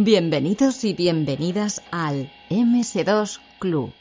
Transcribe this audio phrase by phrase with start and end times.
[0.00, 3.92] Bienvenidos y bienvenidas al MS2 Club.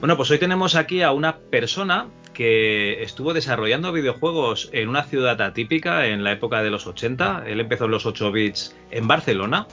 [0.00, 5.40] Bueno, pues hoy tenemos aquí a una persona que estuvo desarrollando videojuegos en una ciudad
[5.40, 7.44] atípica en la época de los 80.
[7.46, 9.66] Él empezó los 8 bits en Barcelona.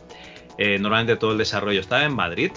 [0.57, 2.51] Eh, normalmente todo el desarrollo estaba en Madrid.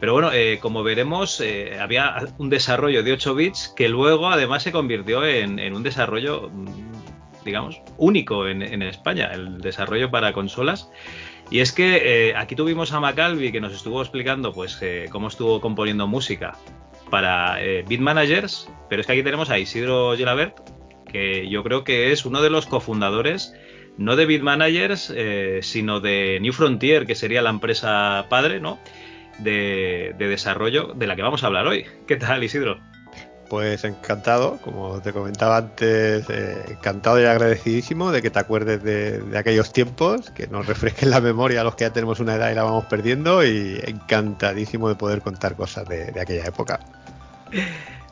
[0.00, 4.62] Pero bueno, eh, como veremos, eh, había un desarrollo de 8 bits que luego además
[4.62, 10.90] se convirtió en, un desarrollo, mm, digamos, único en, en, España, el desarrollo para consolas.
[11.50, 16.06] Y es que aquí tuvimos a Macalvi que nos estuvo explicando pues cómo estuvo componiendo
[16.06, 16.56] música
[17.10, 20.56] para eh, Managers, pero es que aquí tenemos a Isidro Gelabert,
[21.10, 23.54] que yo creo que es uno de los cofundadores,
[23.98, 28.78] no de Beat Managers, eh, sino de New Frontier, que sería la empresa padre, ¿no?
[29.38, 31.84] De, desarrollo de la que vamos a hablar hoy.
[32.06, 32.78] ¿Qué tal, Isidro?
[33.50, 39.36] Pues encantado, como te comentaba antes, eh, encantado y agradecidísimo de que te acuerdes de,
[39.36, 42.54] aquellos tiempos, que nos refresquen la memoria a los que ya tenemos una edad y
[42.54, 46.80] la vamos perdiendo, y encantadísimo de poder contar cosas de aquella época.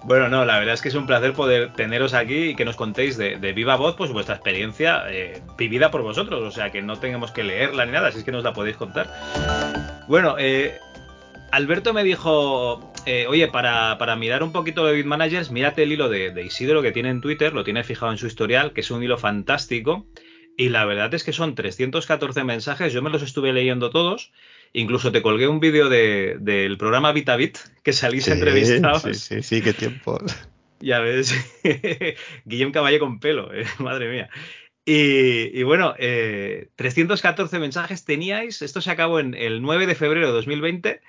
[0.04, 2.76] Bueno, no, la verdad es que es un placer poder teneros aquí y que nos
[2.76, 6.98] contéis de, viva voz pues vuestra experiencia eh, vivida por vosotros, o sea que no
[6.98, 9.08] tengamos que leerla ni nada, si es que nos la podéis contar.
[10.06, 10.78] Bueno, eh,
[11.50, 16.30] Alberto me dijo, eh, oye, para, mirar un poquito de Bitmanagers, mírate el hilo de,
[16.30, 19.02] de Isidro que tiene en Twitter, lo tiene fijado en su historial, que es un
[19.02, 20.06] hilo fantástico.
[20.56, 24.32] Y la verdad es que son 314 mensajes, yo me los estuve leyendo todos.
[24.72, 29.02] Incluso te colgué un vídeo del programa VitaBit que salís sí, entrevistados.
[29.02, 30.18] Sí, sí, sí, qué tiempo.
[30.80, 31.34] Ya ves,
[32.44, 34.28] Guillem Caballé con pelo, eh, madre mía.
[34.84, 38.62] Y, bueno, 314 eh, mensajes teníais.
[38.62, 41.02] Esto se acabó en el 9 de febrero de 2020.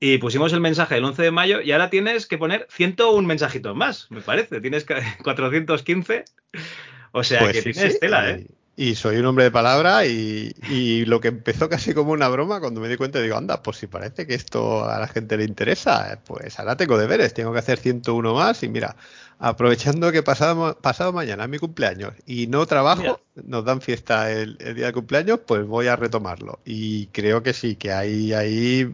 [0.00, 3.74] Y pusimos el mensaje el 11 de mayo y ahora tienes que poner 101 mensajitos
[3.74, 4.60] más, me parece.
[4.60, 4.86] Tienes
[5.22, 6.24] 415.
[7.16, 8.44] O sea pues que tienes tela, ¿eh?
[8.76, 12.80] Y soy un hombre de palabra y, lo que empezó casi como una broma, cuando
[12.80, 16.20] me di cuenta digo, anda, pues si parece que esto a la gente le interesa,
[16.24, 18.96] pues ahora tengo deberes, tengo que hacer 101 más y mira,
[19.38, 24.56] aprovechando que pasado, pasado mañana es mi cumpleaños y no trabajo, nos dan fiesta el,
[24.58, 26.58] el, día de cumpleaños, pues voy a retomarlo.
[26.64, 28.92] Y creo que sí, que hay ahí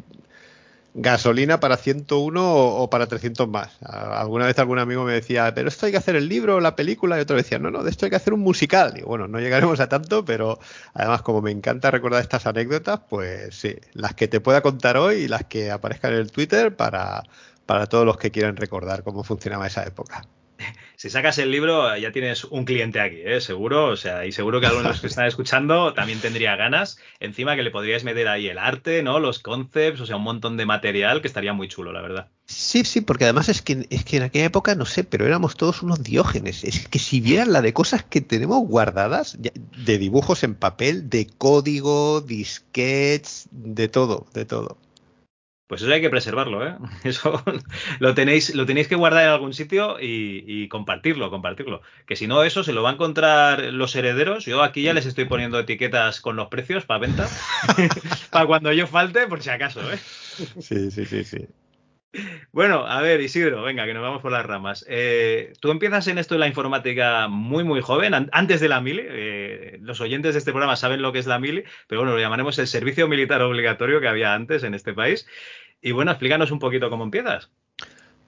[0.94, 3.78] gasolina para 101 o, para 300 más.
[3.82, 6.76] Alguna vez algún amigo me decía, pero esto hay que hacer el libro o la
[6.76, 8.94] película, y otro decía, no, no, de esto hay que hacer un musical.
[8.98, 10.58] Y bueno, no llegaremos a tanto, pero
[10.94, 15.16] además como me encanta recordar estas anécdotas, pues sí, las que te pueda contar hoy
[15.16, 17.24] y las que aparezcan en el Twitter para,
[17.66, 20.26] para todos los que quieran recordar cómo funcionaba esa época
[20.96, 23.40] si sacas el libro ya tienes un cliente aquí, ¿eh?
[23.40, 26.98] seguro, o sea, y seguro que algunos de los que están escuchando también tendría ganas.
[27.20, 29.18] Encima que le podrías meter ahí el arte, ¿no?
[29.18, 32.28] Los concepts, o sea, un montón de material que estaría muy chulo, la verdad.
[32.46, 35.56] Sí, sí, porque además es que, es que en aquella época, no sé, pero éramos
[35.56, 36.64] todos unos diógenes.
[36.64, 41.26] Es que si vieran la de cosas que tenemos guardadas, de dibujos en papel, de
[41.38, 44.78] código, disquets, de todo, de todo.
[45.70, 46.74] Pues eso hay que preservarlo, ¿eh?
[47.04, 47.44] Eso
[48.00, 51.80] lo tenéis, lo tenéis que guardar en algún sitio y, compartirlo, compartirlo.
[52.06, 54.46] Que si no, eso se lo va a encontrar los herederos.
[54.46, 57.28] Yo aquí ya les estoy poniendo etiquetas con los precios para venta.
[58.32, 59.98] para cuando yo falte, por si acaso, ¿eh?
[60.58, 61.46] Sí, sí, sí, sí.
[62.50, 64.84] Bueno, a ver, Isidro, venga, que nos vamos por las ramas.
[64.88, 69.02] Eh, tú empiezas en esto de la informática muy, muy joven, antes de la mili.
[69.06, 72.20] Eh, los oyentes de este programa saben lo que es la mili, pero bueno, lo
[72.20, 75.28] llamaremos el servicio militar obligatorio que había antes en este país.
[75.82, 77.50] Y bueno, explícanos un poquito cómo empiezas.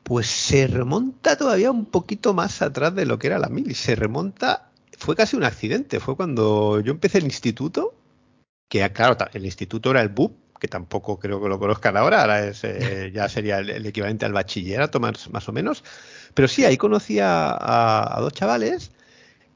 [0.02, 3.74] Pues se remonta todavía un poquito más atrás de lo que era la mili.
[3.74, 6.00] Se remonta, fue casi un accidente.
[6.00, 7.94] Fue cuando yo empecé el instituto,
[8.68, 12.47] que claro, el instituto era el BUP, que tampoco creo que lo conozcan ahora, ahora
[12.47, 15.82] es, eh, ya sería el, equivalente al bachillerato más, más o menos.
[16.34, 18.92] Pero sí, ahí conocí a, dos chavales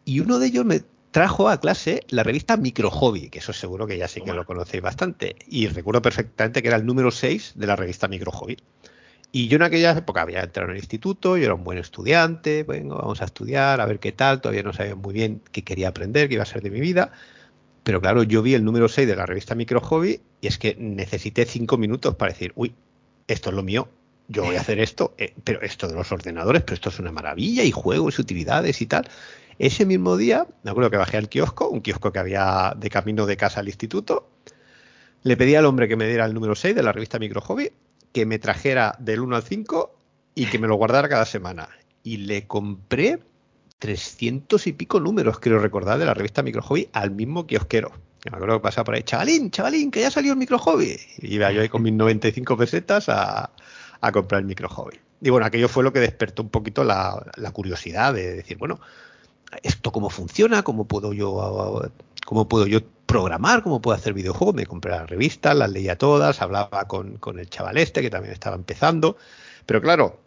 [0.04, 3.86] y uno de ellos me trajo a clase la revista Micro Hobby, que eso seguro
[3.86, 5.36] que ya sí que lo conocéis bastante.
[5.48, 8.56] Y recuerdo perfectamente que era el número 6 de la revista Micro Hobby.
[9.32, 12.62] Y yo en aquella época había entrado en el instituto, yo era un buen estudiante,
[12.62, 15.88] bueno, vamos a estudiar, a ver qué tal, todavía no sabía muy bien qué quería
[15.88, 17.12] aprender, qué iba a ser de mi vida.
[17.82, 20.76] Pero claro, yo vi el número 6 de la revista Micro Hobby y es que
[20.78, 22.74] necesité 5 minutos para decir, uy,
[23.28, 23.88] esto es lo mío,
[24.28, 27.12] yo voy a hacer esto, eh, pero esto de los ordenadores, pero esto es una
[27.12, 29.08] maravilla y juegos y utilidades y tal.
[29.58, 33.26] Ese mismo día, me acuerdo que bajé al kiosco, un kiosco que había de camino
[33.26, 34.28] de casa al instituto,
[35.22, 37.72] le pedí al hombre que me diera el número 6 de la revista Micro Hobby,
[38.12, 39.98] que me trajera del 1 al 5
[40.34, 41.68] y que me lo guardara cada semana.
[42.02, 43.18] Y le compré
[43.78, 47.92] 300 y pico números, creo recordar, de la revista Micro Hobby al mismo kiosquero.
[48.30, 50.96] Me acuerdo que pasaba por ahí, chavalín, chavalín, que ya salió el Micro Hobby.
[51.18, 53.50] Y iba yo ahí con mis 95 pesetas a,
[54.00, 54.98] a comprar el Micro Hobby.
[55.20, 58.80] Y bueno, aquello fue lo que despertó un poquito la, la curiosidad de decir, bueno,
[59.62, 60.62] ¿esto cómo funciona?
[60.62, 61.82] ¿Cómo puedo yo
[62.24, 64.54] cómo puedo yo programar, cómo puedo hacer videojuegos.
[64.54, 68.32] Me compré las revistas, las leía todas, hablaba con, con, el chaval este que también
[68.32, 69.16] estaba empezando.
[69.64, 70.20] Pero claro,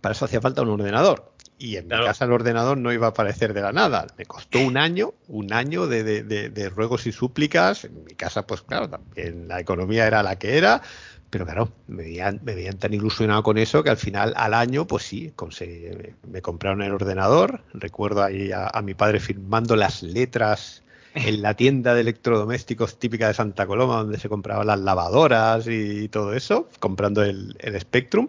[0.00, 1.32] para eso hacía falta un ordenador.
[1.58, 2.02] Y en claro.
[2.02, 4.06] mi casa el ordenador no iba a aparecer de la nada.
[4.16, 7.84] Me costó un año, un año de, de, de, de, ruegos y súplicas.
[7.84, 10.80] En mi casa, pues claro, también la economía era la que era.
[11.30, 12.40] Pero claro, me veían,
[12.78, 15.86] tan ilusionado con eso que al final, al año, pues sí, conseguí,
[16.28, 17.62] me, compraron el ordenador.
[17.72, 20.82] Recuerdo ahí a, mi padre firmando las letras
[21.14, 26.08] en la tienda de electrodomésticos típica de Santa Coloma, donde se compraban las lavadoras y
[26.08, 28.28] todo eso, comprando el, el Spectrum.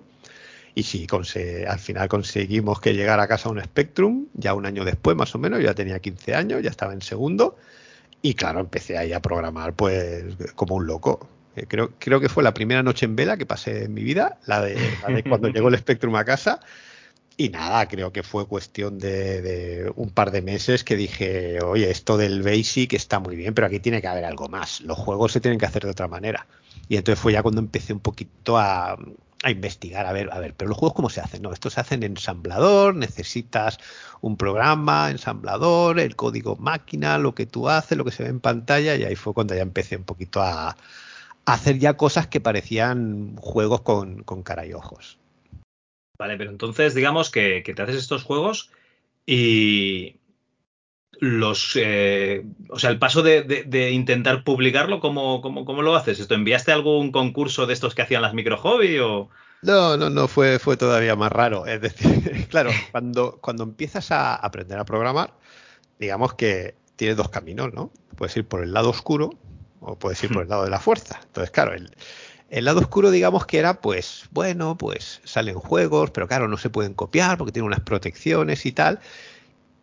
[0.76, 1.08] Y sí,
[1.68, 5.40] al final conseguimos que llegara a casa un Spectrum, ya un año después más o
[5.40, 7.58] menos, yo ya tenía 15 años, ya estaba en segundo,
[8.22, 10.24] y claro, empecé ahí a programar pues
[10.56, 11.28] como un loco.
[11.56, 14.40] Eh, creo, creo que fue la primera noche en vela que pasé en mi vida,
[14.46, 16.60] la de, la de cuando llegó el Spectrum a casa,
[17.38, 21.90] y nada, creo que fue cuestión de, de, un par de meses que dije, oye,
[21.90, 24.82] esto del Basic está muy bien, pero aquí tiene que haber algo más.
[24.82, 26.46] Los juegos se tienen que hacer de otra manera.
[26.88, 28.98] Y entonces fue ya cuando empecé un poquito a,
[29.44, 31.82] a investigar, a ver, a ver, pero los juegos cómo se hacen, no, estos se
[31.82, 33.80] hacen en ensamblador, necesitas
[34.22, 38.40] un programa, ensamblador, el código máquina, lo que tú haces, lo que se ve en
[38.40, 40.78] pantalla, y ahí fue cuando ya empecé un poquito a, a
[41.46, 45.18] hacer ya cosas que parecían juegos con, con cara y ojos.
[46.18, 48.72] Vale, pero entonces digamos que, que te haces estos juegos
[49.26, 50.18] y
[51.20, 55.96] los, eh, o sea, el paso de, de, de intentar publicarlo, ¿cómo, ¿cómo, ¿cómo, lo
[55.96, 56.20] haces?
[56.20, 59.30] ¿Esto enviaste algún concurso de estos que hacían las micro hobby o...?
[59.62, 61.68] No, no, no, fue, fue todavía más raro.
[61.68, 65.34] Es decir, claro, cuando, cuando empiezas a aprender a programar,
[66.00, 67.92] digamos que tienes dos caminos, ¿no?
[68.16, 69.32] Puedes ir por el lado oscuro
[69.82, 71.20] o puedes ir por el lado de la fuerza.
[71.24, 71.92] Entonces, claro, el,
[72.50, 76.70] el lado oscuro, digamos que era, pues, bueno, pues salen juegos, pero claro, no se
[76.70, 79.00] pueden copiar porque tiene unas protecciones y tal.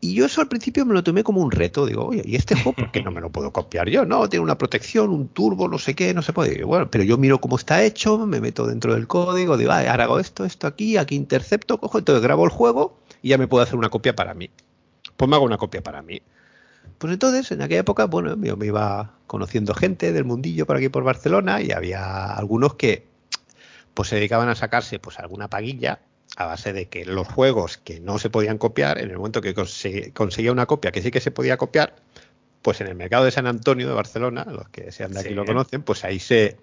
[0.01, 1.85] Y yo eso al principio me lo tomé como un reto.
[1.85, 4.05] Digo, oye, ¿y este juego por qué no me lo puedo copiar yo?
[4.05, 6.63] No, tiene una protección, un turbo, no sé qué, no se puede.
[6.63, 10.05] Bueno, pero yo miro cómo está hecho, me meto dentro del código, digo, ah, ahora
[10.05, 13.65] hago esto, esto aquí, aquí intercepto, cojo, entonces grabo el juego y ya me puedo
[13.65, 14.51] hacer una copia para mí.
[15.17, 16.23] Pues me hago una copia para mí.
[16.99, 20.89] Pues entonces, en aquella época, bueno, yo me iba conociendo gente del mundillo por aquí
[20.89, 23.07] por Barcelona y había algunos que
[23.95, 26.01] pues se dedicaban a sacarse pues alguna paguilla
[26.37, 29.55] a base de que los juegos que no se podían copiar, en el momento que
[30.13, 31.97] conseguía una copia que sí que se podía copiar,
[32.63, 35.35] pues en el mercado de San Antonio de Barcelona, los que sean de aquí sí.
[35.35, 36.59] lo conocen, pues ahí se,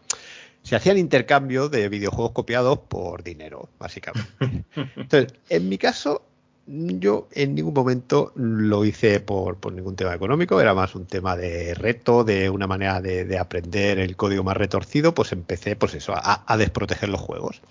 [0.64, 4.32] se hacían intercambio de videojuegos copiados por dinero, básicamente.
[4.96, 6.24] Entonces, en mi caso,
[6.68, 11.38] yo en ningún momento lo hice por, por, ningún tema económico, era más un tema
[11.38, 15.94] de reto, de una manera de, de aprender el código más retorcido, pues empecé pues
[15.94, 17.62] eso, a, a, desproteger los juegos.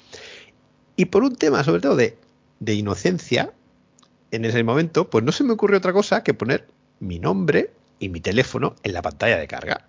[0.96, 2.16] Y por un tema sobre todo de,
[2.60, 3.52] de inocencia,
[4.30, 6.68] en ese momento, pues no se me ocurrió otra cosa que poner
[7.00, 9.88] mi nombre y mi teléfono en la pantalla de carga.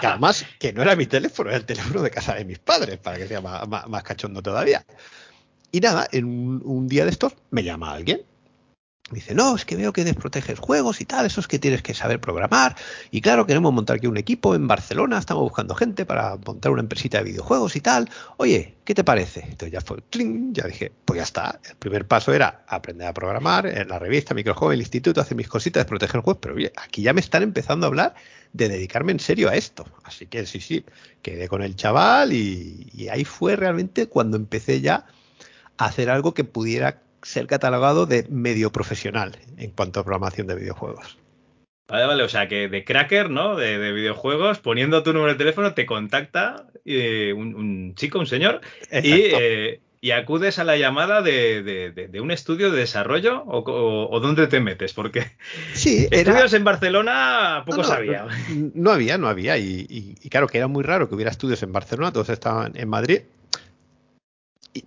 [0.00, 2.98] que además, que no era mi teléfono, era el teléfono de casa de mis padres,
[2.98, 4.84] para que sea más, más, más cachondo todavía.
[5.70, 8.22] Y nada, en un, día de estos me llama alguien.
[9.10, 11.94] Dice, no, es que veo que desproteges juegos y tal, eso es que tienes que
[11.94, 12.76] saber programar.
[13.10, 16.82] Y claro, queremos montar aquí un equipo en Barcelona, estamos buscando gente para montar una
[16.82, 18.10] empresita de videojuegos y tal.
[18.36, 19.40] Oye, ¿qué te parece?
[19.40, 20.52] Entonces ya fue, ¡tling!
[20.52, 21.58] ya dije, pues ya está.
[21.70, 25.48] El primer paso era aprender a programar en la revista Microjoven, el instituto, hacer mis
[25.48, 28.14] cositas, desproteger juegos, pero oye, aquí ya me están empezando a hablar
[28.52, 29.86] de dedicarme en serio a esto.
[30.04, 30.84] Así que sí, sí,
[31.22, 35.06] quedé con el chaval y ahí fue realmente cuando empecé ya
[35.78, 41.18] hacer algo que pudiera ser catalogado de medio profesional en cuanto a programación de videojuegos.
[41.88, 43.56] Vale, vale, o sea que de cracker, ¿no?
[43.56, 48.26] De, de videojuegos, poniendo tu número de teléfono, te contacta eh, un, un, chico, un
[48.26, 48.60] señor,
[48.92, 53.60] y, eh, y, acudes a la llamada de, de, de un estudio de desarrollo o,
[53.60, 55.32] o, o, dónde te metes, porque
[55.72, 58.26] sí, estudios en Barcelona poco no, no, sabía.
[58.50, 61.30] No, no, había, no había, y, y, y claro que era muy raro que hubiera
[61.30, 63.22] estudios en Barcelona, todos estaban en Madrid,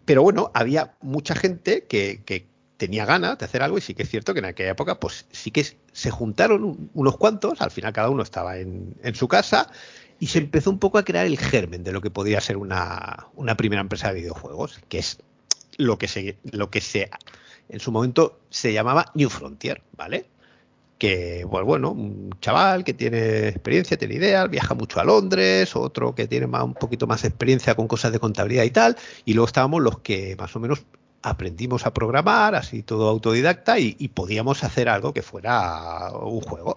[0.06, 4.02] pero bueno, había mucha gente que, que, tenía ganas de hacer algo y sí que
[4.02, 7.94] es cierto que en aquella época pues sí que se juntaron unos cuantos, al final
[7.94, 9.70] cada uno estaba en, en su casa
[10.20, 13.28] y se empezó un poco a crear el germen de lo que podría ser una,
[13.36, 15.20] una primera empresa de videojuegos, que es
[15.78, 17.12] lo que se, lo que se
[17.70, 20.26] en su momento se llamaba New Frontier, ¿vale?
[21.02, 26.14] Que, pues bueno, un chaval que tiene experiencia, tiene ideas, viaja mucho a Londres, otro
[26.14, 29.48] que tiene más, un poquito más experiencia con cosas de contabilidad y tal, y luego
[29.48, 30.84] estábamos los que más o menos
[31.24, 36.76] aprendimos a programar, así todo autodidacta, y, y podíamos hacer algo que fuera un juego.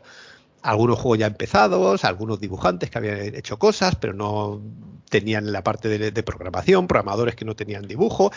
[0.62, 4.62] Algunos juegos ya empezados, algunos dibujantes que habían hecho cosas, pero no
[5.10, 8.32] tenían la parte de, programación, programadores que no tenían dibujo,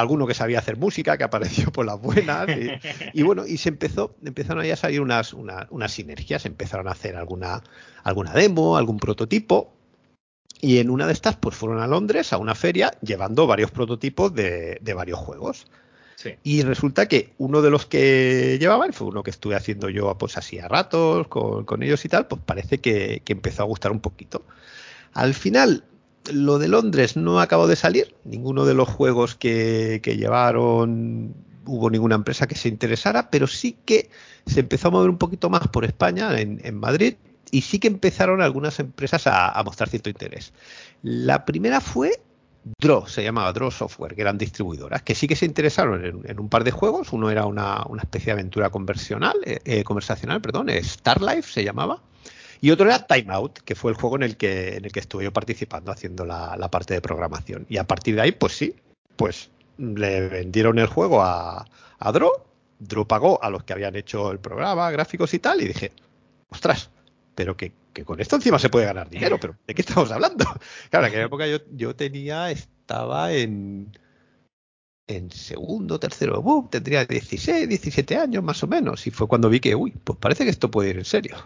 [0.00, 2.48] alguno que sabía hacer música, que apareció por las buenas,
[3.12, 7.62] y, bueno, y se empezó, empezaron a salir unas, unas sinergias, empezaron a hacer alguna,
[8.02, 9.72] alguna demo, algún prototipo,
[10.60, 14.34] y en una de estas, pues fueron a Londres a una feria llevando varios prototipos
[14.34, 15.66] de, de varios juegos.
[16.42, 20.38] Y resulta que uno de los que llevaban, fue uno que estuve haciendo yo pues
[20.38, 24.44] así a ratos con, ellos y tal, pues parece que, empezó a gustar un poquito.
[25.12, 25.84] Al final,
[26.32, 31.34] lo de Londres no acabó de salir, ninguno de los juegos que, llevaron
[31.66, 34.10] hubo ninguna empresa que se interesara, pero sí que
[34.46, 37.14] se empezó a mover un poquito más por España, en, Madrid,
[37.50, 40.52] y sí que empezaron algunas empresas a, mostrar cierto interés.
[41.02, 42.20] La primera fue
[42.80, 46.48] Draw, se llamaba Draw Software, que eran distribuidoras, que sí que se interesaron en, un
[46.50, 47.12] par de juegos.
[47.12, 52.02] Uno era una, especie de aventura conversacional, eh, eh, conversacional, perdón, Star Life se llamaba.
[52.64, 55.00] Y otro era Time Out, que fue el juego en el que, en el que
[55.00, 57.66] estuve yo participando, haciendo la, parte de programación.
[57.68, 58.74] Y a partir de ahí, pues sí,
[59.16, 61.66] pues le vendieron el juego a,
[61.98, 62.32] a Draw.
[62.78, 65.92] Draw pagó a los que habían hecho el programa, gráficos y tal, y dije,
[66.48, 66.88] ostras,
[67.34, 70.46] pero que, con esto encima se puede ganar dinero, pero ¿de qué estamos hablando?
[70.88, 73.92] Claro, en aquella época yo, yo tenía, estaba en,
[75.06, 79.60] en segundo, tercero book, tendría 16, 17 años más o menos, y fue cuando vi
[79.60, 81.36] que, uy, pues parece que esto puede ir en serio.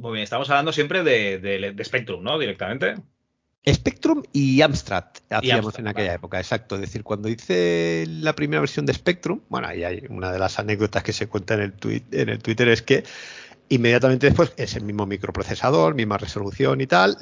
[0.00, 2.38] Muy bien, estamos hablando siempre de, Spectrum, ¿no?
[2.38, 2.94] Directamente.
[3.68, 6.76] Spectrum y Amstrad hacíamos en aquella época, exacto.
[6.76, 10.58] Es decir, cuando hice la primera versión de Spectrum, bueno, ahí hay una de las
[10.58, 13.04] anécdotas que se cuenta en el, tweet, en el Twitter es que
[13.72, 17.16] Inmediatamente después es el mismo microprocesador, misma resolución y tal.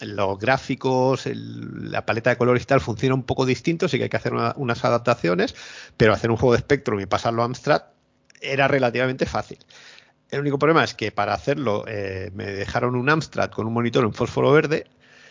[0.00, 4.10] los gráficos, la paleta de colores y tal funciona un poco distinto, sí que hay
[4.10, 5.54] que hacer unas adaptaciones,
[5.96, 7.82] pero hacer un juego de Spectrum y pasarlo a Amstrad
[8.40, 9.58] era relativamente fácil.
[10.30, 14.04] El único problema es que para hacerlo eh, me dejaron un Amstrad con un monitor
[14.04, 14.86] en fósforo verde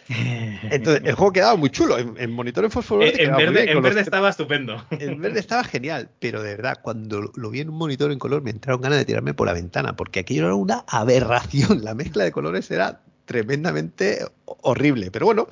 [0.72, 1.98] entonces, el juego quedaba muy chulo.
[1.98, 3.24] En, monitor en fósforo verde.
[3.24, 4.84] En verde, en verde estaba estupendo.
[4.90, 8.42] En verde estaba genial, pero de verdad, cuando lo vi en un monitor en color
[8.42, 11.84] me entraron ganas de tirarme por la ventana, porque aquello era una aberración.
[11.84, 15.12] La mezcla de colores era tremendamente horrible.
[15.12, 15.48] Pero bueno,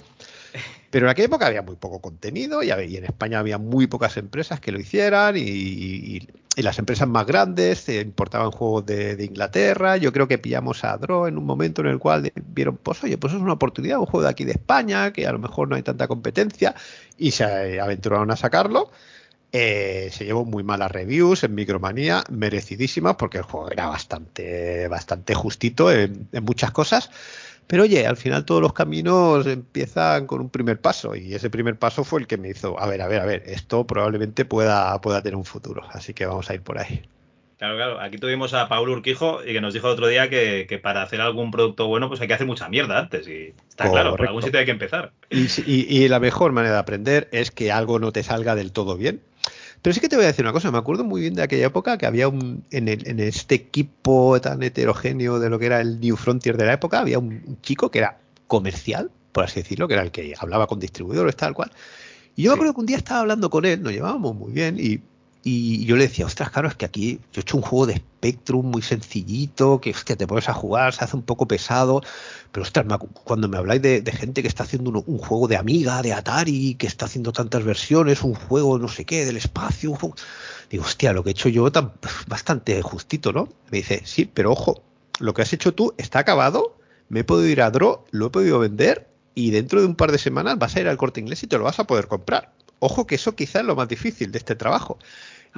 [0.89, 4.59] pero en aquella época había muy poco contenido y, en España había muy pocas empresas
[4.59, 6.27] que lo hicieran y,
[6.63, 9.97] las empresas más grandes importaban juegos de, Inglaterra.
[9.97, 13.17] Yo creo que pillamos a Draw en un momento en el cual vieron, pues oye,
[13.17, 15.75] pues es una oportunidad, un juego de aquí de España, que a lo mejor no
[15.75, 16.75] hay tanta competencia
[17.17, 18.91] y se aventuraron a sacarlo.
[19.51, 25.35] Eh, se llevó muy malas reviews en Micromanía, merecidísimas porque el juego era bastante, bastante
[25.35, 27.09] justito en muchas cosas.
[27.67, 31.77] Pero oye, al final todos los caminos empiezan con un primer paso y ese primer
[31.77, 34.99] paso fue el que me hizo, a ver, a ver, a ver, esto probablemente pueda,
[35.01, 37.01] pueda tener un futuro, así que vamos a ir por ahí.
[37.57, 37.99] Claro, claro.
[37.99, 41.21] Aquí tuvimos a Paulo Urquijo y que nos dijo el otro día que, para hacer
[41.21, 43.27] algún producto bueno, pues hay que hacer mucha mierda antes.
[43.27, 45.11] Y está claro, por algún sitio hay que empezar.
[45.29, 49.21] y, la mejor manera de aprender es que algo no te salga del todo bien.
[49.81, 51.67] Pero sí que te voy a decir una cosa, me acuerdo muy bien de aquella
[51.67, 55.99] época que había un, en, en este equipo tan heterogéneo de lo que era el
[55.99, 59.93] New Frontier de la época, había un chico que era comercial, por así decirlo, que
[59.93, 61.71] era el que hablaba con distribuidores, tal cual.
[62.35, 64.77] Y yo me acuerdo que un día estaba hablando con él, nos llevábamos muy bien
[64.79, 64.99] y
[65.49, 67.95] y yo le decía, ostras, claro, es que aquí yo he hecho un juego de
[67.95, 72.01] Spectrum muy sencillito, que que te pones a jugar, se hace un poco pesado,
[72.51, 72.85] pero ostras,
[73.23, 76.85] cuando me habláis de, gente que está haciendo un, juego de Amiga, de Atari, que
[76.85, 80.13] está haciendo tantas versiones, un juego no sé qué, del espacio, un
[80.69, 81.93] digo, hostia, lo que he hecho yo tan,
[82.27, 83.47] bastante justito, ¿no?
[83.71, 84.83] Me dice, sí, pero ojo,
[85.21, 86.77] lo que has hecho tú está acabado,
[87.07, 90.11] me he podido ir a Draw, lo he podido vender y dentro de un par
[90.11, 92.51] de semanas vas a ir al corte inglés y te lo vas a poder comprar.
[92.79, 94.99] Ojo que eso quizás es lo más difícil de este trabajo.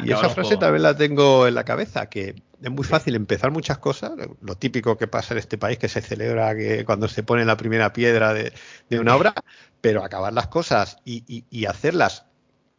[0.04, 3.78] Y esa frase también la tengo en la cabeza, que es muy fácil empezar muchas
[3.78, 7.46] cosas, lo típico que pasa en este país, que se celebra que cuando se pone
[7.46, 8.52] la primera piedra de,
[8.92, 9.34] una obra,
[9.82, 12.26] pero acabar las cosas y, hacerlas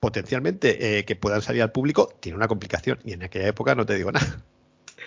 [0.01, 3.85] potencialmente eh, que puedan salir al público tiene una complicación y en aquella época no
[3.85, 4.43] te digo nada.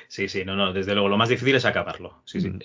[0.07, 2.21] Sí, sí, no, no, desde luego lo más difícil es acabarlo.
[2.25, 2.49] Sí, sí.
[2.49, 2.59] Mm.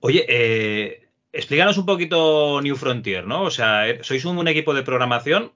[0.00, 3.42] Oye, eh, explícanos un poquito New Frontier, ¿no?
[3.42, 5.52] O sea, eh, sois un equipo de programación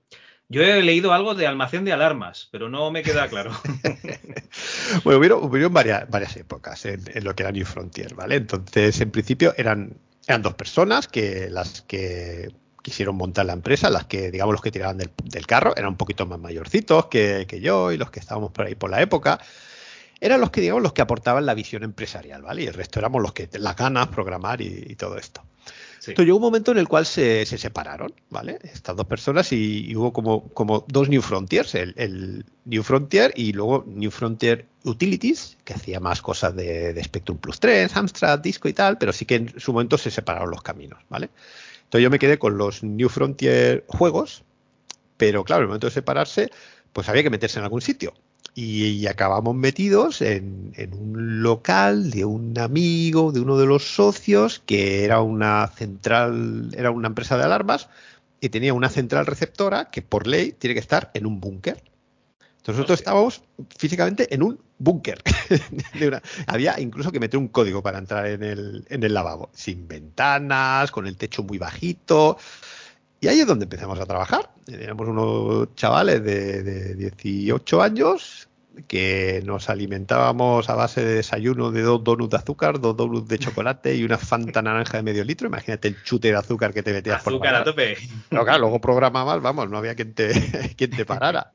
[0.50, 3.52] yo he leído algo de almacén de alarmas, pero no me queda claro.
[5.04, 8.35] bueno, hubieron, varias, épocas en, lo que era New Frontier, ¿vale?
[8.35, 12.50] Entonces, en principio eran, eran dos personas que las que
[12.83, 16.26] quisieron montar la empresa, las que, digamos, los que tiraban del, carro, eran un poquito
[16.26, 19.38] más mayorcitos que, yo y los que estábamos por ahí por la época.
[20.21, 22.64] eran los que, digamos, los que aportaban la visión empresarial, ¿vale?
[22.64, 25.42] Y el resto éramos los que, las ganas, programar y, todo esto.
[26.09, 28.59] Entonces llegó un momento en el cual se, separaron, ¿vale?
[28.62, 33.85] Estas dos personas y, hubo como, como dos New Frontiers, el, New Frontier y luego
[33.87, 38.73] New Frontier Utilities, que hacía más cosas de, de, Spectrum Plus 3, Amstrad, Disco y
[38.73, 41.28] tal, pero sí que en su momento se separaron los caminos, ¿vale?
[41.85, 44.45] Entonces yo me quedé con los New Frontier juegos,
[45.19, 46.50] pero claro, en el momento de separarse,
[46.95, 48.14] pues había que meterse en algún sitio
[48.54, 55.04] y, acabamos metidos en, un local de un amigo, de uno de los socios, que
[55.04, 57.88] era una central, era una empresa de alarmas
[58.40, 61.83] y tenía una central receptora que por ley tiene que estar en un búnker.
[62.59, 63.42] Entonces nosotros estábamos
[63.78, 65.23] físicamente en un búnker.
[66.47, 70.90] había incluso que meter un código para entrar en el, en el lavabo, sin ventanas,
[70.90, 72.37] con el techo muy bajito.
[73.20, 74.50] Y ahí es donde empezamos a trabajar.
[74.66, 78.48] Éramos unos chavales de, 18 años
[78.88, 83.38] que nos alimentábamos a base de desayuno de dos donuts de azúcar, dos donuts de
[83.38, 85.48] chocolate y una fanta naranja de medio litro.
[85.48, 87.98] Imagínate el chute de azúcar que te metías por Azúcar a tope.
[88.30, 91.52] Pero claro, luego programabas, vamos, no había quien te, quien te parara.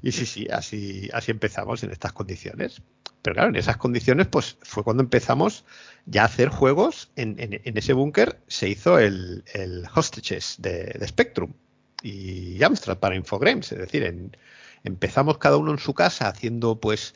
[0.00, 2.80] Y sí, sí, así, así empezamos en estas condiciones.
[3.22, 5.64] Pero claro, en esas condiciones, pues fue cuando empezamos
[6.06, 7.10] ya a hacer juegos.
[7.16, 11.52] En, ese búnker se hizo el, el Hostages de, Spectrum
[12.02, 13.70] y Amstrad para Infogrames.
[13.70, 14.30] Es decir,
[14.82, 17.14] empezamos cada uno en su casa haciendo, pues,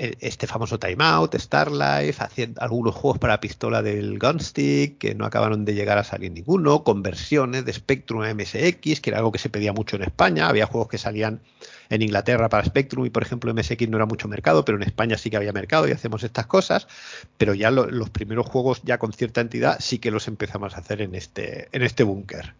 [0.00, 5.74] este famoso Timeout, Starlife, haciendo algunos juegos para pistola del Gunstick que no acabaron de
[5.74, 9.74] llegar a salir ninguno, conversiones de Spectrum a MSX, que era algo que se pedía
[9.74, 10.48] mucho en España.
[10.48, 11.40] Había juegos que salían
[11.90, 15.18] en Inglaterra para Spectrum y por ejemplo MSX no era mucho mercado, pero en España
[15.18, 16.88] sí que había mercado y hacemos estas cosas,
[17.36, 21.02] pero ya los primeros juegos ya con cierta entidad sí que los empezamos a hacer
[21.02, 22.54] en este, en este búnker.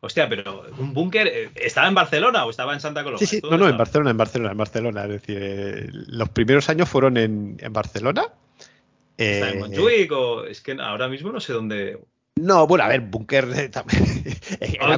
[0.00, 3.18] Hostia, pero un búnker, eh, ¿estaba en Barcelona o estaba en Santa Coloma?
[3.18, 5.02] Sí, sí, no, no, en Barcelona, en Barcelona, en Barcelona.
[5.04, 8.26] Es decir, eh, los primeros años fueron en, en Barcelona.
[9.16, 11.98] ¿Está en eh, Montjuic o es que ahora mismo no sé dónde.
[12.40, 14.24] No, bueno, a ver, búnker también.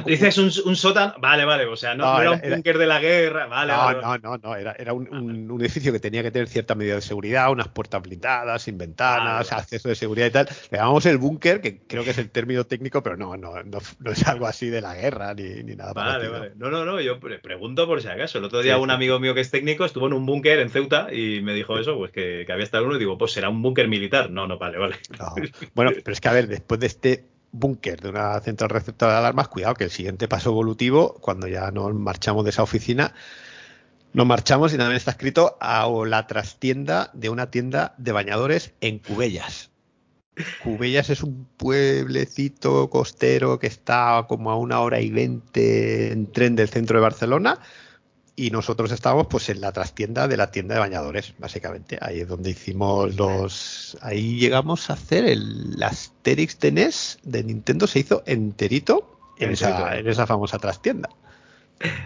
[0.05, 3.73] Dices un, sótano, vale, vale, o sea, no, era, un búnker de la guerra, vale.
[3.73, 7.01] No, no, no, no, era, era un, edificio que tenía que tener cierta medida de
[7.01, 10.49] seguridad, unas puertas blindadas, sin ventanas, acceso de seguridad y tal.
[10.69, 14.11] Le llamamos el búnker, que creo que es el término técnico, pero no, no, no,
[14.11, 15.93] es algo así de la guerra ni, ni nada.
[15.93, 16.51] Vale, vale.
[16.55, 18.37] No, no, no, yo pregunto por si acaso.
[18.37, 21.13] El otro día un amigo mío que es técnico estuvo en un búnker en Ceuta
[21.13, 23.61] y me dijo eso, pues que, que había estado uno y digo, pues será un
[23.61, 24.29] búnker militar.
[24.29, 24.95] No, no, vale, vale.
[25.73, 29.17] Bueno, pero es que a ver, después de este búnker de una central receptora de
[29.19, 33.13] alarmas, cuidado que el siguiente paso evolutivo, cuando ya nos marchamos de esa oficina,
[34.13, 38.99] nos marchamos y también está escrito a la trastienda de una tienda de bañadores en
[38.99, 39.69] Cubellas.
[40.63, 46.55] Cubellas es un pueblecito costero que está como a una hora y veinte en tren
[46.55, 47.59] del centro de Barcelona
[48.35, 51.97] y nosotros estábamos pues en la trastienda de la tienda de bañadores, básicamente.
[52.01, 53.97] Ahí es donde hicimos los...
[54.01, 59.97] Ahí llegamos a hacer el Asterix de NES de Nintendo, se hizo enterito en, esa,
[59.97, 61.09] en esa famosa trastienda.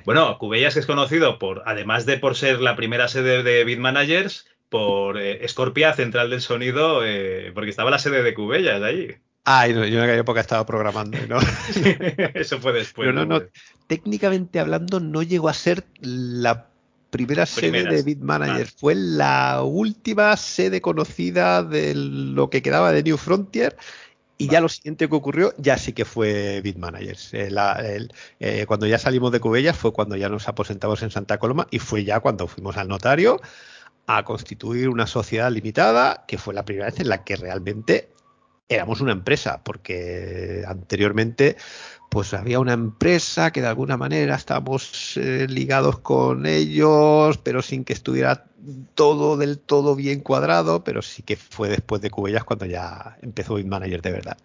[0.05, 5.19] Bueno, Cubellas es conocido por, además de por ser la primera sede de Bitmanagers, por
[5.19, 9.15] eh, Scorpia, central del sonido, eh, porque estaba la sede de Cubellas allí.
[9.45, 11.37] Ah, yo en aquella época estaba programando, ¿no?
[12.33, 13.07] Eso fue después.
[13.07, 13.45] Pero no, no,
[13.87, 16.67] técnicamente hablando, no llegó a ser la
[17.11, 18.67] primera sede de BitManager.
[18.67, 23.77] Fue la última sede conocida de lo que quedaba de New Frontier.
[24.37, 27.17] Y ya lo siguiente que ocurrió, ya sí que fue BitManager.
[27.31, 28.07] Eh,
[28.39, 31.79] eh, cuando ya salimos de Cubellas fue cuando ya nos aposentamos en Santa Coloma y
[31.79, 33.39] fue ya cuando fuimos al notario
[34.07, 38.09] a constituir una sociedad limitada, que fue la primera vez en la que realmente
[38.69, 41.57] éramos una empresa, porque anteriormente
[42.09, 47.83] pues había una empresa que de alguna manera estábamos eh, ligados con ellos, pero sin
[47.83, 48.45] que estuviera
[48.93, 53.57] todo del todo bien cuadrado, pero sí que fue después de Cubellas cuando ya empezó
[53.57, 54.37] Manager de verdad.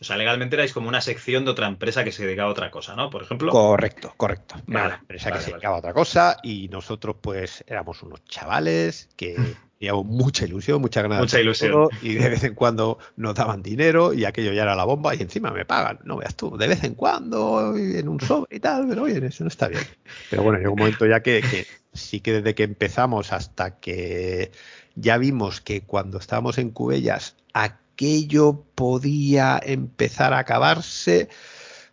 [0.00, 2.70] O sea, legalmente erais como una sección de otra empresa que se dedicaba a otra
[2.70, 3.10] cosa, ¿no?
[3.10, 3.50] Por ejemplo.
[3.52, 4.56] Correcto, correcto.
[4.66, 9.36] una empresa que se dedicaba a otra cosa y nosotros pues éramos unos chavales que
[9.78, 11.88] teníamos mucha ilusión, mucha ganas mucha ilusión.
[12.02, 15.22] y de vez en cuando nos daban dinero y aquello ya era la bomba y
[15.22, 18.88] encima me pagan, no veas tú, de vez en cuando en un sobre y tal,
[18.88, 19.82] pero oye, eso no está bien.
[20.28, 24.50] Pero bueno, llegó un momento ya que, que sí que desde que empezamos hasta que
[24.96, 27.36] ya vimos que cuando estábamos en Cubellas
[27.94, 31.28] aquello podía empezar a acabarse,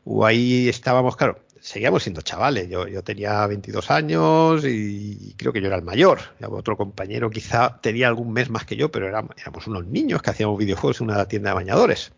[0.04, 2.70] o ahí estábamos, claro, seguíamos siendo chavales.
[2.70, 6.20] Yo, yo tenía 22 años y creo que yo era el mayor.
[6.50, 10.32] Otro compañero quizá tenía algún mes más que yo, pero éramos, éramos unos niños que
[10.32, 12.12] hacíamos videojuegos en una tienda de bañadores.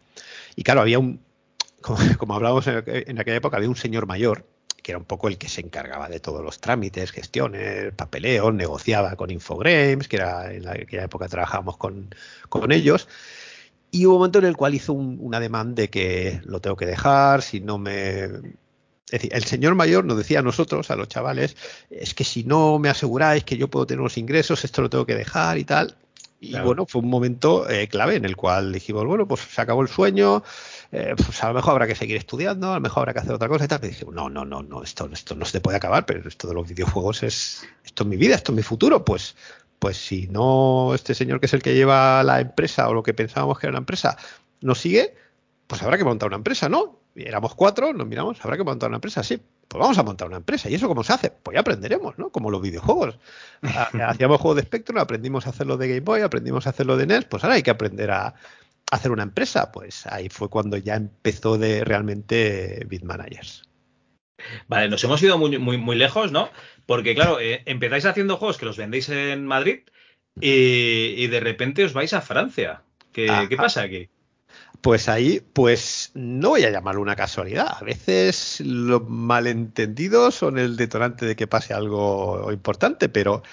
[0.56, 1.20] Y claro, había un,
[2.18, 4.48] como, hablábamos en, aquella época, había un señor mayor
[4.82, 9.16] que era un poco el que se encargaba de todos los trámites, gestiones, papeleos, negociaba
[9.16, 12.14] con Infogrames, que era en aquella época trabajábamos con,
[12.50, 13.08] con ellos.
[13.94, 16.88] Y hubo un momento en el cual hizo una demanda de que lo tengo que
[16.88, 18.24] dejar, si no me...
[18.24, 18.32] Es
[19.12, 21.56] decir, el señor mayor nos decía a nosotros, a los chavales,
[21.92, 25.06] es que si no me aseguráis que yo puedo tener unos ingresos, esto lo tengo
[25.06, 25.96] que dejar y tal.
[26.40, 29.84] Y bueno, fue un momento eh, clave en el cual dijimos, bueno, pues se acabó
[29.84, 30.44] el sueño,
[30.92, 33.34] eh, pues a lo mejor habrá que seguir estudiando, a lo mejor habrá que hacer
[33.34, 33.80] otra cosa y tal.
[33.84, 36.56] Y dije, no, no, no, no, esto, esto no se puede acabar, pero esto de
[36.56, 39.36] los videojuegos es, esto es mi vida, esto es mi futuro, pues,
[39.84, 43.14] pues si no este señor que es el que lleva la empresa o lo que
[43.14, 44.18] pensábamos que era una empresa
[44.62, 45.14] no sigue,
[45.68, 47.02] pues habrá que montar una empresa, ¿no?
[47.18, 50.38] Éramos cuatro, nos miramos, habrá que montar una empresa, sí, pues vamos a montar una
[50.38, 50.70] empresa.
[50.70, 51.32] ¿Y eso cómo se hace?
[51.32, 52.30] Pues ya aprenderemos, ¿no?
[52.30, 53.20] Como los videojuegos.
[53.62, 57.26] Hacíamos juegos de Spectrum, aprendimos a hacerlo de Game Boy, aprendimos a hacerlo de NES,
[57.26, 58.36] pues ahora hay que aprender a
[58.90, 59.74] hacer una empresa.
[59.74, 63.64] Pues ahí fue cuando ya empezó de realmente Bitmanagers.
[64.68, 66.50] Vale, nos hemos ido muy, muy, muy lejos, ¿no?
[66.86, 69.82] Porque, claro, eh, empezáis haciendo juegos que los vendéis en Madrid
[70.40, 72.84] y, de repente os vais a Francia.
[73.12, 74.10] ¿Qué, ¿qué pasa aquí?
[74.82, 77.78] Pues ahí, pues no voy a llamarlo una casualidad.
[77.80, 83.44] A veces los malentendidos son el detonante de que pase algo importante, pero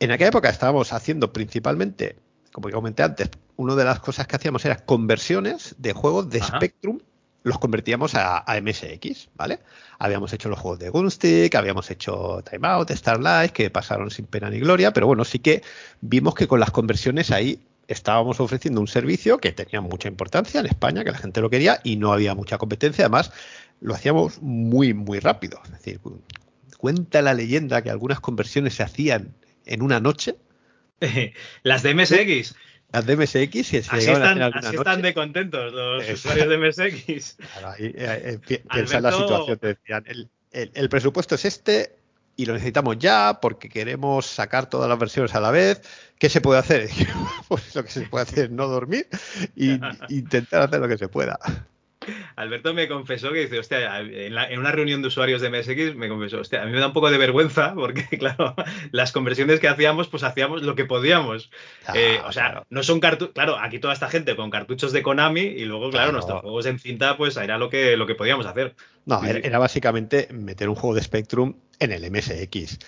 [0.00, 2.16] en aquella época estábamos haciendo principalmente,
[2.52, 6.98] como comenté antes, una de las cosas que hacíamos era conversiones de juegos de Spectrum,
[7.44, 9.60] los convertíamos a, MSX, ¿vale?
[9.98, 14.48] Habíamos hecho los juegos de Gunstick, habíamos hecho Time Out, Starlight, que pasaron sin pena
[14.48, 15.62] ni gloria, pero bueno, sí que
[16.00, 20.66] vimos que con las conversiones ahí estábamos ofreciendo un servicio que tenía mucha importancia en
[20.66, 23.04] España, que la gente lo quería y no había mucha competencia.
[23.04, 23.30] Además,
[23.82, 25.60] lo hacíamos muy, muy rápido.
[25.66, 26.00] Es decir,
[26.78, 29.34] cuenta la leyenda que algunas conversiones se hacían
[29.66, 30.36] en una noche.
[31.62, 32.54] Las de MSX.
[32.94, 37.36] Las de MSX y así están, así están de contentos los usuarios de MSX.
[37.64, 39.58] ahí, eh, eh, piensa en la situación.
[39.58, 40.04] Te decían,
[40.52, 41.96] el presupuesto es este,
[42.36, 45.82] y lo necesitamos ya porque queremos sacar todas las versiones a la vez.
[46.18, 46.88] ¿Qué se puede hacer?
[47.48, 49.08] pues lo que se puede hacer es no dormir
[49.56, 49.78] e
[50.08, 51.38] intentar hacer lo que se pueda.
[52.36, 56.40] Alberto me confesó que dice, hostia, en, una reunión de usuarios de MSX me confesó,
[56.40, 58.54] hostia, a mí me da un poco de vergüenza porque, claro,
[58.90, 61.50] las conversiones que hacíamos, pues hacíamos lo que podíamos.
[61.94, 65.42] Eh, o sea, no son cartuchos, claro, aquí toda esta gente con cartuchos de Konami
[65.42, 68.74] y luego, claro, nuestros juegos en cinta, pues era lo que, lo que podíamos hacer.
[69.06, 72.78] No, era básicamente meter un juego de Spectrum en el MSX.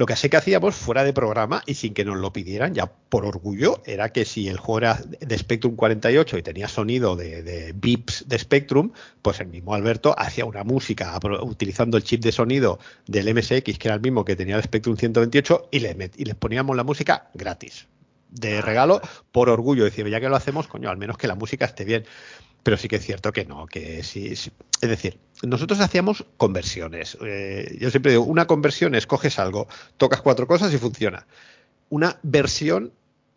[0.00, 2.86] Lo que sé que hacíamos fuera de programa y sin que nos lo pidieran, ya
[2.86, 7.74] por orgullo, era que si el juego era de Spectrum 48 y tenía sonido de,
[7.76, 12.78] bips de Spectrum, pues el mismo Alberto hacía una música utilizando el chip de sonido
[13.06, 16.34] del MSX, que era el mismo que tenía el Spectrum 128, y, le y les
[16.34, 17.86] poníamos la música gratis
[18.30, 19.84] de regalo por orgullo.
[19.84, 22.06] Decir, ya que lo hacemos, coño, al menos que la música esté bien.
[22.62, 24.28] Pero sí que es cierto que no, que sí.
[24.28, 27.16] Es decir, nosotros hacíamos conversiones.
[27.22, 31.26] Eh, yo siempre digo, una conversión es coges algo, tocas cuatro cosas y funciona.
[31.88, 32.92] Una versión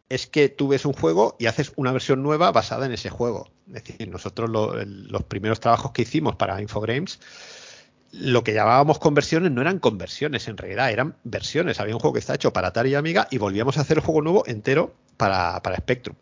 [0.10, 3.50] es que tú ves un juego y haces una versión nueva basada en ese juego.
[3.68, 7.20] Es decir, nosotros los primeros trabajos que hicimos para Infogrames,
[8.12, 11.80] lo que llamábamos conversiones no eran conversiones, en realidad eran versiones.
[11.80, 14.04] Había un juego que está hecho para Atari y Amiga y volvíamos a hacer el
[14.04, 16.16] juego nuevo entero para, para Spectrum.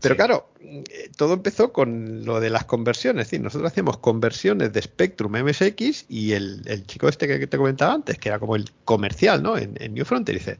[0.00, 3.22] Pero claro, eh, todo empezó con lo de las conversiones.
[3.22, 7.94] Es decir, nosotros hacíamos conversiones de Spectrum MSX y el, chico este que te comentaba
[7.94, 9.56] antes, que era como el comercial, ¿no?
[9.56, 10.58] En, New Frontier, dice,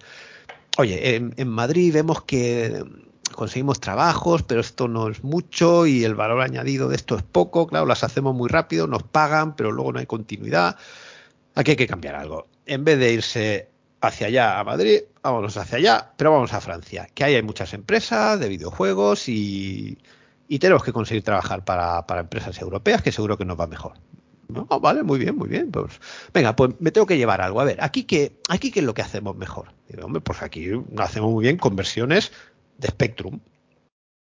[0.78, 2.84] oye, en, Madrid vemos que
[3.32, 7.66] conseguimos trabajos, pero esto no es mucho y el valor añadido de esto es poco.
[7.66, 10.76] Claro, las hacemos muy rápido, nos pagan, pero luego no hay continuidad.
[11.54, 12.48] Aquí hay que cambiar algo.
[12.66, 13.68] En vez de irse
[14.00, 17.74] hacia allá a Madrid, vámonos hacia allá, pero vamos a Francia, que ahí hay muchas
[17.74, 19.98] empresas de videojuegos y,
[20.58, 23.94] tenemos que conseguir trabajar para, empresas europeas, que seguro que nos va mejor.
[24.48, 25.70] No, vale, muy bien, muy bien.
[25.70, 26.00] Pues,
[26.34, 27.60] venga, pues me tengo que llevar algo.
[27.60, 29.72] A ver, aquí qué, aquí qué es lo que hacemos mejor.
[29.88, 32.32] Digo, hombre, pues aquí hacemos muy bien conversiones
[32.78, 33.38] de Spectrum.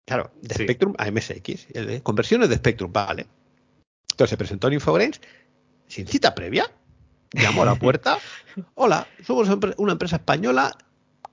[0.06, 1.66] Claro, de Spectrum a MSX.
[2.02, 3.26] Conversiones de Spectrum, vale.
[4.10, 5.20] Entonces se presentó en Infogrames
[5.86, 6.70] sin cita previa
[7.32, 8.18] llamó a la puerta.
[8.74, 10.76] Hola, somos una empresa española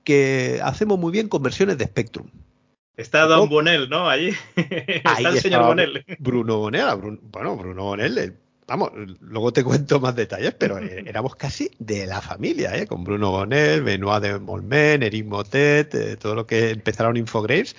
[0.04, 2.28] que hacemos muy bien conversiones de Spectrum.
[2.96, 4.08] Está Don Bonel, ¿no?
[4.08, 4.30] Allí.
[4.56, 6.04] Está el señor Bonel.
[6.18, 11.70] Bruno Bonel, bueno, Bruno Bonel, vamos, luego te cuento más detalles, pero eh, éramos casi
[11.78, 12.86] de la familia, ¿eh?
[12.86, 17.76] Con Bruno Bonel, Benoit de Molmen, Eric Motet, eh, todo lo que empezaron Infogrames,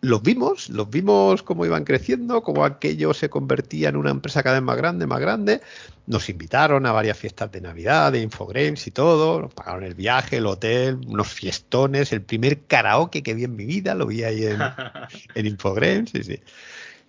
[0.00, 4.56] los vimos, los vimos cómo iban creciendo, cómo aquello se convertía en una empresa cada
[4.56, 5.60] vez más grande, más grande.
[6.06, 9.42] Nos invitaron a varias fiestas de Navidad, de Infogrames y todo.
[9.42, 13.64] Nos pagaron el viaje, el hotel, unos fiestones, el primer karaoke que vi en mi
[13.64, 14.60] vida, lo vi ahí en,
[15.34, 16.10] en Infogrames.
[16.10, 16.40] Sí, sí.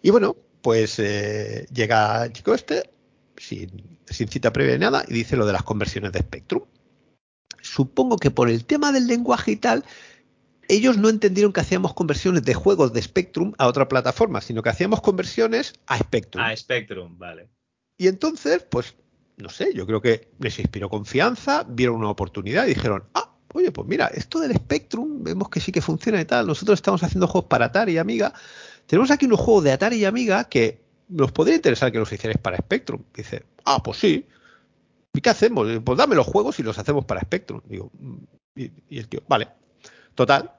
[0.02, 2.90] Y bueno, pues eh, llega el chico este
[3.40, 6.64] sin, sin cita previa ni nada, y dice lo de las conversiones de Spectrum.
[7.62, 9.84] Supongo que por el tema del lenguaje y tal,
[10.70, 14.70] ellos no entendieron que hacíamos conversiones de juegos de Spectrum a otra plataforma, sino que
[14.70, 16.44] hacíamos conversiones a Spectrum.
[16.44, 17.50] A Spectrum, vale.
[17.98, 18.96] Y entonces, pues,
[19.38, 23.72] no sé, yo creo que les inspiró confianza, vieron una oportunidad y dijeron, ah, oye,
[23.72, 27.28] pues mira, esto del Spectrum, vemos que sí que funciona y tal, nosotros estamos haciendo
[27.28, 28.32] juegos para Atari y Amiga,
[28.86, 32.40] tenemos aquí unos juegos de Atari y Amiga que nos podría interesar que los hicierais
[32.40, 33.02] para Spectrum.
[33.16, 34.28] Dice, ah, pues sí.
[35.14, 35.68] ¿Y qué hacemos?
[35.84, 37.62] Pues dame los juegos y los hacemos para Spectrum.
[37.66, 38.18] Digo, mm,
[38.56, 39.48] y, y el tío, vale.
[40.20, 40.52] Total,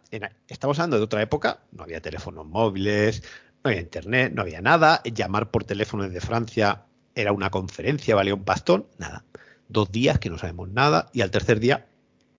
[0.49, 3.23] estamos hablando de otra época, no había teléfonos móviles,
[3.63, 5.03] no había internet, no había nada.
[5.05, 9.23] Llamar por teléfono desde Francia era una conferencia, valía un pastón, nada.
[9.69, 11.87] Dos días que no sabemos nada y al tercer día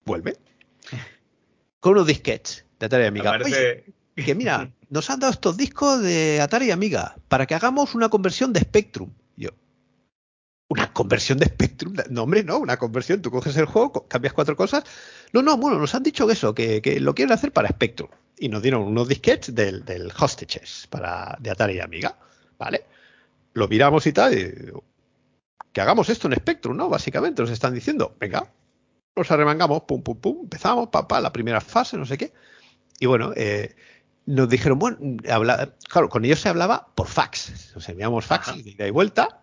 [0.03, 0.35] vuelve.
[1.79, 3.39] Con unos disquets de Atari Amiga.
[3.45, 8.09] Oye, que mira, nos han dado estos discos de Atari Amiga para que hagamos una
[8.09, 9.11] conversión de Spectrum.
[10.75, 11.95] Y ¿una conversión de Spectrum?
[12.09, 13.21] No, hombre, no, una conversión.
[13.21, 14.83] Tú coges el juego, cambias cuatro cosas.
[15.33, 18.09] No, no, bueno, nos han dicho que eso, que, que lo quieren hacer para Spectrum.
[18.37, 22.17] Y nos dieron unos disquets del, del Hostages para, de Atari Amiga.
[22.57, 22.85] ¿Vale?
[23.53, 24.37] Lo miramos y tal.
[24.37, 24.51] y
[25.73, 26.89] que hagamos esto en Spectrum, ¿no?
[26.89, 28.51] Básicamente nos están diciendo, venga,
[29.15, 32.33] nos arremangamos, pum, pum, pum, empezamos, papá, la primera fase, no sé qué.
[32.99, 33.75] Y bueno, eh,
[34.25, 34.97] nos dijeron, bueno,
[35.29, 37.73] habla, claro, con ellos se hablaba por fax.
[37.75, 38.57] Nos enviamos fax Ajá.
[38.57, 39.41] de ida y vuelta.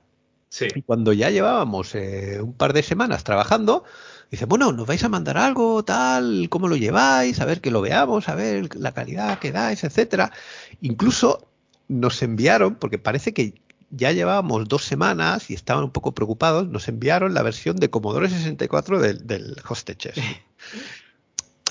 [0.48, 0.66] Sí.
[0.74, 3.84] Y cuando ya llevábamos eh, un par de semanas trabajando,
[4.30, 7.80] dice, bueno, nos vais a mandar algo, tal, cómo lo lleváis, a ver que lo
[7.80, 10.32] veamos, a ver la calidad que dais, etcétera.
[10.80, 11.48] Incluso
[11.88, 13.54] nos enviaron, porque parece que
[13.90, 18.28] ya llevábamos dos semanas y estaban un poco preocupados, nos enviaron la versión de Commodore
[18.28, 20.14] 64 del, del Hostages.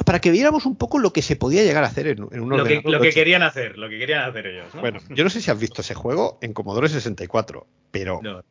[0.05, 2.49] Para que viéramos un poco lo que se podía llegar a hacer en, en un
[2.49, 4.81] Lo que, ordenador lo de que querían hacer, lo que querían hacer ellos, ¿no?
[4.81, 8.43] Bueno, yo no sé si has visto ese juego en Commodore 64, pero No.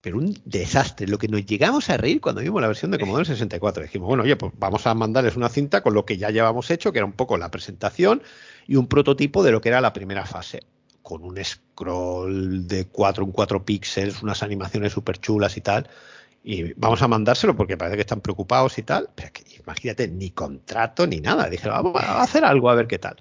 [0.00, 1.06] Pero un desastre.
[1.06, 3.82] Lo que nos llegamos a reír cuando vimos la versión de Commodore 64.
[3.82, 6.92] Dijimos, bueno, oye, pues vamos a mandarles una cinta con lo que ya llevamos hecho,
[6.92, 8.22] que era un poco la presentación
[8.66, 10.60] y un prototipo de lo que era la primera fase.
[11.02, 15.88] Con un scroll de 4 en 4 píxeles, unas animaciones súper chulas y tal.
[16.44, 19.10] Y vamos a mandárselo porque parece que están preocupados y tal.
[19.14, 21.48] Pero que, imagínate, ni contrato ni nada.
[21.48, 23.16] Dije, vamos a hacer algo a ver qué tal.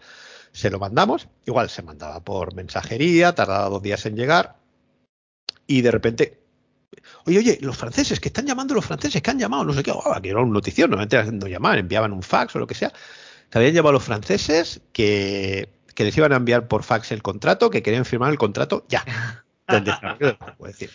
[0.51, 1.27] Se lo mandamos.
[1.45, 4.57] Igual se mandaba por mensajería, tardaba dos días en llegar.
[5.65, 6.46] Y de repente
[7.27, 9.91] Oye, oye, los franceses, que están llamando los franceses, que han llamado, no sé qué,
[9.91, 12.93] oh, que era un notición, normalmente no llamaban, enviaban un fax o lo que sea,
[13.49, 17.69] que habían llamado los franceses que, que les iban a enviar por fax el contrato,
[17.69, 19.03] que querían firmar el contrato ya.
[20.65, 20.89] decir,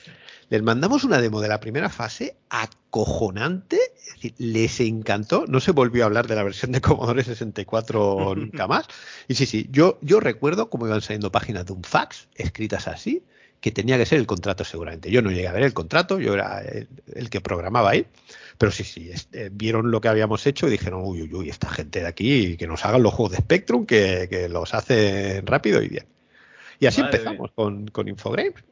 [0.49, 5.73] les mandamos una demo de la primera fase acojonante, es decir, les encantó, no se
[5.73, 8.87] volvió a hablar de la versión de Commodore 64 nunca más.
[9.29, 13.23] Y sí, sí, yo, yo recuerdo cómo iban saliendo páginas de un fax escritas así,
[13.63, 15.11] que tenía que ser el contrato seguramente.
[15.11, 18.07] Yo no llegué a ver el contrato, yo era el, el que programaba ahí,
[18.59, 21.71] pero sí, sí, este, vieron lo que habíamos hecho y dijeron, uy, uy, uy, esta
[21.71, 25.81] gente de aquí, que nos hagan los juegos de Spectrum, que, que los hacen rápido
[25.81, 26.07] y bien.
[26.81, 28.65] Y así Madre empezamos con, con Infogrames.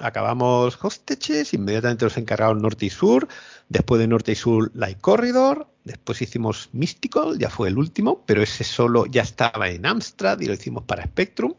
[0.00, 3.28] Acabamos Hostages, inmediatamente nos encargaron Norte y Sur,
[3.68, 8.42] después de Norte y Sur Light Corridor, después hicimos Mystical, ya fue el último, pero
[8.42, 11.52] ese solo ya estaba en Amstrad y lo hicimos para Spectrum.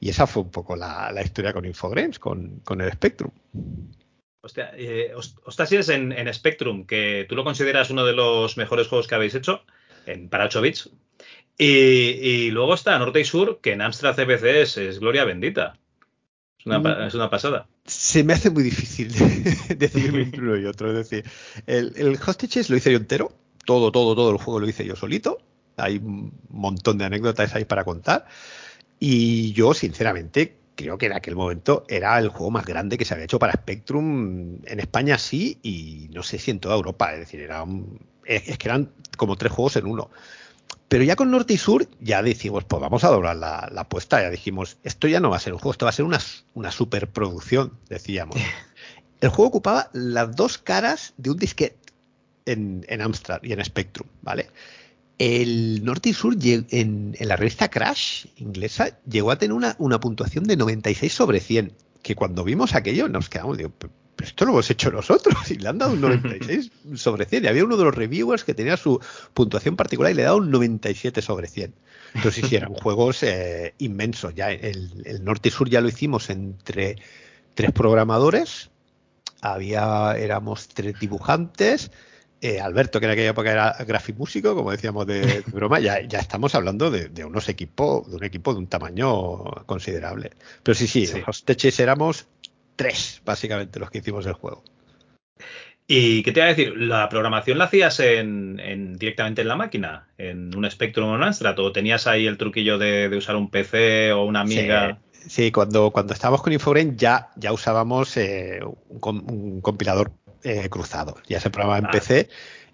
[0.00, 3.30] Y esa fue un poco la, la historia con Infogrames, con, con el Spectrum.
[4.42, 5.12] Hostia, eh,
[5.44, 9.34] Ostasies en, en Spectrum, que tú lo consideras uno de los mejores juegos que habéis
[9.34, 9.62] hecho
[10.06, 10.90] en, para 8 bits.
[11.58, 15.76] Y, y luego está Norte y Sur, que en Amstrad CPC es, es gloria bendita.
[16.58, 17.66] Es una, pa- es una pasada.
[17.84, 19.12] Se me hace muy difícil
[19.76, 20.88] decidir entre uno y otro.
[20.90, 21.30] Es decir,
[21.66, 23.32] el, el Hostages lo hice yo entero,
[23.66, 25.38] todo, todo, todo el juego lo hice yo solito.
[25.76, 28.26] Hay un montón de anécdotas ahí para contar.
[29.00, 33.14] Y yo, sinceramente, creo que en aquel momento era el juego más grande que se
[33.14, 37.12] había hecho para Spectrum en España, sí, y no sé si en toda Europa.
[37.14, 40.10] Es decir, era un, es, que eran como tres juegos en uno.
[40.88, 44.20] Pero ya con Norte y Sur ya decimos, pues vamos a doblar la, la apuesta.
[44.20, 46.18] Ya dijimos, esto ya no va a ser un juego, esto va a ser una,
[46.54, 48.36] una superproducción, decíamos.
[49.20, 51.78] El juego ocupaba las dos caras de un disquete
[52.44, 54.50] en, en Amstrad y en Spectrum, ¿vale?
[55.20, 56.66] El Norte y Sur en,
[57.18, 61.74] en la revista Crash inglesa llegó a tener una, una puntuación de 96 sobre 100,
[62.02, 65.68] que cuando vimos aquello nos quedamos, digo, pero esto lo hemos hecho nosotros y le
[65.68, 67.44] han dado un 96 sobre 100.
[67.44, 68.98] Y había uno de los reviewers que tenía su
[69.34, 71.74] puntuación particular y le daba un 97 sobre 100.
[72.14, 74.34] Entonces, sí, eran juegos eh, inmensos.
[74.34, 76.96] Ya el, el Norte y Sur ya lo hicimos entre
[77.52, 78.70] tres programadores.
[79.42, 81.90] Había, éramos tres dibujantes.
[82.42, 86.20] Eh, Alberto, que en aquella época era grafimúsico, como decíamos de, de broma, ya, ya
[86.20, 90.30] estamos hablando de, de unos equipos, de un equipo de un tamaño considerable.
[90.62, 91.22] Pero sí, sí, Sí.
[91.26, 92.26] los teches éramos
[92.76, 94.64] tres, básicamente, los que hicimos el juego.
[95.86, 96.72] ¿Y qué te iba a decir?
[96.76, 100.06] ¿La programación la hacías en, directamente en la máquina?
[100.16, 101.58] ¿En un Spectrum o un Amstrad?
[101.58, 104.98] ¿O tenías ahí el truquillo de, usar un PC o una Amiga?
[105.26, 111.16] Sí, cuando, cuando estábamos con Infograin ya, ya usábamos eh, un, compilador eh, cruzado.
[111.28, 111.90] Ya se programaba en ah.
[111.90, 112.28] PC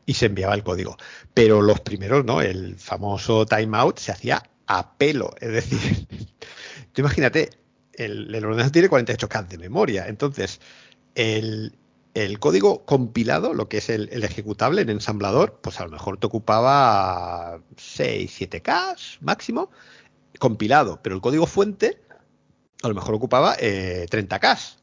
[0.06, 0.96] y se enviaba el código.
[1.34, 2.40] Pero los primeros, ¿no?
[2.40, 5.34] El famoso timeout se hacía a pelo.
[5.40, 6.06] Es decir,
[6.92, 7.50] tú imagínate,
[7.94, 10.06] el, el ordenador tiene 48K de memoria.
[10.08, 10.60] Entonces,
[11.14, 11.76] el,
[12.16, 16.26] el código compilado, lo que es el, ejecutable en ensamblador, pues a lo mejor te
[16.26, 19.70] ocupaba 6, 7K máximo,
[20.38, 22.00] compilado, pero el código fuente
[22.82, 24.78] a lo mejor ocupaba 30K.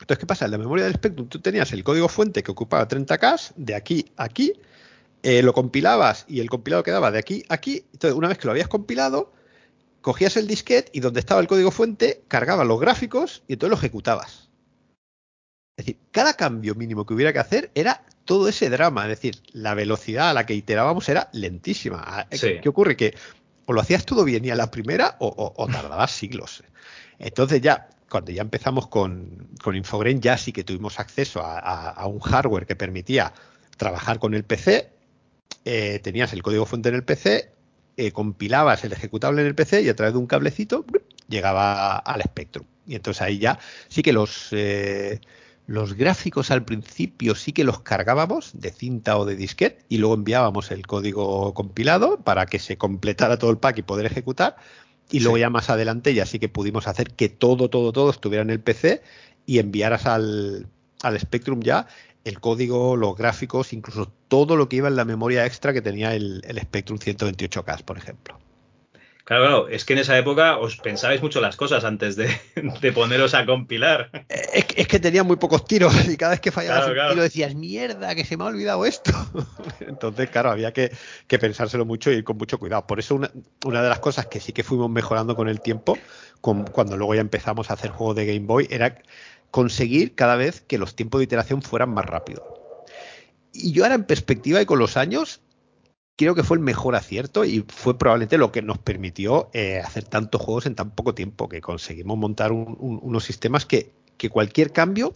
[0.00, 0.44] Eh, Entonces, ¿qué pasa?
[0.46, 4.06] En la memoria del Spectrum tú tenías el código fuente que ocupaba 30K, de aquí
[4.16, 4.54] a aquí,
[5.22, 7.84] eh, lo compilabas y el compilado quedaba de aquí a aquí.
[7.92, 9.32] Entonces, una vez que lo habías compilado,
[10.00, 13.76] cogías el disquete y donde estaba el código fuente, cargabas los gráficos y entonces lo
[13.76, 14.48] ejecutabas.
[15.76, 19.04] Es decir, cada cambio mínimo que hubiera que hacer era todo ese drama.
[19.04, 22.02] Es decir, la velocidad a la que iterábamos era lentísima.
[22.06, 22.96] Ah, ¿Qué ocurre?
[22.96, 23.14] Que
[23.66, 26.62] o lo hacías todo bien y a la primera o, tardabas siglos.
[27.18, 32.66] Entonces ya, cuando ya empezamos con, con ya sí que tuvimos acceso a, un hardware
[32.66, 33.32] que permitía
[33.76, 34.90] trabajar con el PC.
[35.64, 37.52] Eh, tenías el código fuente en el PC,
[37.96, 40.84] eh, compilabas el ejecutable en el PC y a través de un cablecito
[41.28, 42.66] llegaba al Spectrum.
[42.86, 44.48] Y entonces ahí ya sí que los...
[44.52, 45.20] Eh,
[45.66, 50.16] los gráficos al principio sí que los cargábamos de cinta o de disquete y luego
[50.16, 54.56] enviábamos el código compilado para que se completara todo el pack y poder ejecutar.
[55.10, 58.42] Y luego ya más adelante ya sí que pudimos hacer que todo, todo, todo estuviera
[58.42, 59.02] en el PC
[59.46, 60.68] y enviaras al,
[61.02, 61.88] al Spectrum ya
[62.24, 66.14] el código, los gráficos, incluso todo lo que iba en la memoria extra que tenía
[66.14, 68.38] el, el Spectrum 128K, por ejemplo.
[69.30, 72.28] Claro, claro, es que en esa época os pensabais mucho las cosas antes de,
[72.92, 74.10] poneros a compilar.
[74.28, 78.16] Es, que tenía muy pocos tiros y cada vez que fallabas un tiro decías, mierda,
[78.16, 79.12] que se me ha olvidado esto.
[79.86, 80.90] Entonces, claro, había que,
[81.28, 82.88] pensárselo mucho y ir con mucho cuidado.
[82.88, 85.96] Por eso una, de las cosas que sí que fuimos mejorando con el tiempo,
[86.40, 89.00] cuando luego ya empezamos a hacer juegos de Game Boy, era
[89.52, 92.42] conseguir cada vez que los tiempos de iteración fueran más rápidos.
[93.52, 95.40] Y yo ahora en perspectiva y con los años,
[96.20, 100.04] creo que fue el mejor acierto y fue probablemente lo que nos permitió eh, hacer
[100.04, 103.92] tantos juegos en tan poco tiempo, que conseguimos montar unos sistemas que,
[104.28, 105.14] cualquier cambio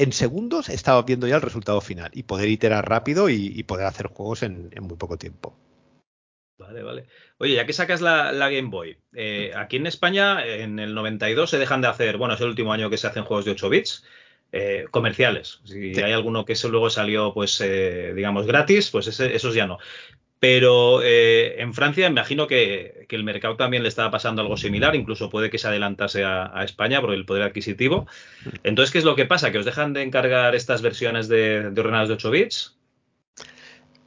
[0.00, 4.08] en segundos estaba viendo ya el resultado final y poder iterar rápido y, poder hacer
[4.08, 5.56] juegos en, muy poco tiempo.
[6.58, 7.06] Vale, vale.
[7.38, 11.58] Oye, ya que sacas la, Game Boy, eh, aquí en España en el 92 se
[11.58, 14.04] dejan de hacer, bueno, es el último año que se hacen juegos de 8 bits.
[14.52, 15.60] Eh, comerciales.
[15.62, 17.62] Si hay alguno que eso luego salió, pues,
[18.16, 19.78] digamos, gratis, pues esos ya no.
[20.40, 25.28] Pero eh, en Francia imagino que, el mercado también le estaba pasando algo similar, incluso
[25.28, 28.06] puede que se adelantase a, España por el poder adquisitivo.
[28.62, 29.52] Entonces, ¿qué es lo que pasa?
[29.52, 32.76] ¿Que os dejan de encargar estas versiones de, ordenadores de 8 bits?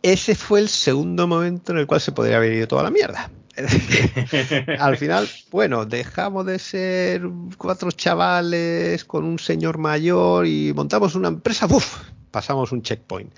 [0.01, 3.29] Ese fue el segundo momento en el cual se podría haber ido toda la mierda.
[4.79, 7.21] Al final, bueno, dejamos de ser
[7.57, 12.09] cuatro chavales con un señor mayor y montamos una empresa, ¡buf!
[12.31, 13.31] Pasamos un checkpoint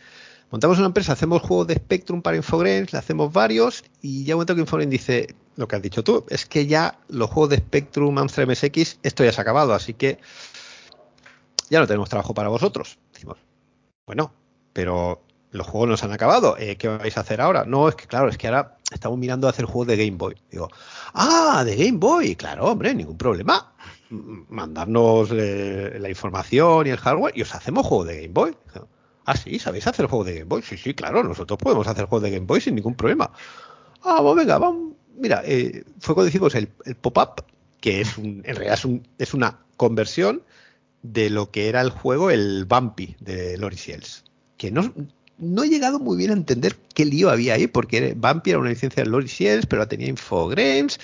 [0.56, 4.38] montamos una empresa, hacemos juegos de Spectrum para Infogrames, le hacemos varios y ya un
[4.38, 7.58] momento que Infogrames dice lo que has dicho tú, es que ya los juegos de
[7.58, 10.18] Spectrum, Amstrad MSX, esto ya se ha acabado, así que
[11.70, 12.98] ya no tenemos trabajo para vosotros.
[13.12, 13.38] Decimos,
[14.06, 14.32] bueno,
[14.72, 17.66] pero los juegos no se han acabado, eh, ¿qué vais a hacer ahora?
[17.66, 20.38] No, es que claro, es que ahora estamos mirando a hacer juegos de Game Boy.
[20.50, 20.70] Digo,
[21.16, 23.74] ah, de Game Boy, claro, hombre, ningún problema.
[24.10, 28.56] Mandarnos eh, la información y el hardware y os hacemos juegos de Game Boy.
[29.26, 30.62] Ah, sí, ¿sabéis hacer juegos de Game Boy?
[30.62, 33.32] Sí, sí, claro, nosotros podemos hacer juegos de Game Boy sin ningún problema.
[34.04, 34.94] Ah, pues venga, vamos.
[35.18, 37.44] Mira, eh, fue cuando hicimos el, pop-up,
[37.82, 40.44] que es un, en realidad es, un, es, una conversión
[41.02, 43.78] de lo que era el juego, el Bumpy de Lori
[44.58, 48.60] Que no, he llegado muy bien a entender qué lío había ahí, porque Bumpy era
[48.60, 49.30] una licencia de Lori
[49.68, 51.00] pero la tenía Infogrames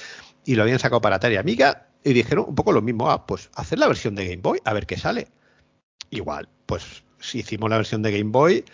[0.45, 1.87] y lo habían sacado para Atari Amiga.
[2.03, 4.73] Y dijeron un poco lo mismo, ah, pues hacer la versión de Game Boy, a
[4.73, 5.27] ver qué sale.
[6.09, 8.65] Igual, pues si hicimos la versión de Game Boy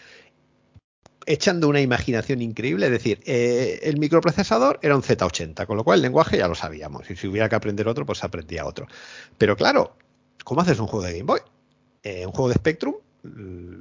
[1.28, 6.00] echando una imaginación increíble, es decir, eh, el microprocesador era un Z80, con lo cual
[6.00, 8.88] el lenguaje ya lo sabíamos, y si hubiera que aprender otro, pues aprendía otro.
[9.38, 9.98] Pero claro,
[10.46, 11.42] ¿cómo haces un juego de Game Boy?
[12.04, 12.96] Eh, un juego de Spectrum,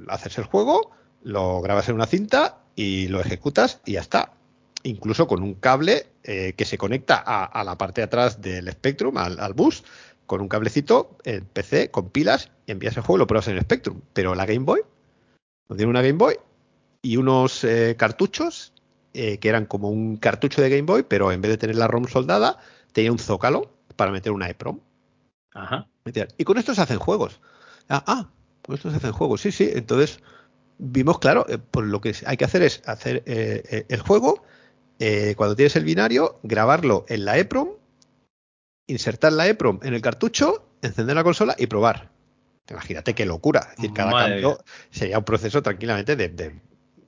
[0.09, 0.91] haces el juego,
[1.23, 4.33] lo grabas en una cinta y lo ejecutas y ya está.
[4.83, 9.17] Incluso con un cable eh, que se conecta a, la parte de atrás del Spectrum,
[9.17, 9.83] al bus,
[10.27, 13.55] con un cablecito, el PC, con pilas, y envías el juego y lo pruebas en
[13.55, 14.01] el Spectrum.
[14.13, 14.81] Pero la Game Boy,
[15.69, 16.35] no tiene una Game Boy
[17.01, 18.73] y unos eh, cartuchos
[19.13, 21.87] eh, que eran como un cartucho de Game Boy, pero en vez de tener la
[21.87, 22.57] ROM soldada,
[22.91, 24.79] tenía un zócalo para meter una EPROM.
[25.53, 25.87] Ajá.
[26.37, 27.39] Y con esto se hacen juegos.
[27.89, 28.29] Ah, ah,
[28.65, 29.41] con esto se hacen juegos.
[29.41, 29.69] Sí, sí.
[29.73, 30.19] Entonces
[30.77, 34.43] vimos, claro, eh, pues lo que hay que hacer es hacer el juego,
[35.37, 37.69] cuando tienes el binario, grabarlo en la EPROM,
[38.87, 42.09] insertar la EPROM en el cartucho, encender la consola y probar.
[42.69, 43.67] Imagínate qué locura.
[43.71, 44.57] Es decir, cada cambio
[44.89, 46.59] sería un proceso tranquilamente de,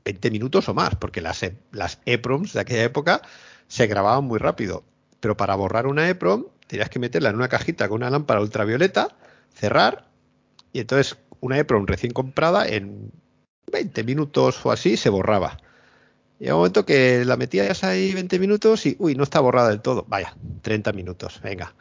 [0.06, 3.22] 20 minutos o más, porque las, las EPROMs de aquella época
[3.68, 4.84] se grababan muy rápido.
[5.20, 9.10] Pero para borrar una EPROM tenías que meterla en una cajita con una lámpara ultravioleta,
[9.54, 10.08] cerrar,
[10.72, 13.12] y entonces una EPROM recién comprada en
[13.72, 15.58] 20 minutos o así se borraba.
[16.40, 19.82] Y un momento que la metías ahí 20 minutos y, uy, no está borrada del
[19.82, 20.06] todo.
[20.08, 21.74] Vaya, 30 minutos, venga,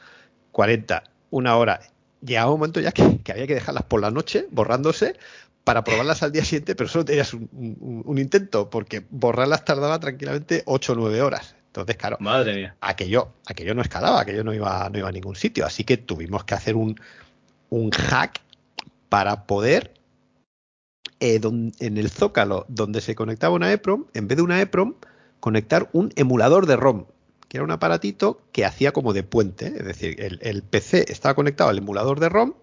[0.50, 1.80] 40, una hora.
[2.20, 5.16] Llegaba un momento ya que, había que dejarlas por la noche borrándose
[5.62, 10.92] para probarlas al día siguiente, pero solo tenías un, intento, porque borrarlas tardaba tranquilamente 8
[10.92, 11.54] o 9 horas.
[11.66, 12.76] Entonces, claro, Madre mía.
[12.80, 15.66] Aquello, aquello no escalaba, aquello no iba, no iba a ningún sitio.
[15.66, 16.98] Así que tuvimos que hacer un,
[17.70, 18.40] un hack
[19.08, 19.92] para poder
[21.20, 24.94] eh, en el zócalo donde se conectaba una EPROM, en vez de una EPROM,
[25.40, 27.06] conectar un emulador de ROM,
[27.48, 29.66] que era un aparatito que hacía como de puente.
[29.66, 32.54] Es decir, el, PC estaba conectado al emulador de ROM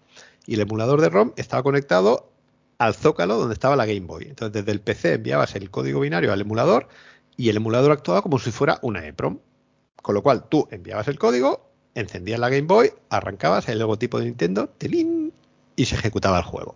[0.45, 2.31] y el emulador de ROM estaba conectado
[2.77, 4.25] al zócalo donde estaba la Game Boy.
[4.29, 6.87] Entonces, desde el PC enviabas el código binario al emulador
[7.37, 9.39] y el emulador actuaba como si fuera una EPROM.
[10.01, 14.25] Con lo cual, tú enviabas el código, encendías la Game Boy, arrancabas el logotipo de
[14.25, 15.33] Nintendo, telín,
[15.75, 16.75] y se ejecutaba el juego.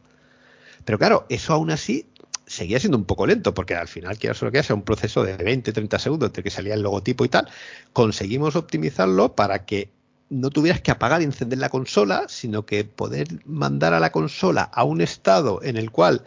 [0.89, 2.07] Pero claro, eso aún así
[2.47, 5.37] seguía siendo un poco lento, porque al final, quiero solo que sea un proceso de
[5.37, 7.47] 20, 30 segundos entre que salía el logotipo y tal,
[7.93, 9.91] conseguimos optimizarlo para que
[10.31, 14.63] no tuvieras que apagar y encender la consola, sino que poder mandar a la consola
[14.63, 16.23] a un estado en el cual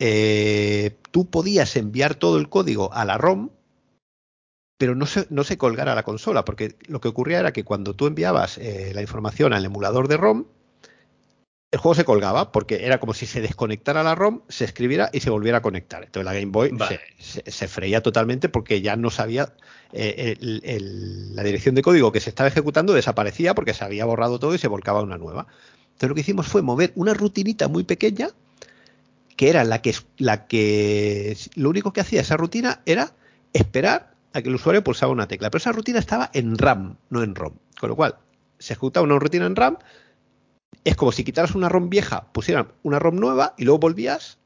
[0.00, 3.50] eh, tú podías enviar todo el código a la ROM,
[4.78, 7.94] pero no se, no se colgara la consola, porque lo que ocurría era que cuando
[7.94, 10.46] tú enviabas eh, la información al emulador de ROM,
[11.72, 15.20] el juego se colgaba porque era como si se desconectara la ROM, se escribiera y
[15.20, 16.04] se volviera a conectar.
[16.04, 16.70] Entonces la Game Boy
[17.18, 19.54] se, freía totalmente porque ya no sabía
[19.94, 24.54] eh, la dirección de código que se estaba ejecutando desaparecía porque se había borrado todo
[24.54, 25.46] y se volcaba una nueva.
[25.84, 28.28] Entonces lo que hicimos fue mover una rutinita muy pequeña
[29.36, 33.14] que era la que la que lo único que hacía esa rutina era
[33.54, 35.48] esperar a que el usuario pulsaba una tecla.
[35.48, 37.54] Pero esa rutina estaba en RAM, no en ROM.
[37.80, 38.16] Con lo cual
[38.58, 39.78] se ejecutaba una rutina en RAM
[40.84, 44.38] es como si quitaras una ROM vieja, pusieran una ROM nueva y luego volvías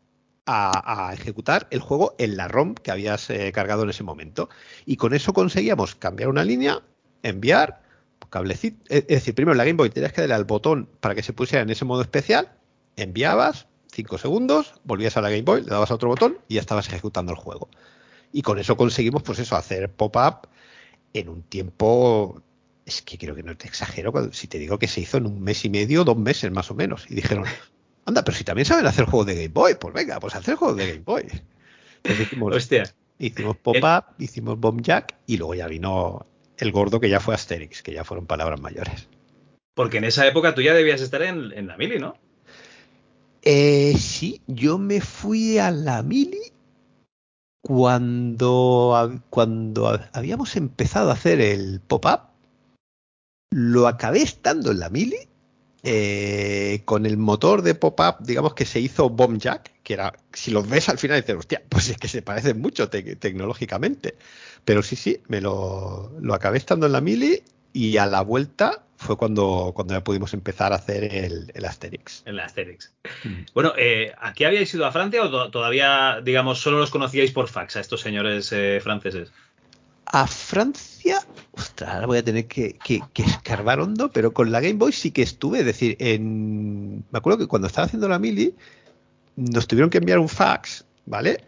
[0.47, 4.49] a, ejecutar el juego en la ROM que habías eh, cargado en ese momento.
[4.85, 6.83] Y con eso conseguíamos cambiar una línea,
[7.22, 7.83] enviar,
[8.31, 8.79] cablecito.
[8.89, 11.62] Es decir, primero la Game Boy tenías que darle al botón para que se pusiera
[11.62, 12.53] en ese modo especial,
[12.97, 16.61] enviabas, 5 segundos, volvías a la Game Boy, le dabas a otro botón y ya
[16.61, 17.68] estabas ejecutando el juego.
[18.33, 20.49] Y con eso conseguimos, pues eso, hacer pop-up
[21.12, 22.43] en un tiempo
[22.87, 25.43] es que creo que no te exagero si te digo que se hizo en un
[25.43, 27.05] mes y medio, dos meses más o menos.
[27.11, 27.45] Y dijeron,
[28.05, 30.76] anda, pero si también saben hacer juegos de Game Boy, pues venga, pues hacer juegos
[30.76, 31.26] de Game Boy.
[32.05, 32.84] hicimos, Hostia.
[33.18, 36.26] hicimos Pop-Up, hicimos Bomb Jack y luego ya vino
[36.59, 39.09] el gordo que ya fue Asterix, que ya fueron palabras mayores.
[39.74, 42.14] Porque en esa época tú ya debías estar en, la Mili, ¿no?
[43.43, 46.53] Eh, sí, yo me fui a la Mili
[47.61, 52.26] cuando, cuando habíamos empezado a hacer el pop-up
[53.51, 55.28] lo acabé estando en la Mili
[55.88, 60.51] eh, con el motor de pop-up, digamos que se hizo Bomb Jack, que era, si
[60.51, 64.16] los ves al final dices, hostia, pues es que se parecen mucho tecnológicamente.
[64.64, 67.40] Pero sí, sí, me lo, acabé estando en la Mili
[67.72, 72.24] y a la vuelta fue cuando, cuando ya pudimos empezar a hacer el, el Asterix.
[72.26, 72.92] El Asterix.
[73.22, 73.42] Mm.
[73.55, 77.76] Bueno, eh, ¿aquí habíais ido a Francia o todavía, digamos, solo los conocíais por fax
[77.76, 79.30] a estos señores eh, franceses?
[80.07, 82.76] A Francia, ostras, ahora voy a tener que,
[83.14, 85.61] escarbar hondo, pero con la Game Boy sí que estuve.
[85.61, 88.54] Es decir, en, me acuerdo que cuando estaba haciendo la mili,
[89.34, 91.44] nos tuvieron que enviar un fax, ¿vale?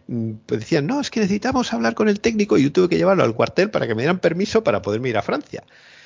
[0.46, 3.24] Pues decían, no, es que necesitamos hablar con el técnico y yo tuve que llevarlo
[3.24, 5.64] al cuartel para que me dieran permiso para poderme ir a Francia.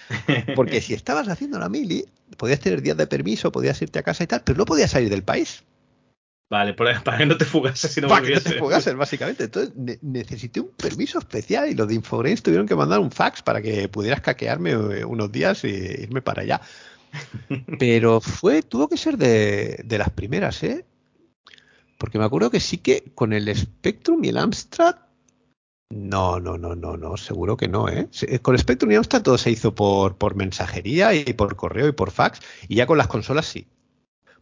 [0.54, 2.04] Porque si estabas haciendo la mili,
[2.36, 5.08] podías tener días de permiso, podías irte a casa y tal, pero no podías salir
[5.08, 5.64] del país.
[6.52, 9.44] Vale, para que no te fugases si no Para que no te fugases, básicamente.
[9.44, 9.72] Entonces
[10.02, 13.88] necesité un permiso especial y los de Infogrames tuvieron que mandar un fax para que
[13.88, 16.60] pudieras caquearme eh, unos días y irme para allá.
[17.78, 20.84] Pero fue, tuvo que ser de, las primeras, ¿eh?
[21.96, 24.96] Porque me acuerdo que sí que con el Spectrum y el Amstrad
[25.88, 28.10] no, no, no, no, no, seguro que no, ¿eh?
[28.42, 32.10] Con Spectrum y Amstrad todo se hizo por, por mensajería y por correo y por
[32.10, 33.66] fax, y ya con las consolas sí.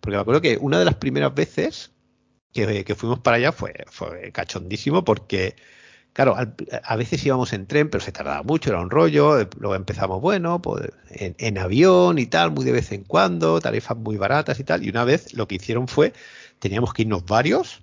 [0.00, 1.92] Porque me acuerdo que una de las primeras veces
[2.52, 5.56] que, fuimos para allá fue, fue cachondísimo porque,
[6.12, 10.20] claro, a veces íbamos en tren, pero se tardaba mucho, era un rollo, luego empezamos,
[10.20, 14.64] bueno, pues en, avión y tal, muy de vez en cuando, tarifas muy baratas y
[14.64, 16.12] tal, y una vez lo que hicieron fue
[16.58, 17.82] teníamos que irnos varios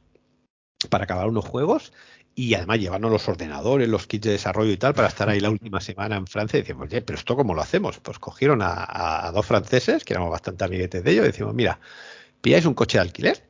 [0.89, 1.91] para acabar unos juegos
[2.37, 5.49] y además llevarnos los ordenadores, los kits de desarrollo y tal para estar ahí la
[5.49, 7.99] última semana en Francia y decimos, oye, pero esto cómo lo hacemos?
[7.99, 11.79] Pues cogieron a, dos franceses, que éramos bastante amiguetes de ellos, y decimos, mira,
[12.39, 13.43] pilláis un coche de alquiler,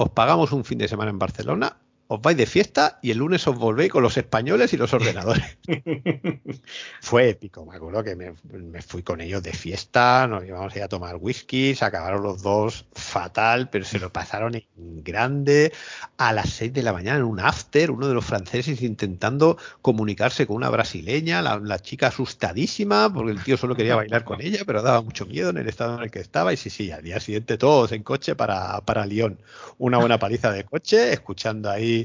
[0.00, 1.76] os pagamos un fin de semana en Barcelona,
[2.12, 5.58] os vais de fiesta y el lunes os volvéis con los españoles y los ordenadores.
[7.00, 10.82] Fue épico, me acuerdo que me, fui con ellos de fiesta, nos íbamos a ir
[10.82, 14.64] a tomar whisky, se acabaron los dos fatal, pero se lo pasaron en
[15.04, 15.72] grande.
[16.16, 20.48] A las 6 de la mañana en un after, uno de los franceses intentando comunicarse
[20.48, 24.82] con una brasileña, la, chica asustadísima, porque el tío solo quería bailar con ella, pero
[24.82, 26.52] daba mucho miedo en el estado en el que estaba.
[26.52, 29.38] Y sí, sí, al día siguiente todos en coche para, para Lyon.
[29.78, 31.99] Una buena paliza de coche, escuchando ahí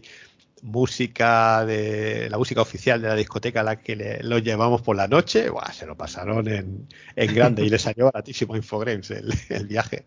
[0.61, 4.95] música de la música oficial de la discoteca a la que le, lo llevamos por
[4.95, 6.87] la noche, se lo pasaron en,
[7.35, 10.05] grande y le salió baratísimo Infogrames el, viaje.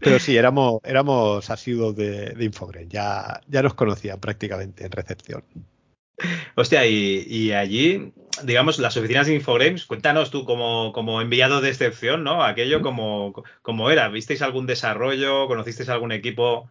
[0.00, 5.42] Pero sí, éramos, éramos asiduos de, de Infogrames, ya, ya nos conocían prácticamente en recepción.
[6.54, 8.12] Hostia, y, allí,
[8.42, 12.42] digamos, las oficinas de Infogrames, cuéntanos tú como, como enviado de excepción, ¿no?
[12.42, 15.46] Aquello como, como era, ¿visteis algún desarrollo?
[15.46, 16.70] ¿Conocisteis algún equipo?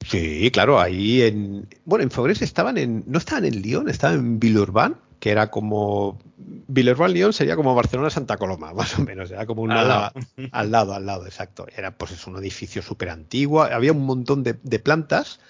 [0.00, 1.68] Sí, claro, ahí en.
[1.84, 3.04] Bueno, Infogrames estaban en.
[3.06, 6.18] No estaban en Lyon, estaban en Villeurbanne, que era como.
[6.36, 9.30] Villeurbanne Lyon sería como Barcelona Santa Coloma, más o menos.
[9.30, 9.80] Era como una.
[9.80, 10.12] Al lado,
[10.52, 11.66] al lado, al lado exacto.
[11.76, 13.62] Era pues es un edificio súper antiguo.
[13.62, 15.40] Había un montón de, plantas.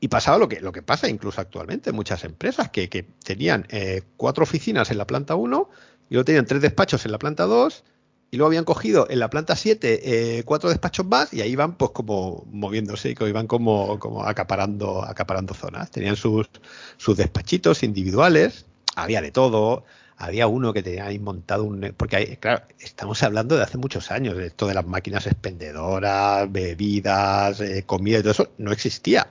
[0.00, 3.68] Y pasaba lo que, lo que pasa incluso actualmente en muchas empresas, que, que tenían
[3.68, 5.70] eh, cuatro oficinas en la planta 1
[6.10, 7.84] y luego tenían tres despachos en la planta 2
[8.32, 11.76] y luego habían cogido en la planta 7 eh, cuatro despachos más y ahí iban
[11.76, 15.90] pues como moviéndose y iban como, como acaparando, acaparando zonas.
[15.90, 16.48] Tenían sus,
[16.96, 18.64] sus despachitos individuales,
[18.96, 19.84] había de todo.
[20.16, 21.94] Había uno que tenía ahí montado un...
[21.94, 27.60] Porque, claro, estamos hablando de hace muchos años, de esto de las máquinas expendedoras, bebidas,
[27.60, 29.28] eh, comida y todo eso, no existía.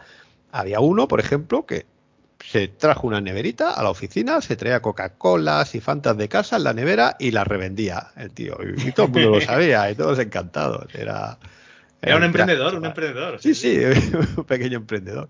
[0.52, 1.88] Había uno, por ejemplo, que
[2.44, 6.64] se trajo una neverita a la oficina, se traía Coca-Colas y Fantas de casa en
[6.64, 8.58] la nevera y la revendía el tío.
[8.78, 10.94] Y, todo el mundo lo sabía y todos encantados.
[10.94, 11.38] Era,
[12.02, 13.42] era, un emprendedor, un emprendedor.
[13.42, 13.78] Sí, sí,
[14.38, 15.30] un pequeño emprendedor.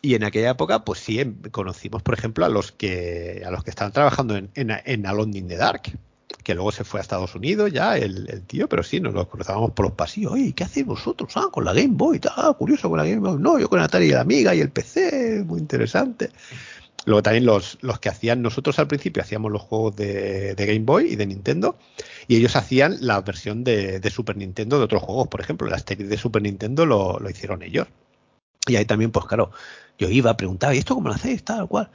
[0.00, 3.62] Y en aquella época, pues sí, em, conocimos, por ejemplo, a los que a los
[3.62, 5.82] que estaban trabajando en, en, en Alone in the Dark,
[6.42, 9.86] que luego se fue a Estados Unidos ya el, tío, pero sí, nos cruzábamos por
[9.86, 10.32] los pasillos.
[10.32, 11.32] Oye, ¿qué hacéis vosotros?
[11.36, 13.38] Ah, con la Game Boy, ah, curioso con la Game Boy.
[13.38, 16.30] No, yo con Atari y la Amiga y el PC, muy interesante.
[17.04, 21.12] Luego también los, los que hacían, nosotros al principio hacíamos los juegos de, Game Boy
[21.12, 21.76] y de Nintendo,
[22.28, 25.28] y ellos hacían la versión de, Super Nintendo de otros juegos.
[25.28, 27.88] Por ejemplo, la serie de Super Nintendo lo, lo hicieron ellos.
[28.68, 29.50] Y ahí también, pues claro,
[29.98, 31.44] yo iba, preguntaba, ¿y esto cómo lo hacéis?
[31.44, 31.90] Tal cual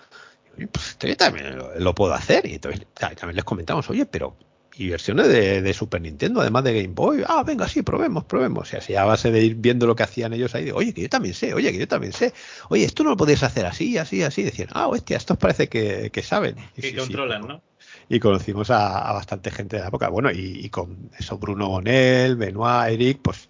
[0.66, 2.46] pues yo también lo, puedo hacer.
[2.46, 4.36] Y entonces también les comentamos, oye, pero
[4.78, 7.24] y versiones de, Super Nintendo, además de Game Boy.
[7.28, 8.72] Ah, venga, sí, probemos, probemos.
[8.74, 11.02] Y así a base de ir viendo lo que hacían ellos ahí, de, oye, que
[11.02, 12.34] yo también sé, oye, que yo también sé.
[12.70, 14.44] Oye, esto no lo podéis hacer así, así, así.
[14.44, 16.56] Decían, ah, hostia, estos parece que, saben.
[16.76, 17.62] Y que controlan, ¿no?
[18.08, 20.10] Y conocimos a, bastante gente de la época.
[20.10, 23.50] Bueno, y, con eso Bruno Bonel, Benoit, Eric, pues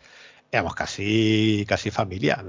[0.49, 2.41] éramos casi, casi familia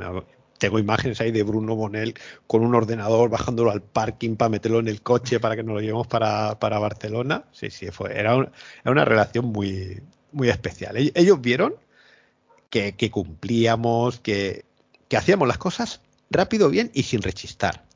[0.59, 2.15] tengo imágenes ahí de Bruno Bonel
[2.47, 5.81] con un ordenador bajándolo al parking para meterlo en el coche para que nos lo
[5.81, 7.45] llevemos para, Barcelona.
[7.53, 8.37] Sí, sí, fue, era,
[8.85, 10.03] una relación muy,
[10.33, 10.97] muy especial.
[10.97, 11.75] Ellos vieron
[12.71, 14.65] que, cumplíamos, que,
[15.09, 17.88] que hacíamos las cosas rápido, bien y sin rechistar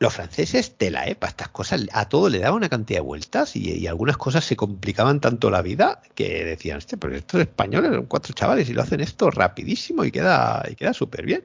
[0.00, 1.14] los franceses, tela, ¿eh?
[1.14, 4.56] Para estas cosas, a todo le daban una cantidad de vueltas y, algunas cosas se
[4.56, 8.80] complicaban tanto la vida que decían, este, pero estos españoles son cuatro chavales y lo
[8.80, 11.44] hacen esto rapidísimo y queda, y queda súper bien.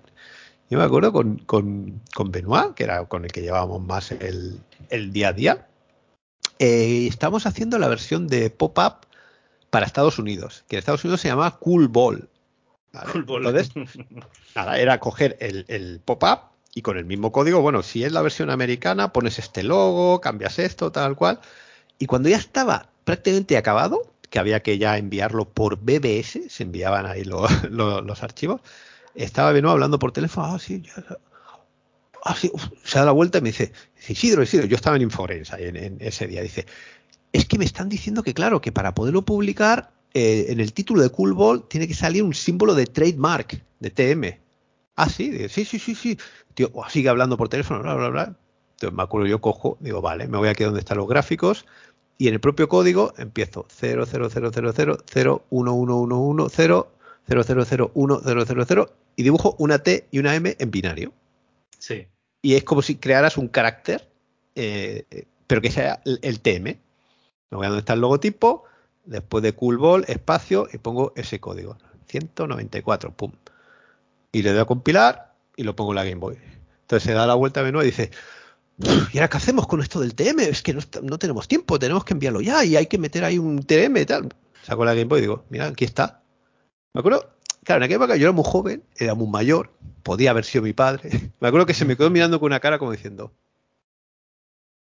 [0.70, 4.62] Yo me acuerdo con, con, con, Benoit, que era con el que llevábamos más el,
[5.12, 5.68] día a día,
[6.58, 9.06] eh, estábamos haciendo la versión de pop-up
[9.70, 12.30] para Estados Unidos, que en Estados Unidos se llamaba Cool Ball.
[13.12, 13.48] Cool Ball.
[13.48, 13.74] Entonces,
[14.56, 18.22] nada, era coger el, el pop-up y con el mismo código, bueno, si es la
[18.22, 21.40] versión americana, pones este logo, cambias esto, tal cual.
[21.98, 27.06] Y cuando ya estaba prácticamente acabado, que había que ya enviarlo por BBS, se enviaban
[27.06, 27.24] ahí
[27.70, 28.60] los archivos,
[29.16, 30.84] estaba Benoit hablando por teléfono, ah, sí,
[32.26, 32.52] ah, sí,
[32.84, 33.72] se da la vuelta y me dice,
[34.10, 36.66] Isidro, Isidro, yo estaba en Inforens ahí en, ese día, dice,
[37.32, 41.02] es que me están diciendo que claro, que para poderlo publicar eh, en el título
[41.02, 44.45] de Cool Ball tiene que salir un símbolo de trademark, de TM.
[44.96, 46.18] Ah, sí, sí, sí, sí, sí.
[46.54, 48.36] Tío, sigue hablando por teléfono, bla, bla, bla.
[48.76, 51.66] Entonces me acuerdo, yo cojo, digo, vale, me voy aquí donde están los gráficos
[52.18, 56.20] y en el propio código empiezo 0, 0, 0, 0, 0, 0, 1, 1, 1,
[56.20, 56.92] 1, 0,
[57.28, 60.72] 0, 0, 0, 1, 0, 0, 0 y dibujo una T y una M en
[60.72, 61.14] binario.
[61.78, 62.08] Sí.
[62.42, 64.10] Y es como si crearas un carácter,
[64.56, 66.64] eh, pero que sea el, el TM.
[66.64, 68.64] Me voy a donde está el logotipo,
[69.06, 71.78] después de Cool Ball, espacio, y pongo ese código.
[72.08, 73.32] 194, pum
[74.36, 76.38] y le doy a compilar y lo pongo en la Game Boy.
[76.82, 78.12] Entonces se da la vuelta a menú y dice,
[79.14, 80.42] ¿y ahora qué hacemos con esto del TM?
[80.42, 83.64] Es que no, tenemos tiempo, tenemos que enviarlo ya y hay que meter ahí un
[83.64, 84.36] TM y tal.
[84.62, 86.22] Saco la Game Boy y digo, mira, aquí está.
[86.92, 87.34] Me acuerdo,
[87.64, 89.72] claro, en aquella época yo era muy joven, era muy mayor,
[90.04, 91.32] podía haber sido mi padre.
[91.40, 93.32] Me acuerdo que se me quedó mirando con una cara como diciendo,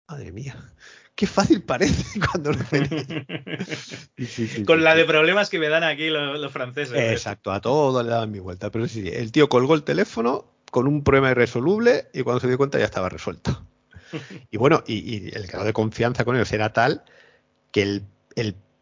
[0.08, 0.74] madre mía,
[1.16, 2.60] qué fácil parece cuando lo
[4.66, 7.12] Con la de problemas que me dan aquí los, franceses.
[7.12, 8.72] Exacto, a todos le daban mi vuelta.
[8.72, 12.58] Pero sí, el tío colgó el teléfono con un problema irresoluble y cuando se dio
[12.58, 13.66] cuenta ya estaba resuelto.
[14.52, 17.04] Y bueno, y, el grado de confianza con ellos era tal
[17.72, 18.06] que el,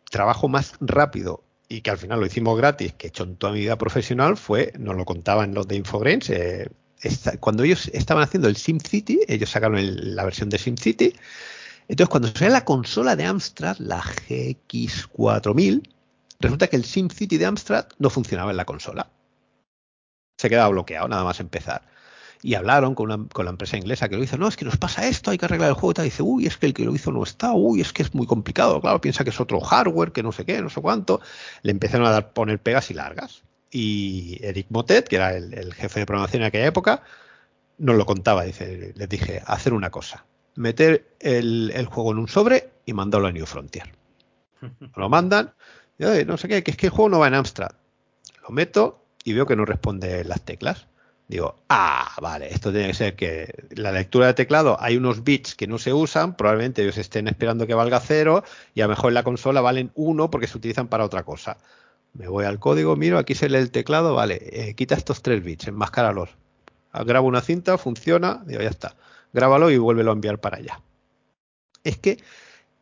[0.10, 3.54] trabajo más rápido y que al final lo hicimos gratis, que he hecho en toda
[3.54, 6.70] mi vida profesional, fue, nos lo contaban los de Infogrames, eh,
[7.40, 9.80] cuando ellos estaban haciendo el SimCity, ellos sacaron
[10.16, 11.14] la versión de SimCity,
[11.88, 15.90] entonces cuando sale la consola de Amstrad, la GX4000,
[16.40, 19.10] resulta que el SimCity de Amstrad no funcionaba en la consola
[20.42, 21.84] se quedaba bloqueado nada más empezar.
[22.44, 25.30] Y hablaron con, la empresa inglesa que lo hizo, no, es que nos pasa esto,
[25.30, 26.06] hay que arreglar el juego y tal.
[26.06, 28.26] dice, uy, es que el que lo hizo no está, uy, es que es muy
[28.26, 31.22] complicado, claro, piensa que es otro hardware, que no sé qué, no sé cuánto.
[31.62, 33.44] Le empezaron a dar, poner pegas y largas.
[33.70, 37.04] Y Eric Motet, que era el, jefe de programación en aquella época,
[37.78, 40.26] nos lo contaba, dice, les dije, hacer una cosa,
[40.56, 43.89] meter el, el juego en un sobre y mandarlo a New Frontier.
[44.95, 45.54] Lo mandan,
[46.02, 47.72] y, no sé qué, que es que el juego no va en Amstrad.
[48.43, 50.88] Lo meto, y veo que no responde las teclas.
[51.28, 55.56] Digo, ah, vale, esto tiene que ser que la lectura de teclado hay unos bits
[55.56, 58.43] que no se usan, probablemente ellos estén esperando que valga cero
[58.74, 61.58] y a lo mejor en la consola valen uno porque se utilizan para otra cosa.
[62.14, 65.41] Me voy al código, miro, aquí se lee el teclado, vale, eh, quita estos tres
[65.41, 66.32] bits, enmascáralos.
[66.93, 68.95] Grabo una cinta, funciona, digo, ya está.
[69.34, 70.82] Grábalo y vuélvelo a enviar para allá.
[71.84, 72.18] Es que,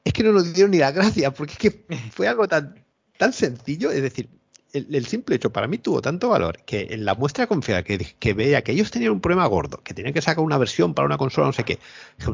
[0.03, 2.83] es que no nos dieron ni la gracia, porque es que fue algo tan,
[3.17, 4.29] tan sencillo, es decir,
[4.73, 8.33] el, simple hecho para mí tuvo tanto valor que en la muestra de confianza que,
[8.33, 11.17] veía que ellos tenían un problema gordo, que tenían que sacar una versión para una
[11.17, 11.79] consola, no sé qué.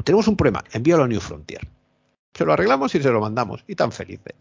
[0.04, 1.66] tenemos un problema, envíalo a New Frontier.
[2.34, 3.64] Se lo arreglamos y se lo mandamos.
[3.66, 4.34] Y tan felices.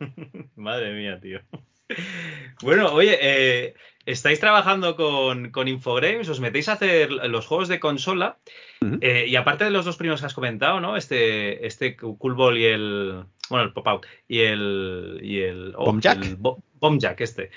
[0.56, 1.38] Madre mía, tío.
[2.62, 3.74] Bueno, oye, eh,
[4.04, 8.38] estáis trabajando con, con, Infogrames, os metéis a hacer los juegos de consola.
[9.00, 10.96] Eh, y aparte de los dos primeros que has comentado, ¿no?
[10.96, 13.24] Este, este Cool Ball y el.
[13.50, 15.20] Bueno, el Pop Out y el.
[15.22, 15.92] Y el oh,
[16.80, 17.50] Bomb Jack, este.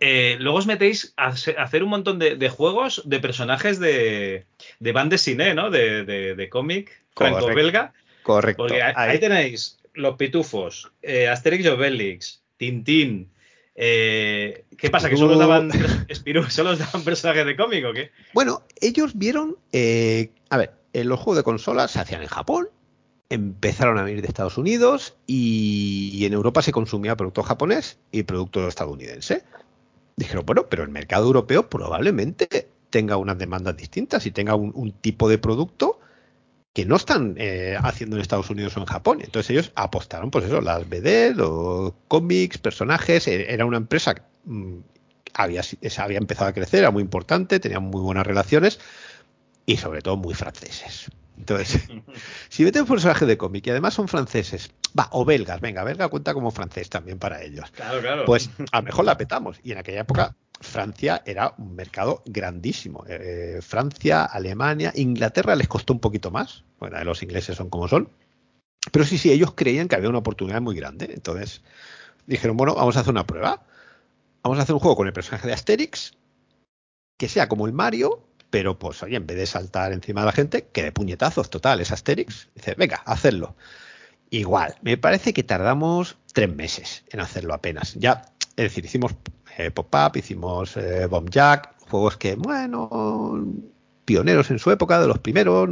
[0.00, 4.46] Eh, luego os metéis a, hacer un montón de, juegos de personajes de,
[4.80, 5.70] de band cine, ¿no?
[5.70, 7.92] De, de, cómic franco-belga.
[8.22, 8.62] Correcto.
[8.62, 13.30] Porque ahí, tenéis los pitufos, eh, Asterix y Obelix, Tintín.
[13.74, 15.08] Eh, ¿Qué pasa?
[15.08, 15.70] ¿Que solo daban,
[16.50, 18.10] solo daban personajes de cómic o qué?
[18.34, 19.56] Bueno, ellos vieron.
[20.50, 22.68] a ver, los juegos de consola se hacían en Japón
[23.32, 28.68] empezaron a venir de Estados Unidos y, en Europa se consumía producto japonés y producto
[28.68, 29.42] estadounidense.
[30.16, 35.30] Dijeron, bueno, pero el mercado europeo probablemente tenga unas demandas distintas y tenga un, tipo
[35.30, 35.98] de producto
[36.72, 39.20] que no están eh, haciendo en Estados Unidos o en Japón.
[39.22, 43.28] Entonces ellos apostaron, pues eso, las BD, los cómics, personajes.
[43.28, 44.78] E, era una empresa que mm,
[45.34, 45.62] había,
[45.98, 48.80] había empezado a crecer, era muy importante, tenía muy buenas relaciones
[49.66, 51.10] y sobre todo muy franceses.
[51.36, 51.88] Entonces,
[52.48, 56.32] si meten personajes de cómic y además son franceses, va, o belgas, venga, belga cuenta
[56.32, 57.70] como francés también para ellos.
[57.72, 58.24] Claro, claro.
[58.24, 59.58] Pues a lo mejor la petamos.
[59.62, 63.04] Y en aquella época Francia era un mercado grandísimo.
[63.08, 66.64] Eh, Francia, Alemania, Inglaterra les costó un poquito más.
[66.78, 68.08] Bueno, los ingleses son como son.
[68.90, 71.10] Pero sí, sí, ellos creían que había una oportunidad muy grande.
[71.12, 71.62] Entonces
[72.26, 73.64] dijeron, bueno, vamos a hacer una prueba.
[74.42, 76.14] Vamos a hacer un juego con el personaje de Asterix,
[77.16, 80.32] que sea como el Mario, pero pues oye, en vez de saltar encima de la
[80.32, 82.48] gente, que de puñetazos, total, es Asterix.
[82.54, 83.54] Dice, venga, hacerlo.
[84.30, 87.94] Igual, me parece que tardamos tres meses en hacerlo apenas.
[87.94, 88.22] Ya,
[88.56, 89.14] es decir, hicimos
[89.58, 93.46] eh, Pop-Up, hicimos eh, Bomb Jack, juegos que, bueno,
[94.04, 95.68] pioneros en su época, de los primeros,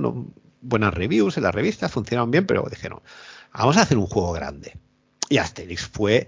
[0.60, 3.00] buenas reviews en las revistas, funcionaron bien, pero dijeron,
[3.52, 4.76] vamos a hacer un juego grande.
[5.28, 6.26] Y Asterix fue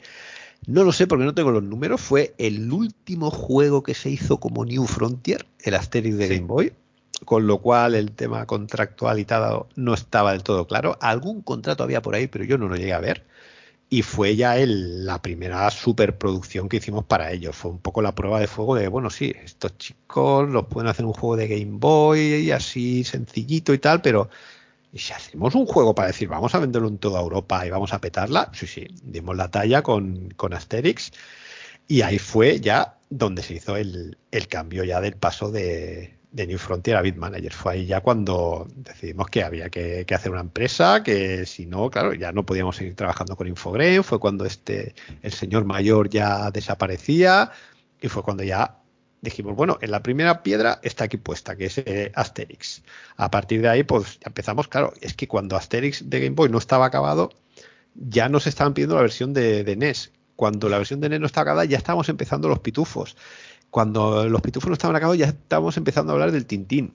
[0.66, 2.00] no lo sé porque no tengo los números.
[2.00, 6.72] Fue el último juego que se hizo como New Frontier, el Asterix de Game Boy.
[7.24, 10.98] Con lo cual el tema contractual y tal no estaba del todo claro.
[11.00, 13.24] Algún contrato había por ahí, pero yo no lo llegué a ver.
[13.92, 17.54] Y fue ya el, la primera superproducción que hicimos para ellos.
[17.54, 21.04] Fue un poco la prueba de fuego de, bueno, sí, estos chicos los pueden hacer
[21.04, 24.30] un juego de Game Boy y así sencillito y tal, pero
[24.94, 28.00] si hacemos un juego para decir, vamos a venderlo en toda Europa y vamos a
[28.00, 31.12] petarla, sí, sí, dimos la talla con, con Asterix.
[31.86, 34.16] Y ahí fue ya donde se hizo el,
[34.48, 37.52] cambio ya del paso de, New Frontier a Bitmanager.
[37.52, 42.14] Fue ahí ya cuando decidimos que había que, hacer una empresa, que si no, claro,
[42.14, 44.02] ya no podíamos seguir trabajando con Infograin.
[44.02, 47.52] Fue cuando este, el señor mayor ya desaparecía
[48.00, 48.78] y fue cuando ya
[49.20, 52.82] dijimos, bueno, en la primera piedra está aquí puesta, que es eh, Asterix.
[53.16, 56.58] A partir de ahí, pues empezamos, claro, es que cuando Asterix de Game Boy no
[56.58, 57.30] estaba acabado,
[57.94, 60.12] ya nos estaban pidiendo la versión de, de NES.
[60.34, 63.16] Cuando la versión de NES no estaba acabada, ya estábamos empezando los pitufos.
[63.72, 66.94] Cuando los pitufos no estaban acabados, ya estábamos empezando a hablar del Tintín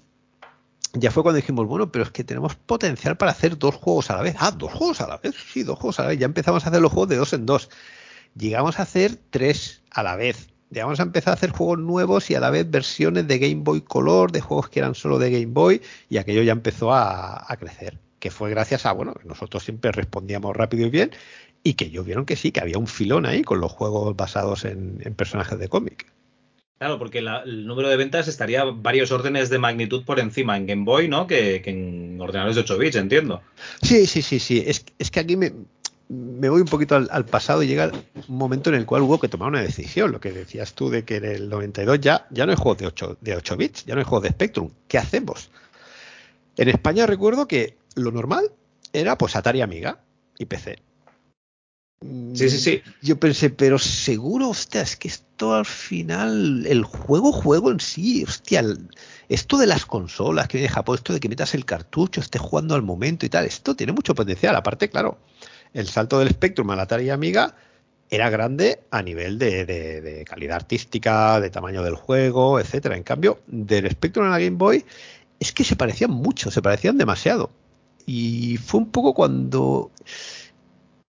[0.93, 4.15] ya fue cuando dijimos, bueno, pero es que tenemos potencial para hacer dos juegos a
[4.15, 4.35] la vez.
[4.39, 5.35] Ah, dos juegos a la vez.
[5.51, 6.19] Sí, dos juegos a la vez.
[6.19, 7.69] Ya empezamos a hacer los juegos de dos en dos.
[8.35, 10.49] Llegamos a hacer tres a la vez.
[10.69, 13.81] Llegamos a empezar a hacer juegos nuevos y a la vez versiones de Game Boy
[13.81, 17.99] Color, de juegos que eran solo de Game Boy, y aquello ya empezó a, crecer.
[18.19, 21.11] Que fue gracias a, bueno, nosotros siempre respondíamos rápido y bien,
[21.63, 24.65] y que ellos vieron que sí, que había un filón ahí con los juegos basados
[24.65, 26.07] en personajes de cómic.
[26.77, 30.83] Claro, porque el número de ventas estaría varios órdenes de magnitud por encima en Game
[30.83, 31.25] Boy, ¿no?
[31.25, 33.41] Que, en ordenadores de 8 bits, entiendo.
[33.81, 34.63] Sí, sí, sí, sí.
[34.65, 35.51] Es, que aquí me,
[36.07, 37.91] voy un poquito al, pasado y llega
[38.27, 40.11] un momento en el cual hubo que tomar una decisión.
[40.11, 42.85] Lo que decías tú de que en el 92 ya, ya no hay juegos de
[42.85, 44.69] 8, de 8 bits, ya no hay juegos de Spectrum.
[44.87, 45.49] ¿Qué hacemos?
[46.57, 48.51] En España recuerdo que lo normal
[48.93, 49.99] era pues Atari Amiga
[50.37, 50.86] y PC.
[52.01, 52.81] Sí, sí, sí.
[53.01, 58.23] Yo pensé, pero seguro, hostia, es que esto al final, el juego, juego en sí,
[58.23, 58.63] hostia,
[59.29, 62.41] esto de las consolas que viene de Japón, esto de que metas el cartucho, estés
[62.41, 64.55] jugando al momento y tal, esto tiene mucho potencial.
[64.55, 65.17] Aparte, claro,
[65.73, 67.55] el salto del Spectrum a la Atari Amiga
[68.09, 72.95] era grande a nivel de, calidad artística, de tamaño del juego, etcétera.
[72.95, 74.85] En cambio, del Spectrum a la Game Boy,
[75.39, 77.49] es que se parecían mucho, se parecían demasiado.
[78.05, 79.91] Y fue un poco cuando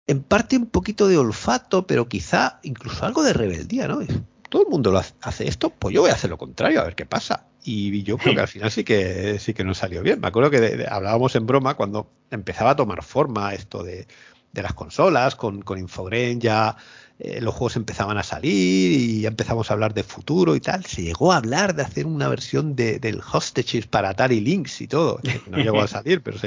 [0.06, 4.00] en parte un poquito de olfato, pero quizá incluso algo de rebeldía, ¿no?
[4.48, 6.94] Todo el mundo lo hace esto, pues yo voy a hacer lo contrario, a ver
[6.94, 7.46] qué pasa.
[7.64, 10.20] Y yo creo que al final sí que sí que nos salió bien.
[10.20, 14.06] Me acuerdo que hablábamos en broma cuando empezaba a tomar forma esto de,
[14.52, 16.76] de las consolas, con, con Infograin ya
[17.24, 20.84] eh, los juegos empezaban a salir y ya empezamos a hablar de futuro y tal.
[20.84, 24.88] Se llegó a hablar de hacer una versión de, del Hostages para Atari Lynx y
[24.88, 25.20] todo.
[25.48, 26.38] No llegó a salir, pero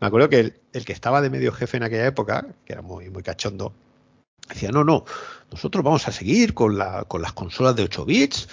[0.00, 2.82] me acuerdo que el, el, que estaba de medio jefe en aquella época, que era
[2.82, 3.72] muy, muy cachondo,
[4.48, 5.04] decía, no, no,
[5.52, 8.48] nosotros vamos a seguir con, la, con las consolas de 8 bits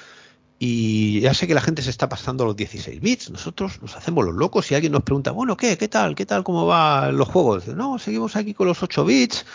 [0.59, 3.29] y ya sé que la gente se está pasando a los 16 bits.
[3.31, 5.75] Nosotros nos hacemos los locos y alguien nos pregunta, bueno, ¿qué?
[5.77, 6.13] ¿Qué tal?
[6.13, 6.43] ¿Qué tal?
[6.43, 7.67] ¿Cómo van los juegos?
[7.67, 9.45] No, seguimos aquí con los 8 bits.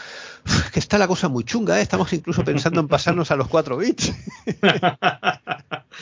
[0.72, 1.82] Que está la cosa muy chunga, ¿eh?
[1.82, 4.12] Estamos incluso pensando en pasarnos a los 4 bits.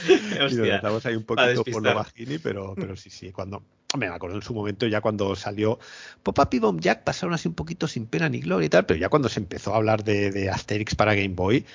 [0.08, 3.32] estamos ahí un poquito por lo bajini, pero, pero sí, sí.
[3.32, 3.62] Cuando,
[3.98, 5.78] me acuerdo en su momento ya cuando salió
[6.22, 8.98] Pop-Up y Bomb Jack pasaron así un poquito sin pena ni gloria y tal, pero
[8.98, 11.66] ya cuando se empezó a hablar de, de Asterix para Game Boy,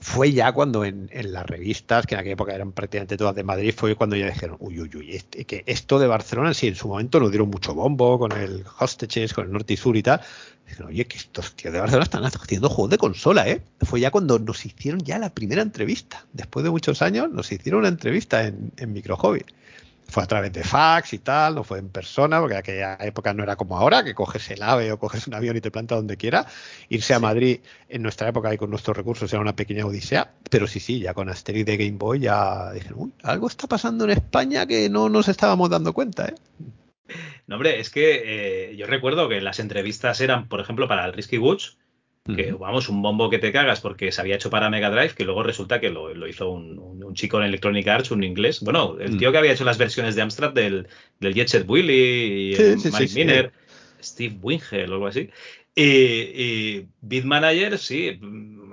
[0.00, 3.74] fue ya cuando en, las revistas, que en aquella época eran prácticamente todas de Madrid,
[3.76, 6.88] fue cuando ya dijeron, uy, uy, uy, este, que esto de Barcelona, sí, en su
[6.88, 10.20] momento nos dieron mucho bombo con el Hostages, con el Norte y Sur y tal.
[10.66, 13.62] Dijeron, oye, que estos tíos de Barcelona están haciendo juegos de consola, ¿eh?
[13.82, 16.26] Fue ya cuando nos hicieron ya la primera entrevista.
[16.32, 19.44] Después de muchos años, nos hicieron una entrevista en, en Micro Hobby
[20.08, 23.42] fue a través de fax y tal, no fue en persona, porque aquella época no
[23.42, 26.16] era como ahora, que coges el AVE o coges un avión y te plantas donde
[26.16, 26.46] quiera.
[26.88, 30.66] Irse a Madrid en nuestra época y con nuestros recursos era una pequeña odisea, pero
[30.66, 34.10] sí, sí, ya con Asterix de Game Boy ya dijeron, uy, algo está pasando en
[34.10, 36.34] España que no nos estábamos dando cuenta, ¿eh?
[37.46, 41.12] No, hombre, es que eh, yo recuerdo que las entrevistas eran, por ejemplo, para el
[41.12, 41.78] Risky Woods,
[42.34, 45.24] que vamos, un bombo que te cagas porque se había hecho para Mega Drive, que
[45.24, 48.60] luego resulta que lo, hizo un, chico en Electronic Arts, un inglés.
[48.60, 49.18] Bueno, el mm.
[49.18, 50.88] tío que había hecho las versiones de Amstrad del,
[51.20, 53.52] del Jet Set Willy y Mike Miner,
[54.02, 55.30] Steve Wingel o algo así.
[55.74, 58.18] Y, y Bitmanager, sí,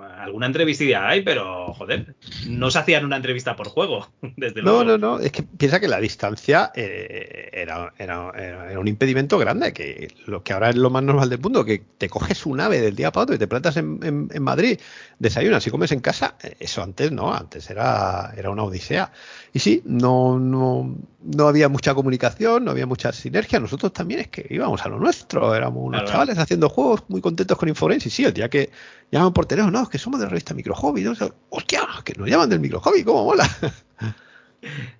[0.02, 2.14] alguna entrevista hay, pero joder,
[2.46, 4.84] no se hacían una entrevista por juego, desde luego.
[4.84, 9.38] No, no, no, es que piensa que la distancia eh, era, era, era, un impedimento
[9.38, 12.60] grande, que lo que ahora es lo más normal del mundo, que te coges un
[12.60, 14.78] ave del día para otro y te plantas en, en, en Madrid,
[15.18, 19.12] desayunas y comes en casa, eso antes no, antes era, era una odisea.
[19.52, 23.60] Y sí, no, no, no había mucha comunicación, no había mucha sinergia.
[23.60, 27.56] Nosotros también es que íbamos a lo nuestro, éramos unos chavales haciendo juegos muy contentos
[27.56, 28.08] con Inforense.
[28.08, 28.70] Y sí, el día que
[29.10, 31.02] llaman por teléfono, no, somos de la revista Micro Hobby.
[31.02, 31.14] ¿no?
[31.50, 33.48] Hostia, que nos llaman del Micro Hobby, ¿cómo mola?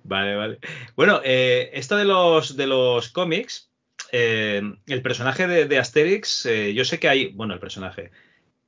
[0.03, 0.59] Vale, vale.
[0.95, 3.71] Bueno, eh, esto de los, de los cómics,
[4.11, 8.11] eh, el personaje de, Asterix, eh, yo sé que hay, bueno, el personaje,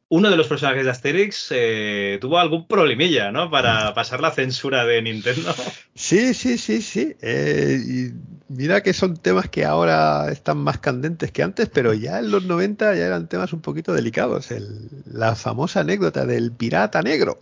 [0.09, 3.51] uno de los personajes de Asterix eh, tuvo algún problemilla, ¿no?
[3.51, 5.53] Para pasar la censura de Nintendo.
[5.95, 7.15] Sí, sí, sí, sí.
[7.21, 12.19] Eh, y mira que son temas que ahora están más candentes que antes, pero ya
[12.19, 14.49] en los 90 ya eran temas un poquito delicados.
[15.07, 17.39] la famosa anécdota del pirata negro.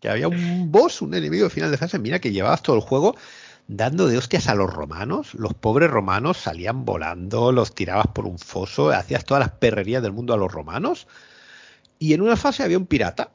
[0.00, 2.00] Que había un boss, un enemigo de final de fase.
[2.00, 3.14] Mira que llevabas todo el juego
[3.68, 5.34] dando de hostias a los romanos.
[5.34, 10.12] Los pobres romanos salían volando, los tirabas por un foso, hacías todas las perrerías del
[10.12, 11.06] mundo a los romanos
[11.98, 13.32] y en una fase había un pirata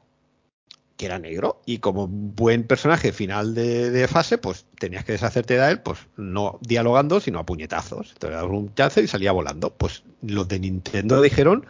[0.96, 5.70] que era negro y como buen personaje final de, fase, pues tenías que deshacerte de
[5.70, 8.14] él, pues no dialogando, sino a puñetazos.
[8.14, 9.70] Te dabas un chance y salía volando.
[9.70, 11.66] Pues los de Nintendo dijeron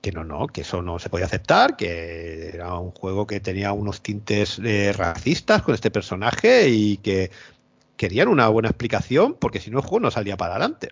[0.00, 3.72] que no, no, que eso no se podía aceptar, que era un juego que tenía
[3.72, 7.30] unos tintes eh, racistas con este personaje y que
[7.96, 10.90] querían una buena explicación porque si no el juego no salía para adelante.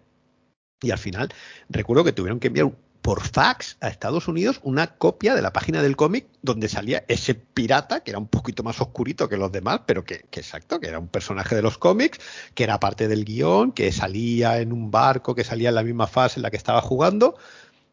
[0.82, 1.32] Y al final
[1.68, 2.70] recuerdo que tuvieron que enviar
[3.08, 7.34] por fax a Estados Unidos una copia de la página del cómic donde salía ese
[7.34, 10.98] pirata que era un poquito más oscurito que los demás, pero que, exacto, que era
[10.98, 12.18] un personaje de los cómics,
[12.52, 16.06] que era parte del guion, que salía en un barco, que salía en la misma
[16.06, 17.34] fase en la que estaba jugando.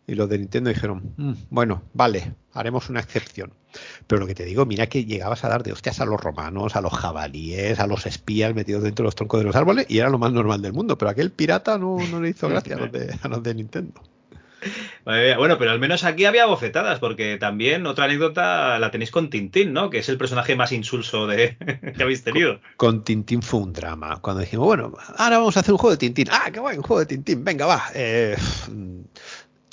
[0.05, 3.53] Y los de Nintendo dijeron, mm, bueno, vale, haremos una excepción.
[4.07, 6.75] Pero lo que te digo, mira que llegabas a dar de hostias a los romanos,
[6.75, 9.97] a los jabalíes, a los espías metidos dentro de los troncos de los árboles y
[9.99, 10.97] era lo más normal del mundo.
[10.97, 14.01] Pero aquel pirata no, no le hizo gracia a los de Nintendo.
[15.05, 19.73] Bueno, pero al menos aquí había bofetadas, porque también otra anécdota la tenéis con Tintín,
[19.73, 19.89] ¿no?
[19.89, 21.57] Que es el personaje más insulso de...
[21.95, 22.59] que habéis tenido.
[22.77, 24.19] Con, Tintín fue un drama.
[24.21, 26.27] Cuando dijimos, bueno, ahora vamos a hacer un juego de Tintín.
[26.31, 27.43] Ah, qué guay, un juego de Tintín.
[27.43, 27.83] Venga, va.
[27.93, 28.35] Eh,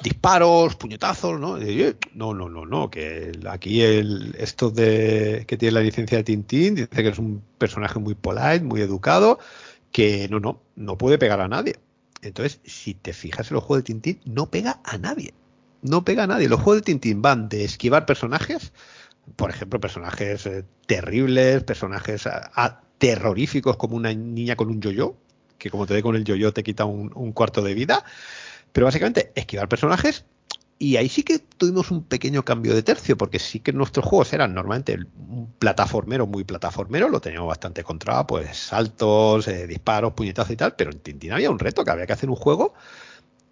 [0.03, 1.59] disparos, puñetazos, ¿no?
[2.14, 6.74] no, no, no, no, que aquí el, esto de que tiene la licencia de Tintín
[6.74, 9.38] dice que es un personaje muy polite, muy educado,
[9.93, 11.76] que no, no, no puede pegar a nadie.
[12.22, 15.34] Entonces, si te fijas en los juegos de Tintín, no pega a nadie.
[15.82, 16.48] No pega a nadie.
[16.48, 18.72] Los juegos de Tintín van de esquivar personajes,
[19.36, 22.28] por ejemplo, personajes eh, terribles, personajes
[22.98, 25.16] terroríficos como una niña con un yo-yo,
[25.58, 28.04] que como te ve con el yo-yo te quita un cuarto de vida.
[28.72, 30.24] Pero básicamente, esquivar personajes
[30.78, 34.32] y ahí sí que tuvimos un pequeño cambio de tercio, porque sí que nuestros juegos
[34.32, 34.98] eran normalmente
[35.28, 40.74] un plataformero muy plataformero, lo teníamos bastante controlado, pues saltos, eh, disparos, puñetazos y tal,
[40.74, 42.74] pero en Tintín había un reto que había que hacer un juego,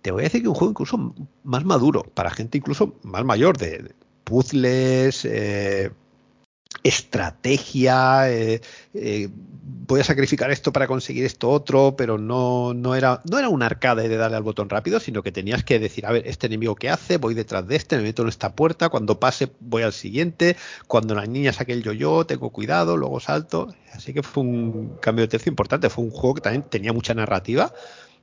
[0.03, 1.15] te voy a decir que un juego incluso
[1.45, 3.95] más maduro, para gente incluso más mayor, de,
[4.25, 5.91] puzzles, eh,
[6.83, 8.61] estrategia, eh,
[8.95, 9.29] eh,
[9.91, 13.63] voy a sacrificar esto para conseguir esto otro, pero no, no, era, no era un
[13.63, 16.75] arcade de darle al botón rápido, sino que tenías que decir, a ver, este enemigo
[16.77, 19.93] que hace, voy detrás de este, me meto en esta puerta, cuando pase voy al
[19.93, 20.57] siguiente,
[20.87, 23.75] cuando la niña saque el yo-yo, tengo cuidado, luego salto.
[23.93, 27.15] Así que fue un cambio de tercio importante, fue un juego que también tenía mucha
[27.15, 27.73] narrativa,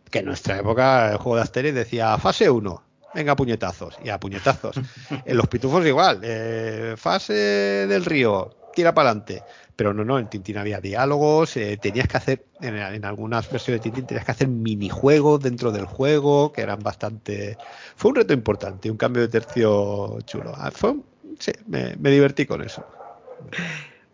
[0.10, 2.84] que en nuestra época el juego de Asterix decía fase 1,
[3.14, 4.80] venga puñetazos, y a puñetazos.
[5.26, 9.44] en los pitufos igual, eh, fase del río, tira para adelante.
[9.76, 13.84] Pero no, no, en Tintín había diálogos, eh, tenías que hacer, en, algunas versiones de
[13.84, 17.58] Tintín tenías que hacer minijuegos dentro del juego, que eran bastante...
[17.96, 20.52] Fue un reto importante, un cambio de tercio chulo.
[20.56, 20.96] Ah, fue,
[21.38, 22.84] sí, me, divertí con eso.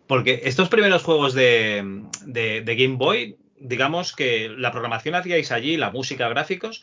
[0.06, 5.76] Porque estos primeros juegos de, de, de Game Boy digamos que la programación hacíais allí,
[5.76, 6.82] la música, gráficos,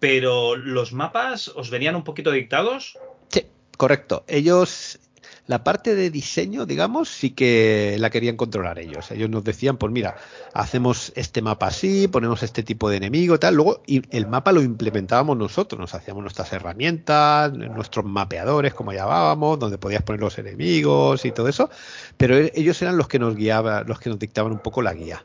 [0.00, 2.98] pero los mapas os venían un poquito dictados.
[3.28, 3.46] Sí,
[3.76, 4.24] correcto.
[4.26, 4.98] Ellos,
[5.46, 9.10] la parte de diseño, digamos, sí que la querían controlar ellos.
[9.10, 10.16] Ellos nos decían, pues mira,
[10.54, 13.56] hacemos este mapa así, ponemos este tipo de enemigo, tal.
[13.56, 19.58] Luego y el mapa lo implementábamos nosotros, nos hacíamos nuestras herramientas, nuestros mapeadores, como llamábamos,
[19.58, 21.68] donde podías poner los enemigos y todo eso.
[22.16, 24.94] Pero e-, ellos eran los que nos guiaban, los que nos dictaban un poco la
[24.94, 25.22] guía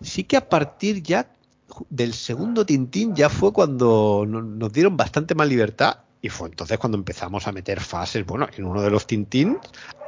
[0.00, 1.30] sí que a partir ya
[1.90, 6.98] del segundo Tintín ya fue cuando nos dieron bastante más libertad y fue entonces cuando
[6.98, 8.24] empezamos a meter fases.
[8.26, 9.58] Bueno, en uno de los Tintín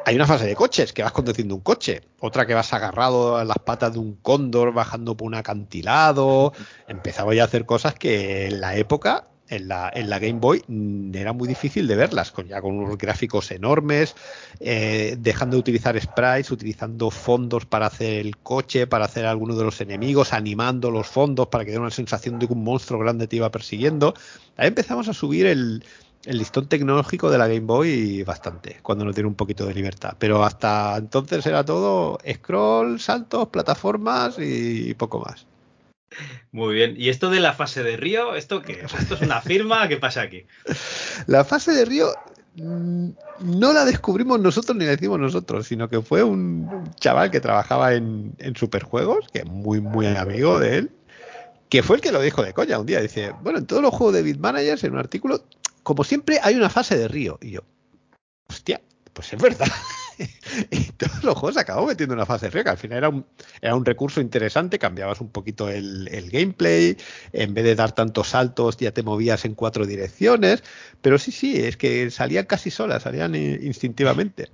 [0.04, 3.44] hay una fase de coches, que vas conduciendo un coche, otra que vas agarrado a
[3.44, 6.52] las patas de un cóndor bajando por un acantilado.
[6.88, 10.62] Empezamos ya a hacer cosas que en la época en la, en la Game Boy
[10.66, 14.14] mm, era muy difícil de verlas, con, ya con unos gráficos enormes,
[14.60, 19.64] eh, dejando de utilizar sprites, utilizando fondos para hacer el coche, para hacer algunos de
[19.64, 23.26] los enemigos, animando los fondos para que diera una sensación de que un monstruo grande
[23.26, 24.14] te iba persiguiendo.
[24.56, 25.84] Ahí empezamos a subir el,
[26.24, 30.14] el listón tecnológico de la Game Boy bastante, cuando nos tiene un poquito de libertad.
[30.18, 35.49] Pero hasta entonces era todo scroll, saltos, plataformas y poco más.
[36.52, 36.94] Muy bien.
[36.96, 38.34] ¿Y esto de la fase de Río?
[38.34, 38.84] ¿Esto qué?
[38.98, 39.88] ¿Esto es una firma?
[39.88, 40.46] ¿Qué pasa aquí?
[41.26, 42.08] La fase de Río
[42.56, 43.08] mm,
[43.40, 47.94] no la descubrimos nosotros ni la decimos nosotros, sino que fue un chaval que trabajaba
[47.94, 50.90] en, Superjuegos, que es muy, muy amigo de él,
[51.68, 53.00] que fue el que lo dijo de coña un día.
[53.00, 55.44] Dice, bueno, en todos los juegos de Bitmanagers, en un artículo,
[55.84, 57.38] como siempre, hay una fase de Río.
[57.40, 57.60] Y yo,
[58.48, 58.80] hostia,
[59.20, 59.68] pues es verdad.
[60.70, 63.26] y todos los juegos acabamos metiendo una fase de que al final era un,
[63.60, 66.96] era un recurso interesante, cambiabas un poquito el, gameplay,
[67.34, 70.62] en vez de dar tantos saltos ya te movías en cuatro direcciones,
[71.02, 74.48] pero sí, sí, es que salían casi solas, salían instintivamente.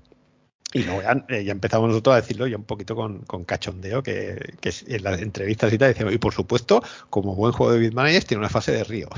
[0.73, 4.53] Y luego ya, ya, empezamos nosotros a decirlo ya un poquito con, cachondeo, que,
[4.89, 8.41] en las entrevistas y tal decíamos, y por supuesto, como buen juego de Bitmanagers tiene
[8.41, 9.09] una fase de río.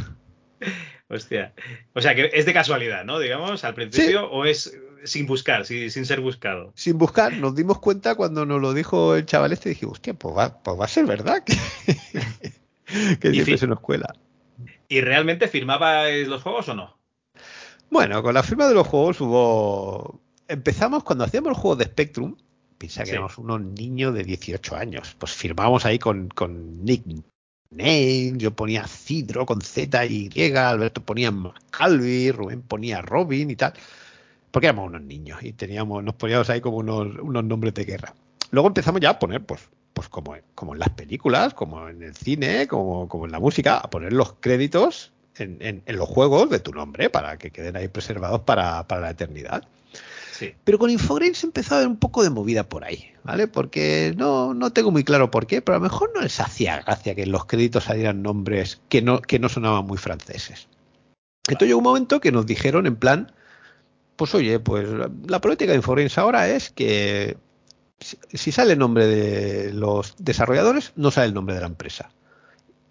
[1.11, 1.54] Hostia.
[1.94, 3.18] O sea, que es de casualidad, ¿no?
[3.18, 6.72] Digamos, al principio, o es sin buscar, sin, ser buscado.
[6.74, 10.36] Sin buscar, nos dimos cuenta cuando nos lo dijo el chaval este dije, hostia, pues
[10.36, 11.56] va, pues va a ser verdad que,
[13.20, 14.14] que siempre se nos cuela.
[14.88, 16.98] ¿Y realmente firmabais los juegos o no?
[17.90, 20.20] Bueno, con la firma de los juegos hubo.
[20.46, 22.36] Empezamos cuando hacíamos el juego de Spectrum.
[22.76, 25.16] Piensa que éramos unos niños de 18 años.
[25.18, 27.04] Pues firmábamos ahí con, con Nick
[27.71, 31.33] Name, yo ponía Cidro con Z y Y, Alberto ponía
[31.71, 33.75] Calvi, Rubén ponía Robin y tal.
[34.51, 38.14] Porque éramos unos niños y teníamos, nos poníamos ahí como unos, unos nombres de guerra.
[38.51, 42.14] Luego empezamos ya a poner, pues, pues como, como en las películas, como en el
[42.14, 46.73] cine, como, como en la música, a poner los créditos en, los juegos de tu
[46.73, 49.69] nombre para que queden ahí preservados para, la eternidad.
[50.64, 53.49] Pero con Infogrames empezó a haber un poco de movida por ahí, ¿vale?
[53.49, 56.82] Porque no, no tengo muy claro por qué, pero a lo mejor no les hacía
[56.82, 60.68] gracia que en los créditos salieran nombres que no, que no sonaban muy franceses.
[61.47, 63.32] Entonces llegó un momento que nos dijeron en plan,
[64.16, 64.89] pues oye, pues
[65.26, 67.36] la política de Infogrames ahora es que
[67.99, 72.11] si sale el nombre de los desarrolladores, no sale el nombre de la empresa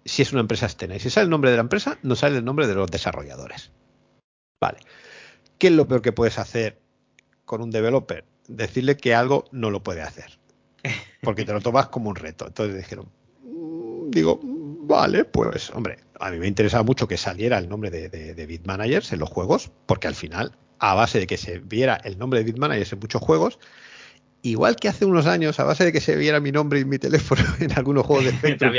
[0.08, 0.96] si es una empresa externa.
[0.96, 3.70] Y si sale el nombre de la empresa, no sale el nombre de los desarrolladores.
[4.60, 4.78] Vale.
[5.58, 6.80] ¿Qué es lo peor que puedes hacer
[7.48, 8.24] con un developer?
[8.46, 10.38] Decirle que algo no lo puede hacer.
[11.22, 12.46] Porque te lo tomas como un reto.
[12.46, 13.06] Entonces dijeron,
[13.42, 18.08] mm, digo, vale, pues hombre, a mí me interesaba mucho que saliera el nombre de,
[18.08, 21.96] de, de Bitmanagers en los juegos, porque al final, a base de que se viera
[22.04, 23.58] el nombre de Bitmanagers en muchos juegos,
[24.42, 26.98] igual que hace unos años, a base de que se viera mi nombre y mi
[26.98, 28.72] teléfono en algunos juegos de Spectrum,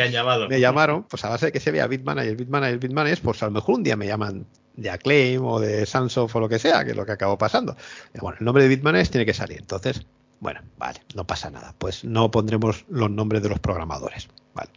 [0.47, 3.51] me llamaron, pues a base de que se vea Bitmanager, Bitmanager, Bitmanager, pues a lo
[3.51, 4.45] mejor un día me llaman
[4.81, 7.75] de Acclaim o de Sunsoft o lo que sea, que es lo que acabó pasando.
[8.19, 9.59] Bueno, el nombre de Bitmanager tiene que salir.
[9.59, 10.05] Entonces,
[10.39, 11.75] bueno, vale, no pasa nada.
[11.77, 14.27] Pues no pondremos los nombres de los programadores.
[14.53, 14.69] Vale.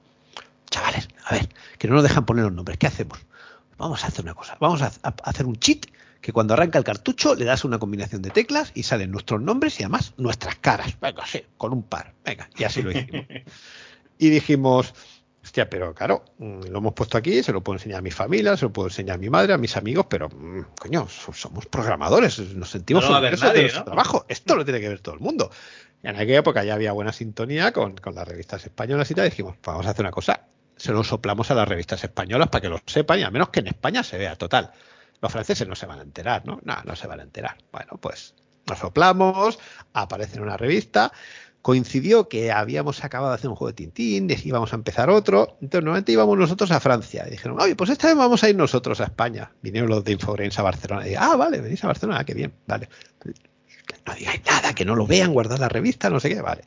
[0.70, 1.48] Chavales, a ver,
[1.78, 2.78] que no nos dejan poner los nombres.
[2.78, 3.18] ¿Qué hacemos?
[3.78, 4.56] Vamos a hacer una cosa.
[4.60, 4.92] Vamos a
[5.24, 5.86] hacer un cheat
[6.22, 9.78] que cuando arranca el cartucho le das una combinación de teclas y salen nuestros nombres
[9.80, 10.96] y además nuestras caras.
[11.00, 12.14] Venga, sí, con un par.
[12.24, 13.26] Venga, y así lo hicimos.
[14.18, 14.94] y dijimos,
[15.52, 18.56] hostia, pero claro, mm, lo hemos puesto aquí, se lo puedo enseñar a mi familia,
[18.56, 22.38] se lo puedo enseñar a mi madre, a mis amigos, pero, mm, coño, somos programadores,
[22.54, 24.24] nos sentimos no de nuestro trabajo.
[24.28, 25.50] Esto lo tiene que ver todo el mundo.
[26.02, 29.26] Y en aquella época ya había buena sintonía con, con las revistas españolas y tal.
[29.28, 30.46] dijimos, pues vamos a hacer una cosa.
[30.78, 33.60] Se lo soplamos a las revistas españolas para que lo sepan y al menos que
[33.60, 34.72] en España se vea total.
[35.20, 36.60] Los franceses no se van a enterar, ¿no?
[36.64, 37.58] No, no se van a enterar.
[37.70, 38.34] Bueno, pues
[38.66, 39.58] nos soplamos,
[39.92, 41.12] aparece en una revista.
[41.62, 45.56] Coincidió que habíamos acabado de hacer un juego de Tintín, íbamos a empezar otro.
[45.60, 47.24] Entonces, normalmente íbamos nosotros a Francia.
[47.26, 49.52] Y dijeron, oye, pues esta vez vamos a ir nosotros a España.
[49.62, 51.08] Vinieron los de Infogrames a Barcelona.
[51.08, 52.88] Y ah, vale, venís a Barcelona, ah, qué bien, vale.
[54.06, 56.62] No digáis nada, que no lo vean, guardad la revista, no sé qué, vale.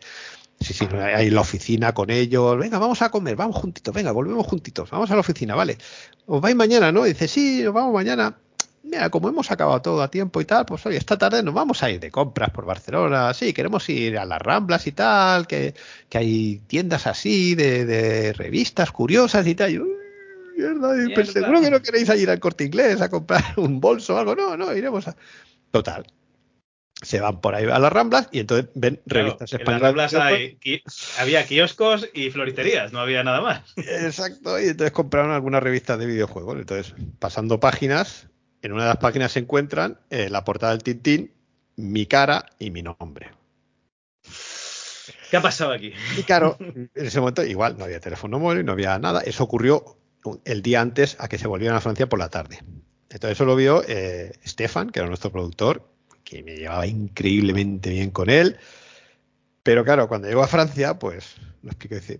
[0.59, 2.57] Sí, sí, ahí la oficina con ellos.
[2.57, 5.77] Venga, vamos a comer, vamos juntitos, venga, volvemos juntitos, vamos a la oficina, vale.
[6.25, 7.03] Os vais mañana, ¿no?
[7.03, 8.37] dice, sí, nos vamos mañana
[8.85, 11.81] mira, como hemos acabado todo a tiempo y tal, pues hoy esta tarde nos vamos
[11.83, 15.73] a ir de compras por Barcelona, sí, queremos ir a las Ramblas y tal, que,
[16.13, 19.71] hay tiendas así de, revistas curiosas y tal.
[19.71, 19.81] Y,
[20.57, 24.35] mierda, seguro que no queréis ir al corte inglés a comprar un bolso o algo,
[24.35, 25.15] no, no, iremos a...
[25.71, 26.05] Total,
[27.01, 30.13] se van por ahí a las Ramblas y entonces ven revistas españolas.
[30.13, 33.73] En las Ramblas había kioscos y floristerías, no había nada más.
[33.75, 36.57] Exacto, y entonces compraron algunas revistas de videojuegos.
[36.57, 38.29] Entonces, pasando páginas,
[38.65, 41.31] en una de las páginas se encuentran eh, la portada del Tintín,
[41.75, 43.29] mi cara y mi nombre.
[45.29, 45.93] ¿Qué ha pasado aquí?
[46.17, 49.21] Y claro, en ese momento igual no había teléfono móvil, no había nada.
[49.21, 49.97] Eso ocurrió
[50.45, 52.57] el día antes a que se volvieran a Francia por la tarde.
[53.11, 55.87] Entonces eso lo vio eh, Stefan, que era nuestro productor,
[56.23, 58.57] que me llevaba increíblemente bien con él.
[59.61, 62.19] Pero claro, cuando llegó a Francia, pues lo explico, dice,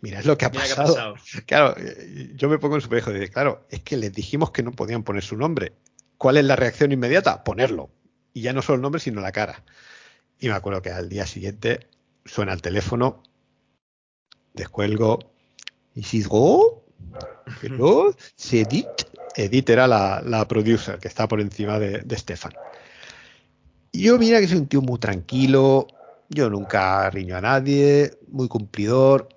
[0.00, 1.14] mira, es lo que ha, pasado.
[1.46, 4.50] Claro, eh, yo me pongo en su pejo y dice, claro, es que les dijimos
[4.50, 5.72] que no podían poner su nombre.
[6.18, 7.44] ¿Cuál es la reacción inmediata?
[7.44, 7.90] Ponerlo.
[8.32, 9.64] Y ya no solo el nombre, sino la cara.
[10.38, 11.86] Y me acuerdo que al día siguiente
[12.24, 13.22] suena el teléfono,
[14.54, 15.18] descuelgo,
[15.94, 16.84] y digo,
[17.60, 18.86] pero se Edith.
[19.36, 22.52] Edith era la, la, producer que está por encima de, de Stefan.
[23.92, 25.86] Yo mira que soy un tío muy tranquilo,
[26.34, 29.28] yo nunca riño a nadie, muy cumplidor.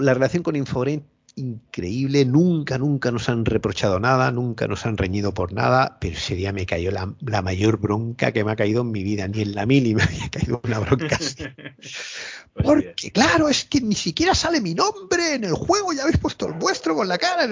[0.00, 1.04] La relación con Infograin
[1.36, 6.34] increíble, nunca, nunca nos han reprochado nada, nunca nos han reñido por nada, pero ese
[6.34, 9.54] día me cayó la, mayor bronca que me ha caído en mi vida, ni en
[9.54, 11.44] la mili me había caído una bronca así.
[12.54, 16.46] Porque claro, es que ni siquiera sale mi nombre en el juego, ya habéis puesto
[16.46, 17.46] el vuestro con la cara,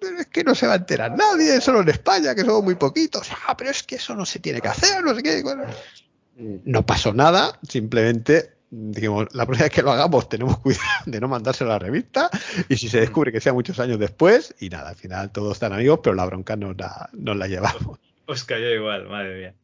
[0.00, 2.76] pero es que no se va a enterar nadie, solo en España, que somos muy
[2.76, 5.44] poquitos, ah, pero es que eso no se tiene que hacer, no sé qué.
[6.36, 11.28] No pasó nada, simplemente dijimos, la próxima vez que lo hagamos tenemos cuidado de no
[11.28, 12.30] mandárselo a la revista
[12.68, 15.72] y si se descubre que sea muchos años después y nada, al final todos están
[15.72, 17.98] amigos, pero la bronca nos la, nos la llevamos.
[18.26, 19.54] Os cayó igual, madre mía.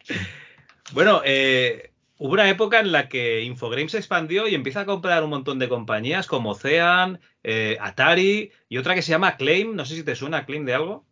[0.93, 5.25] Bueno, eh, hubo una época en la que Infogrames se expandió y empieza a comprar
[5.25, 9.75] un montón de compañías como Cean, eh, Atari y otra que se llama Claim.
[9.75, 11.05] No sé si te suena Claim de algo.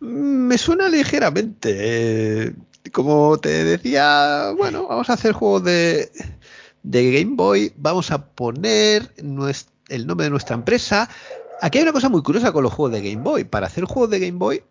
[0.00, 1.76] Me suena ligeramente.
[1.78, 2.52] Eh,
[2.92, 6.10] como te decía, bueno, vamos a hacer juegos de,
[6.82, 7.72] de Game Boy.
[7.76, 11.08] Vamos a poner el nombre de nuestra empresa.
[11.60, 13.44] Aquí hay una cosa muy curiosa con los juegos de Game Boy.
[13.44, 14.62] Para hacer juegos de Game Boy,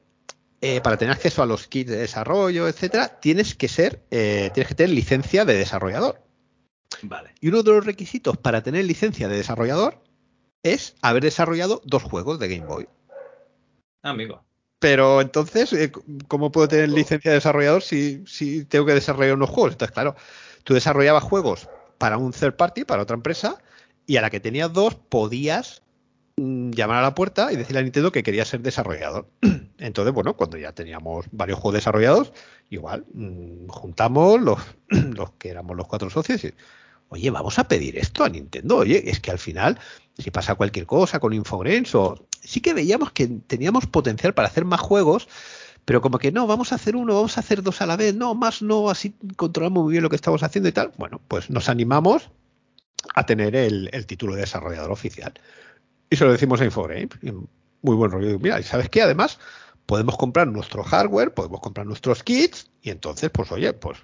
[0.62, 4.70] eh, para tener acceso a los kits de desarrollo, etcétera, tienes que ser, eh, tienes
[4.70, 6.22] que tener licencia de desarrollador.
[7.04, 7.36] Vale.
[7.42, 10.02] Y uno de los requisitos para tener licencia de desarrollador
[10.64, 12.88] es haber desarrollado dos juegos de Game Boy.
[14.02, 14.47] Amigo.
[14.80, 15.92] Pero entonces, eh,
[16.28, 19.74] ¿cómo puedo tener licencia de desarrollador si, si tengo que desarrollar unos juegos?
[19.74, 20.16] Entonces, claro,
[20.64, 21.68] tú desarrollabas juegos
[21.98, 23.58] para un third party, para otra empresa,
[24.06, 25.82] y a la que tenías dos podías
[26.38, 29.28] mm, llamar a la puerta y decirle a Nintendo que quería ser desarrollador.
[29.80, 32.34] Entonces, bueno, cuando ya teníamos varios juegos desarrollados,
[32.70, 34.60] igual mm, juntamos los,
[34.90, 36.54] los que éramos los cuatro socios y,
[37.10, 38.78] oye, vamos a pedir esto a Nintendo.
[38.78, 39.80] Oye, es que al final,
[40.18, 44.66] si pasa cualquier cosa con Infogrames o sí que veíamos que teníamos potencial para hacer
[44.66, 45.28] más juegos,
[45.86, 48.14] pero como que no, vamos a hacer uno, vamos a hacer dos a la vez,
[48.14, 50.92] no, más no, así controlamos muy bien lo que estamos haciendo y tal.
[50.98, 52.30] Bueno, pues nos animamos
[53.16, 55.34] a tener el, título de desarrollador oficial.
[56.10, 57.10] Y se lo decimos a Infogrames.
[57.82, 58.38] Muy buen rollo.
[58.40, 59.02] Mira, ¿y sabes qué?
[59.02, 59.40] Además,
[59.86, 64.00] podemos comprar nuestro hardware, podemos comprar nuestros kits y entonces, pues oye, pues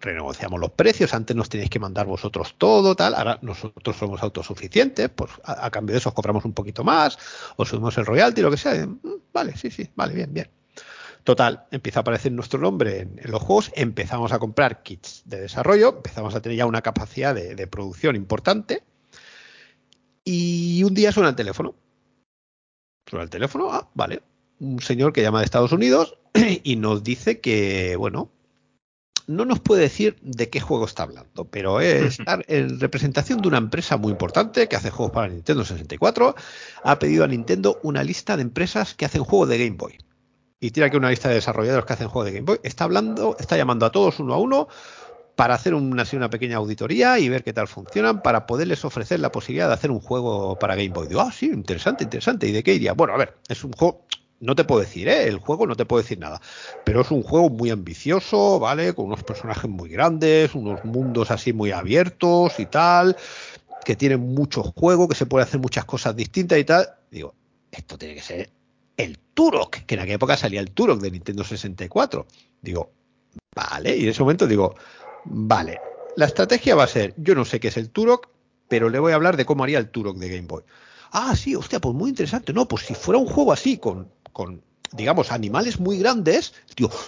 [0.00, 5.08] renegociamos los precios, antes nos tenéis que mandar vosotros todo, tal, ahora nosotros somos autosuficientes,
[5.08, 7.18] pues a, cambio de eso compramos un poquito más,
[7.56, 9.00] o subimos el royalty, lo que sea, mm,
[9.32, 10.50] vale, sí, sí, vale, bien, bien.
[11.24, 15.96] Total, empieza a aparecer nuestro nombre en, los juegos, empezamos a comprar kits de desarrollo,
[15.96, 18.82] empezamos a tener ya una capacidad de producción importante,
[20.30, 21.74] y un día suena el teléfono.
[23.06, 24.20] Suena el teléfono, ah, vale,
[24.60, 26.18] un señor que llama de Estados Unidos
[26.62, 28.30] y nos dice que, bueno,
[29.28, 33.48] no nos puede decir de qué juego está hablando, pero es estar en representación de
[33.48, 36.34] una empresa muy importante que hace juegos para Nintendo 64.
[36.82, 39.98] Ha pedido a Nintendo una lista de empresas que hacen juegos de Game Boy.
[40.60, 42.58] Y tiene aquí una lista de desarrolladores que hacen juegos de Game Boy.
[42.62, 44.66] Está hablando, está llamando a todos uno a uno
[45.36, 49.30] para hacer una, una pequeña auditoría y ver qué tal funcionan, para poderles ofrecer la
[49.30, 51.06] posibilidad de hacer un juego para Game Boy.
[51.06, 52.48] Digo, ah, sí, interesante, interesante.
[52.48, 52.94] ¿Y de qué iría?
[52.94, 54.06] Bueno, a ver, es un juego
[54.40, 55.26] no te puedo decir, ¿eh?
[55.26, 56.40] el juego no te puedo decir nada,
[56.84, 58.94] pero es un juego muy ambicioso, ¿vale?
[58.94, 63.16] Con unos personajes muy grandes, unos mundos así muy abiertos y tal,
[63.84, 66.88] que tiene mucho juego, que se puede hacer muchas cosas distintas y tal.
[67.10, 67.34] Digo,
[67.70, 68.50] esto tiene que ser
[68.96, 72.26] el Turok, que en aquella época salía el Turok de Nintendo 64.
[72.62, 72.90] Digo,
[73.54, 74.74] vale, y en ese momento digo,
[75.24, 75.80] vale,
[76.16, 78.28] la estrategia va a ser, yo no sé qué es el Turok,
[78.68, 80.62] pero le voy a hablar de cómo haría el Turok de Game Boy.
[81.10, 82.52] Ah, sí, hostia, pues muy interesante.
[82.52, 84.62] No, pues si fuera un juego así, con con
[84.92, 86.54] digamos, animales muy grandes,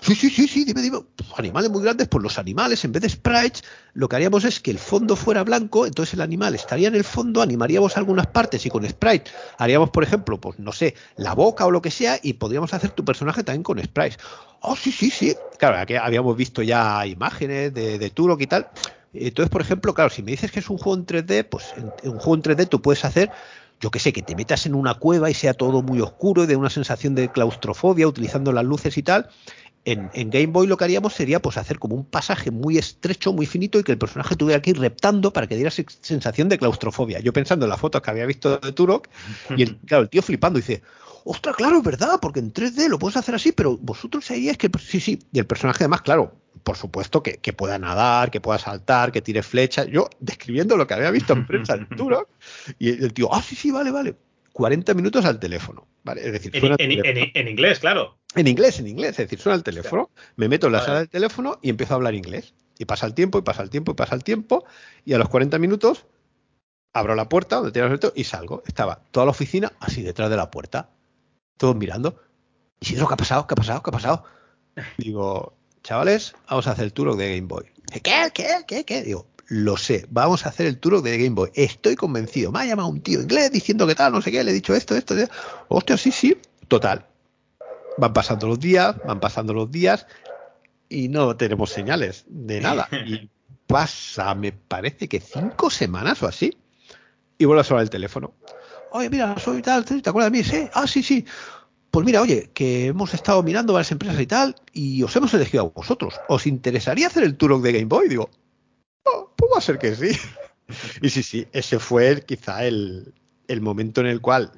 [0.03, 0.99] sí, sí, sí, sí, dime, dime,
[1.37, 3.65] animales muy grandes, pues los animales, en vez de sprites,
[3.95, 7.05] lo que haríamos es que el fondo fuera blanco, entonces el animal estaría en el
[7.05, 11.67] fondo, animaríamos algunas partes y con sprite haríamos, por ejemplo, pues no sé, la boca
[11.67, 14.19] o lo que sea, y podríamos hacer tu personaje también con sprites.
[14.61, 15.35] Oh, sí, sí, sí.
[15.59, 18.69] Claro, aquí habíamos visto ya imágenes de, de Turok y tal.
[19.13, 22.11] Entonces, por ejemplo, claro, si me dices que es un juego en 3D, pues en
[22.11, 23.31] un juego en 3D tú puedes hacer
[23.81, 26.47] yo que sé, que te metas en una cueva y sea todo muy oscuro y
[26.47, 29.29] de una sensación de claustrofobia utilizando las luces y tal.
[29.87, 33.47] En, Game Boy lo que haríamos sería pues hacer como un pasaje muy estrecho, muy
[33.47, 37.21] finito y que el personaje tuviera que ir reptando para que diera sensación de claustrofobia.
[37.21, 39.09] Yo pensando en las fotos que había visto de Turok
[39.57, 40.83] y el, claro, el tío flipando dice,
[41.25, 44.71] ostras, claro, es verdad, porque en 3D lo puedes hacer así, pero vosotros sabíais que
[44.79, 49.13] sí, sí, y el personaje además, claro, por supuesto que, pueda nadar, que pueda saltar,
[49.13, 49.87] que tire flechas.
[49.87, 52.29] Yo describiendo lo que había visto en prensa en Turok,
[52.79, 54.17] y el tío, ah, sí, sí, vale, vale.
[54.53, 55.87] 40 minutos al teléfono.
[56.03, 56.27] ¿vale?
[56.27, 56.91] Es decir, suena en,
[57.35, 58.19] en, inglés, claro.
[58.35, 59.11] En inglés, en inglés.
[59.11, 61.97] Es decir, suena el teléfono, me meto en la sala del teléfono y empiezo a
[61.97, 62.55] hablar inglés.
[62.79, 64.65] Y pasa el tiempo, y pasa el tiempo, y pasa el tiempo.
[65.05, 66.07] Y a los 40 minutos
[66.93, 68.63] abro la puerta donde tenía el y salgo.
[68.67, 70.91] Estaba toda la oficina así detrás de la puerta.
[71.61, 72.17] Todos mirando.
[72.81, 73.47] ¿Y ¿qué ha pasado?
[73.47, 73.83] ¿Qué ha pasado?
[73.83, 74.25] ¿Qué ha pasado?
[74.97, 77.67] Digo, chavales, vamos a hacer el Turok de Game Boy.
[78.03, 78.31] ¿Qué?
[78.33, 78.65] ¿Qué?
[78.67, 78.85] ¿Qué?
[78.87, 79.03] ¿Qué?
[79.03, 81.51] Digo, lo sé, vamos a hacer el Turok de Game Boy.
[81.53, 82.51] Estoy convencido.
[82.51, 84.75] Me ha llamado un tío inglés diciendo que tal, no sé qué, le he dicho
[84.75, 85.15] esto, esto.
[85.15, 85.35] esto.
[85.69, 86.35] Hostia, sí, sí.
[86.67, 87.05] Total.
[87.99, 90.07] Van pasando los días, van pasando los días
[90.89, 92.89] y no tenemos señales de nada.
[93.07, 93.29] Y
[93.67, 96.57] pasa, me parece que cinco semanas o así.
[97.37, 98.33] Y vuelve a sonar el teléfono.
[98.93, 100.45] Oye, mira, soy tal, ¿te acuerdas de mí?
[100.45, 100.69] Sí.
[100.75, 101.25] Ah, sí, sí.
[101.91, 105.65] Pues mira, oye, que hemos estado mirando varias empresas y tal, y os hemos elegido
[105.65, 106.15] a vosotros.
[106.29, 108.09] ¿Os interesaría hacer el Turok de Game Boy?
[108.09, 108.31] Digo,
[109.05, 110.17] oh, pues va a ser que sí.
[111.03, 113.13] y sí, sí, ese fue quizá el,
[113.61, 114.53] momento en el cual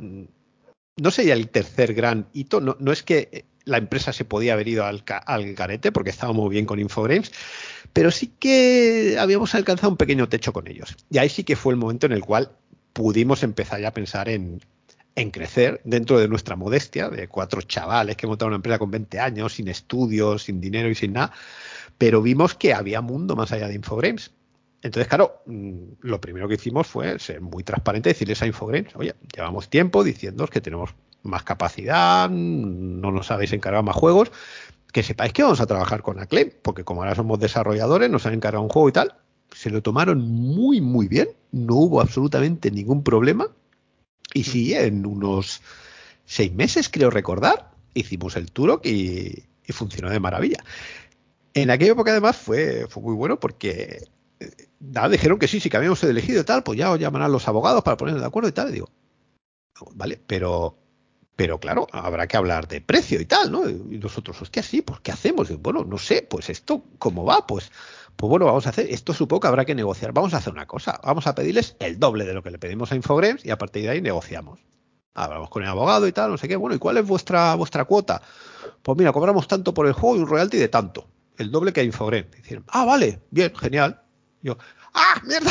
[0.96, 4.68] no sería el tercer gran hito, no, no es que la empresa se podía haber
[4.68, 5.56] ido al, al
[5.92, 7.32] porque estábamos bien con Infogrames,
[7.92, 10.96] pero sí que habíamos alcanzado un pequeño techo con ellos.
[11.10, 12.52] Y ahí sí que fue el momento en el cual
[12.92, 14.60] pudimos empezar ya a pensar en,
[15.32, 19.54] crecer dentro de nuestra modestia, de cuatro chavales que montaron una empresa con 20 años,
[19.54, 21.32] sin estudios, sin dinero y sin nada,
[21.98, 24.30] pero vimos que había mundo más allá de Infogrames.
[24.82, 29.14] Entonces, claro, mm, lo primero que hicimos fue ser muy transparente, decirles a Infogrames, oye,
[29.34, 34.32] llevamos tiempo diciendo que tenemos más capacidad, no nos habéis encargado más juegos,
[34.92, 38.34] que sepáis que vamos a trabajar con Acclaim, porque como ahora somos desarrolladores, nos han
[38.34, 39.14] encargado un juego y tal,
[39.54, 43.48] se lo tomaron muy, muy bien, no hubo absolutamente ningún problema,
[44.34, 45.60] y sí, en unos
[46.24, 50.64] seis meses, creo recordar, hicimos el Turok y, y funcionó de maravilla.
[51.54, 54.08] En aquella época además fue, fue muy bueno porque
[54.80, 57.46] nada, dijeron que sí, sí que habíamos elegido y tal, pues ya os llamarán los
[57.48, 58.70] abogados para ponernos de acuerdo y tal.
[58.70, 58.88] Y digo,
[59.94, 60.76] vale, pero,
[61.36, 63.68] pero claro, habrá que hablar de precio y tal, ¿no?
[63.68, 65.50] Y nosotros, hostia, sí, pues ¿qué hacemos?
[65.50, 67.46] Y, bueno, no sé, pues esto, ¿cómo va?
[67.46, 67.70] Pues,
[68.16, 70.12] pues bueno, vamos a hacer, esto supongo que habrá que negociar.
[70.12, 72.92] Vamos a hacer una cosa, vamos a pedirles el doble de lo que le pedimos
[72.92, 74.60] a Infogrames y a partir de ahí negociamos.
[75.14, 76.56] Hablamos con el abogado y tal, no sé qué.
[76.56, 78.22] Bueno, ¿y cuál es vuestra, vuestra cuota?
[78.82, 81.08] Pues mira, cobramos tanto por el juego y un royalty de tanto.
[81.36, 82.30] El doble que a Infogrames.
[82.30, 84.00] Dicen, ah, vale, bien, genial.
[84.40, 84.56] Yo,
[84.94, 85.50] ¡ah, mierda!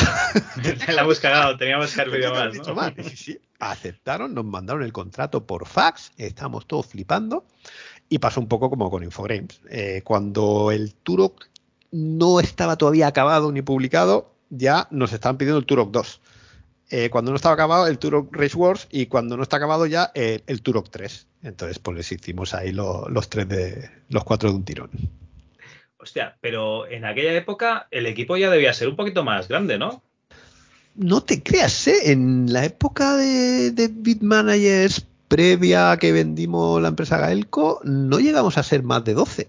[0.92, 2.74] la hemos cagado, teníamos que haber pedido más, ¿no?
[2.74, 2.92] más.
[2.96, 3.38] Sí, sí.
[3.58, 7.46] Aceptaron, nos mandaron el contrato por fax, estábamos todos flipando
[8.08, 9.60] y pasó un poco como con Infogrames.
[9.70, 11.46] Eh, cuando el Turok
[11.92, 16.20] no estaba todavía acabado ni publicado, ya nos estaban pidiendo el Turok 2.
[16.90, 20.10] Eh, cuando no estaba acabado, el Turok Race Wars y cuando no está acabado ya,
[20.14, 21.26] eh, el Turok 3.
[21.42, 24.90] Entonces, pues les hicimos ahí los tres de los cuatro de un tirón.
[25.98, 30.02] Hostia, pero en aquella época el equipo ya debía ser un poquito más grande, ¿no?
[30.94, 32.12] No te creas, ¿eh?
[32.12, 38.58] En la época de, de Bitmanagers previa a que vendimos la empresa Gaelco, no llegamos
[38.58, 39.48] a ser más de 12.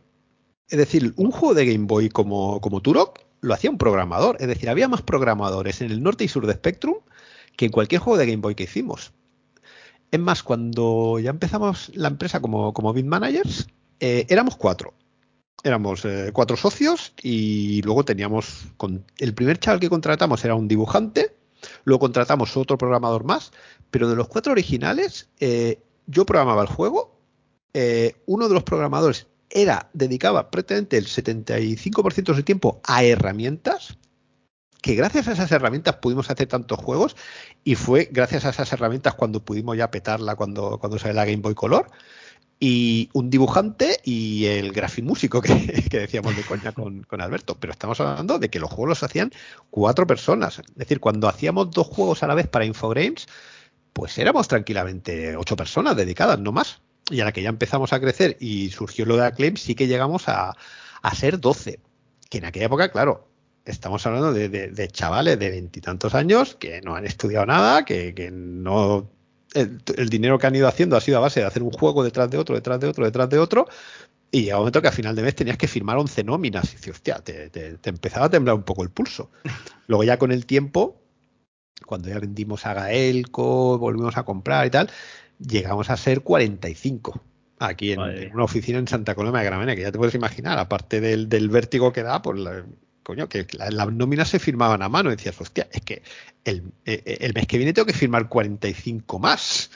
[0.73, 4.37] Es decir, un juego de Game Boy como, como Turok lo hacía un programador.
[4.39, 6.95] Es decir, había más programadores en el norte y sur de Spectrum
[7.55, 9.13] que en cualquier juego de Game Boy que hicimos.
[10.09, 13.67] Es más, cuando ya empezamos la empresa como, como Bitmanagers,
[13.99, 14.95] eh, éramos cuatro
[15.63, 20.67] éramos eh, cuatro socios y luego teníamos, con, el primer chaval que contratamos era un
[20.67, 21.35] dibujante,
[21.85, 23.51] luego contratamos otro programador más,
[23.91, 27.19] pero de los cuatro originales eh, yo programaba el juego,
[28.25, 33.97] uno de los programadores era, dedicaba prácticamente el 75% de su tiempo a herramientas,
[34.81, 37.15] que gracias a esas herramientas pudimos hacer tantos juegos
[37.63, 41.37] y fue gracias a esas herramientas cuando pudimos ya petarla cuando, cuando sale la Game
[41.37, 41.89] Boy Color
[42.59, 45.53] y un dibujante y el grafimúsico que,
[45.89, 47.57] que decíamos de coña con, con, Alberto.
[47.59, 49.31] Pero estamos hablando de que los juegos los hacían
[49.69, 50.59] cuatro personas.
[50.59, 53.27] Es decir, cuando hacíamos dos juegos a la vez para Infogrames,
[53.93, 56.82] pues éramos tranquilamente ocho personas dedicadas, no más.
[57.09, 59.87] Y a la que ya empezamos a crecer y surgió lo de Acclaim, sí que
[59.87, 60.55] llegamos a,
[61.01, 61.79] a ser doce.
[62.29, 63.27] Que en aquella época, claro,
[63.65, 68.13] estamos hablando de, de, de chavales de veintitantos años que no han estudiado nada, que,
[68.13, 69.09] que no
[69.53, 72.29] el, dinero que han ido haciendo ha sido a base de hacer un juego detrás
[72.29, 73.67] de otro, detrás de otro, detrás de otro.
[74.31, 76.73] Y llega un momento que a final de mes tenías que firmar 11 nóminas.
[76.73, 79.29] Y dices, hostia, te, te, te, empezaba a temblar un poco el pulso.
[79.87, 80.99] Luego ya con el tiempo,
[81.85, 84.89] cuando ya vendimos a Gaelco, volvimos a comprar y tal,
[85.47, 87.21] llegamos a ser 45
[87.59, 90.59] aquí en, en una oficina en Santa Coloma de Gramena, que ya te puedes imaginar,
[90.59, 92.65] aparte del, del vértigo que da, pues la,
[93.03, 95.09] coño, que las la nóminas se firmaban a mano.
[95.09, 96.01] Y decías, hostia, es que
[96.43, 99.69] el, eh, el, mes que viene tengo que firmar 45 más.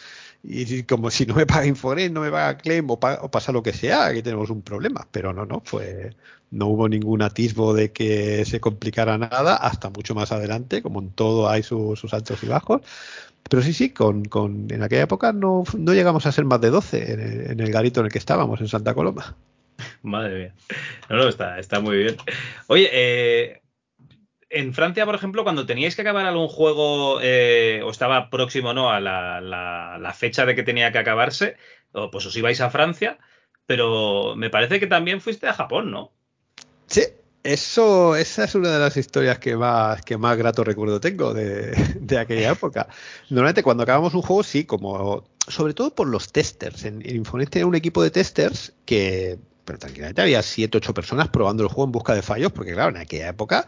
[0.43, 3.51] Y como si no me paga Infogrames, no me paga Claim o, pa, o, pasa
[3.51, 5.07] lo que sea, aquí tenemos un problema.
[5.11, 6.15] Pero no, no, fue,
[6.51, 11.09] no hubo ningún atisbo de que se complicara nada hasta mucho más adelante, como en
[11.11, 12.81] todo hay su, sus altos y bajos.
[13.49, 16.69] Pero sí, sí, con, con, en aquella época no, no llegamos a ser más de
[16.69, 19.35] 12 en el, en el garito en el que estábamos, en Santa Coloma.
[20.01, 20.53] Madre mía.
[21.09, 22.17] No, no, está, está muy bien.
[22.67, 23.61] Oye, eh,
[24.49, 28.89] en Francia, por ejemplo, cuando teníais que acabar algún juego eh, o estaba próximo no
[28.89, 31.57] a la, la, la, fecha de que tenía que acabarse,
[32.11, 33.17] pues os ibais a Francia,
[33.65, 36.11] pero me parece que también fuiste a Japón, ¿no?
[36.85, 37.03] Sí,
[37.47, 41.71] eso, esa es una de las historias que más, que más grato recuerdo tengo de,
[41.99, 42.87] de aquella época.
[43.29, 46.83] Normalmente cuando acabamos un juego, sí, como sobre todo por los testers.
[46.83, 51.29] En, en Infonet tenía un equipo de testers que, pero tranquilamente había 7, 8 personas
[51.29, 53.65] probando el juego en busca de fallos, porque claro, en aquella época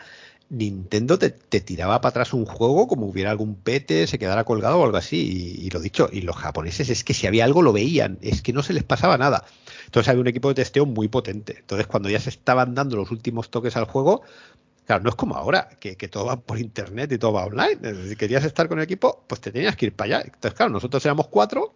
[0.49, 4.83] Nintendo te, tiraba para atrás un juego como hubiera algún pete, se quedara colgado o
[4.83, 5.55] algo así.
[5.61, 8.41] Y, y, lo dicho, y los japoneses es que si había algo lo veían, es
[8.41, 9.45] que no se les pasaba nada.
[9.89, 11.55] Entonces había un equipo de testeo muy potente.
[11.57, 14.21] Entonces cuando ya se estaban dando los últimos toques al juego,
[14.85, 18.07] claro, no es como ahora, que, todo va por internet y todo va online.
[18.07, 20.25] Si querías estar con el equipo, pues te tenías que ir para allá.
[20.31, 21.73] Entonces, claro, nosotros éramos cuatro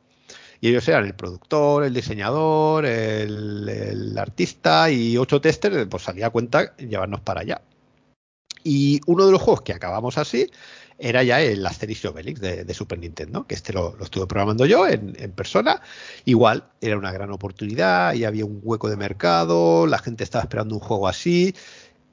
[0.62, 6.28] Y ellos eran el productor, el diseñador, el, el artista y ocho testers, pues salía
[6.28, 7.62] a cuenta llevarnos para allá.
[8.64, 10.52] Y uno de los juegos que acabamos así
[11.04, 14.88] era ya el Asterix y Obelix de, Super Nintendo, que este lo, estuve programando yo
[14.88, 15.82] en, persona.
[16.24, 20.76] Igual, era una gran oportunidad y había un hueco de mercado, la gente estaba esperando
[20.76, 21.54] un juego así.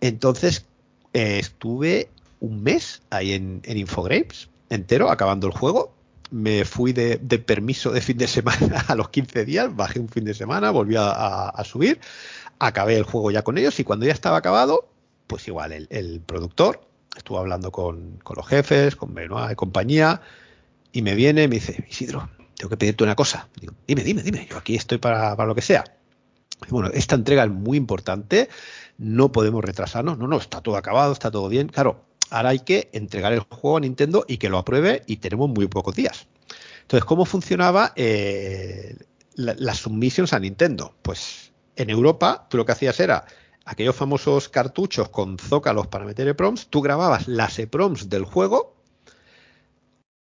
[0.01, 0.67] Entonces,
[1.13, 2.09] eh, estuve
[2.41, 5.95] un mes ahí en, Infogrames entero, acabando el juego.
[6.33, 10.25] Me fui de, permiso de fin de semana a los 15 días, bajé un fin
[10.25, 12.01] de semana, volví a, subir,
[12.59, 14.89] acabé el juego ya con ellos y cuando ya estaba acabado,
[15.29, 16.90] pues igual el productor
[17.21, 20.21] estuvo hablando con, los jefes, con Benoit y compañía,
[20.93, 23.49] y me viene y me dice, Isidro, tengo que pedirte una cosa.
[23.87, 25.85] Dime, dime, dime, yo aquí estoy para, lo que sea.
[26.69, 28.49] Bueno, esta entrega es muy importante,
[28.99, 31.69] no podemos retrasarnos, no, no, está todo acabado, está todo bien.
[31.69, 35.49] Claro, ahora hay que entregar el juego a Nintendo y que lo apruebe y tenemos
[35.49, 36.27] muy pocos días.
[36.83, 38.97] Entonces, ¿cómo funcionaba eh,
[39.35, 40.95] las submissions a Nintendo?
[41.03, 43.25] Pues en Europa tú lo que hacías era
[43.65, 48.77] aquellos famosos cartuchos con zócalos para meter EPROMs, tú grababas las EPROMs del juego,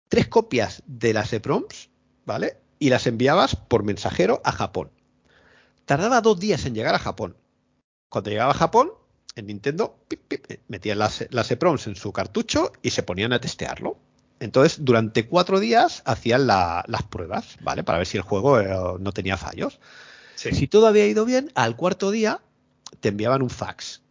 [0.09, 1.89] tres copias de las EPROMs,
[2.25, 2.57] ¿vale?
[2.79, 4.91] Y las enviabas por mensajero a Japón.
[5.85, 7.37] Tardaba dos días en llegar a Japón.
[8.09, 8.91] Cuando llegaba a Japón,
[9.35, 9.97] en Nintendo
[10.67, 13.97] metían las, las EPROMs en su cartucho y se ponían a testearlo.
[14.39, 17.83] Entonces, durante cuatro días hacían las pruebas, ¿vale?
[17.83, 18.67] Para ver si el juego eh,
[18.99, 19.79] no tenía fallos.
[20.35, 22.41] Si todo había ido bien, al cuarto día
[22.99, 24.01] te enviaban un fax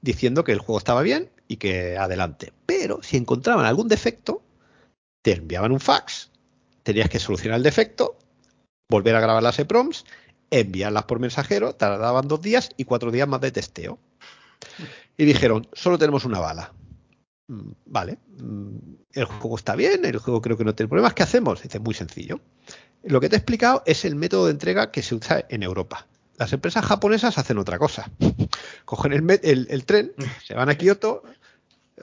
[0.00, 2.52] diciendo que el juego estaba bien y que adelante.
[2.66, 4.42] Pero si encontraban algún defecto,
[5.22, 6.30] te enviaban un fax,
[6.82, 8.16] tenías que solucionar el defecto,
[8.88, 10.04] volver a grabar las EPROMs,
[10.50, 13.98] enviarlas por mensajero, tardaban dos días y cuatro días más de testeo.
[15.16, 16.72] Y dijeron, solo tenemos una bala.
[17.48, 18.76] Mm, vale, mm,
[19.12, 21.14] el juego está bien, el juego creo que no tiene problemas.
[21.14, 21.62] ¿Qué hacemos?
[21.62, 22.40] Dice, muy sencillo.
[23.02, 26.06] Lo que te he explicado es el método de entrega que se usa en Europa.
[26.38, 28.10] Las empresas japonesas hacen otra cosa.
[28.84, 30.12] Cogen el, tren,
[30.44, 31.22] se van a Kioto.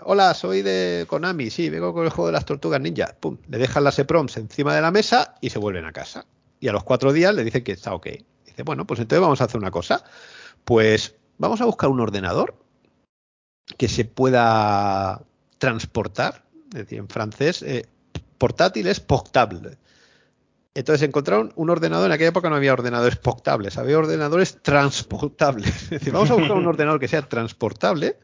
[0.03, 1.51] Hola, soy de Konami.
[1.51, 3.15] Sí, vengo con el juego de las tortugas ninja.
[3.19, 6.26] Pum, le dejan las EPROMs encima de la mesa y se vuelven a casa.
[6.60, 8.07] Y a los cuatro días le dicen que está ok.
[8.45, 10.03] Dice, bueno, pues entonces vamos a hacer una cosa.
[10.65, 12.55] Pues vamos a buscar un ordenador
[13.77, 15.22] que se pueda
[15.60, 16.43] transportar.
[16.72, 17.85] Es decir, en francés, eh,
[18.39, 19.77] portátil es portable.
[20.76, 25.68] Entonces encontraron un ordenador, en aquella época no había ordenadores portables, había ordenadores transportables.
[25.84, 28.18] Es decir, vamos a buscar un ordenador que sea transportable,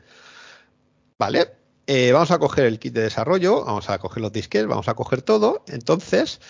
[1.20, 1.52] ¿vale?
[1.86, 4.96] Eh, vamos a coger el kit de desarrollo, vamos a coger los disquetes, vamos a
[4.96, 5.64] coger todo.
[5.68, 6.42] Entonces,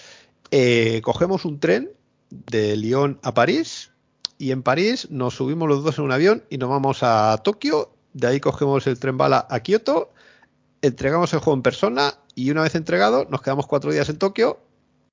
[0.52, 1.92] eh, cogemos un tren
[2.30, 3.92] de Lyon a París
[4.38, 7.92] y en París nos subimos los dos en un avión y nos vamos a Tokio.
[8.14, 10.14] De ahí cogemos el tren bala a Kioto,
[10.82, 14.60] entregamos el juego en persona y una vez entregado nos quedamos cuatro días en Tokio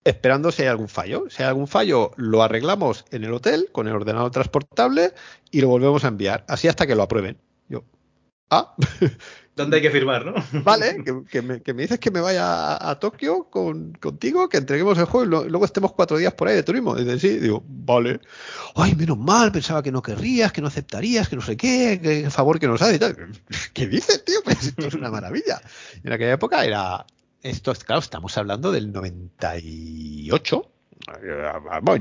[0.06, 1.24] esperando si hay algún fallo.
[1.28, 5.12] Si hay algún fallo, lo arreglamos en el hotel con el ordenador transportable
[5.50, 7.38] y lo volvemos a enviar, así hasta que lo aprueben.
[7.68, 7.84] Yo,
[8.50, 8.74] ah,
[9.56, 10.34] ¿Dónde hay que firmar, no?
[10.64, 15.44] Vale, que, me, dices que me vaya a, Tokio con, contigo, que entreguemos el juego
[15.46, 16.94] y luego estemos cuatro días por ahí de turismo.
[16.94, 18.20] Dice, sí, digo, vale.
[18.74, 22.30] Ay, menos mal, pensaba que no querrías, que no aceptarías, que no sé qué, que
[22.30, 23.16] favor que nos hace y tal.
[23.72, 24.40] ¿Qué dices, tío?
[24.44, 25.62] Pues esto es una maravilla.
[26.04, 27.06] En aquella época era,
[27.46, 30.70] esto, claro, estamos hablando del 98.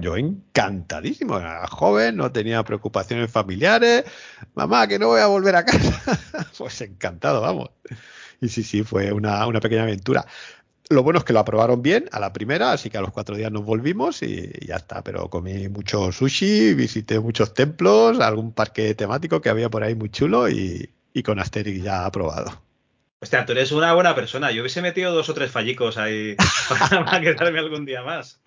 [0.02, 4.06] yo encantadísimo, era joven, no tenía preocupaciones familiares.
[4.56, 6.20] Mamá, que no voy a volver a casa.
[6.58, 7.70] pues encantado, vamos.
[8.42, 10.26] Y sí, sí, fue una, pequeña aventura.
[10.90, 13.36] Lo bueno es que lo aprobaron bien a la primera, así que a los cuatro
[13.36, 15.04] días nos volvimos y ya está.
[15.04, 20.10] Pero comí mucho sushi, visité muchos templos, algún parque temático que había por ahí muy
[20.10, 22.65] chulo y, y con Asterix ya aprobado.
[23.26, 24.52] Hostia, tú eres una buena persona.
[24.52, 26.36] Yo hubiese metido dos o tres fallicos ahí
[26.80, 28.40] para quedarme algún día más.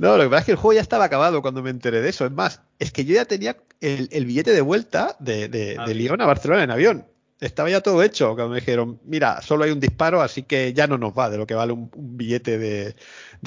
[0.00, 2.08] No, lo que pasa es que el juego ya estaba acabado cuando me enteré de
[2.08, 2.26] eso.
[2.26, 6.20] Es más, es que yo ya tenía el, billete de vuelta de, de, ah, Lyon
[6.20, 7.06] a Barcelona en avión.
[7.38, 8.34] Estaba ya todo hecho.
[8.34, 11.38] Cuando me dijeron, mira, solo hay un disparo, así que ya no nos va de
[11.38, 12.96] lo que vale un, billete de,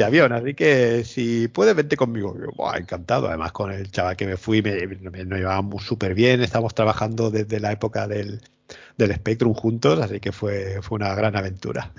[0.01, 0.31] avión.
[0.31, 2.37] Así que si puedes, vente conmigo.
[2.77, 3.27] encantado.
[3.27, 6.41] Además, con el chaval que me fui, me, nos llevábamos súper bien.
[6.41, 8.39] Estamos trabajando desde la época del,
[8.97, 11.91] del Spectrum juntos, así que fue, fue una gran aventura.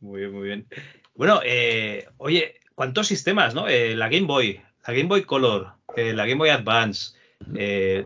[0.00, 0.66] Muy bien, muy bien.
[1.14, 3.68] Bueno, eh, oye, ¿cuántos sistemas, no?
[3.68, 7.16] Eh, la Game Boy, la Game Boy Color, eh, la Game Boy Advance,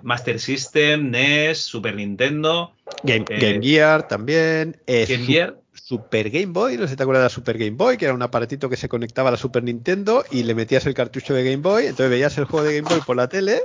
[0.03, 2.75] Master System, NES, Super Nintendo.
[3.03, 3.25] Game,
[3.61, 4.77] Gear también.
[4.87, 5.57] Game Gear.
[5.73, 8.15] Super Game Boy, no sé si te acuerdas de la Super Game Boy, que era
[8.15, 11.45] un aparatito que se conectaba a la Super Nintendo y le metías el cartucho de
[11.45, 13.63] Game Boy, entonces veías el juego de Game Boy por la tele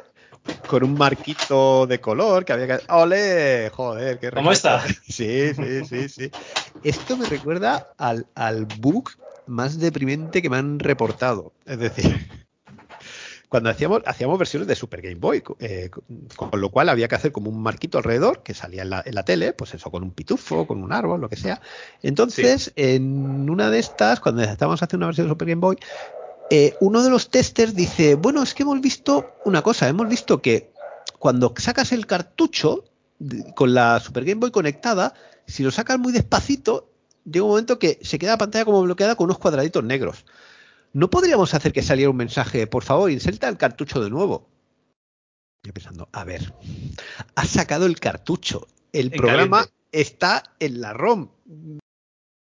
[0.67, 2.93] con un marquito de color que había que.
[2.93, 3.69] ¡Ole!
[3.71, 4.83] Joder, qué ¿Cómo está?
[5.07, 6.31] Sí, sí, sí, sí.
[6.83, 9.11] Esto me recuerda al, al book
[9.47, 11.53] más deprimente que me han reportado.
[11.65, 12.27] Es decir,
[13.49, 15.89] cuando hacíamos, hacíamos versiones de Super Game Boy, eh,
[16.35, 19.53] con, lo cual había que hacer como un marquito alrededor que salía en la, tele,
[19.53, 21.61] pues eso, con un pitufo, con un árbol, lo que sea.
[22.01, 25.77] Entonces, en una de estas, cuando estábamos haciendo una versión de Super Game Boy,
[26.49, 30.41] eh, uno de los testers dice, bueno, es que hemos visto una cosa, hemos visto
[30.41, 30.71] que
[31.17, 32.85] cuando sacas el cartucho
[33.55, 35.13] con la Super Game Boy conectada,
[35.47, 36.89] si lo sacas muy despacito,
[37.23, 40.25] llega un momento que se queda la pantalla como bloqueada con unos cuadraditos negros.
[40.93, 44.47] ¿No podríamos hacer que saliera un mensaje, por favor, inserta el cartucho de nuevo?
[45.63, 46.53] Yo pensando, a ver,
[47.35, 51.29] has sacado el cartucho, el programa está en la ROM.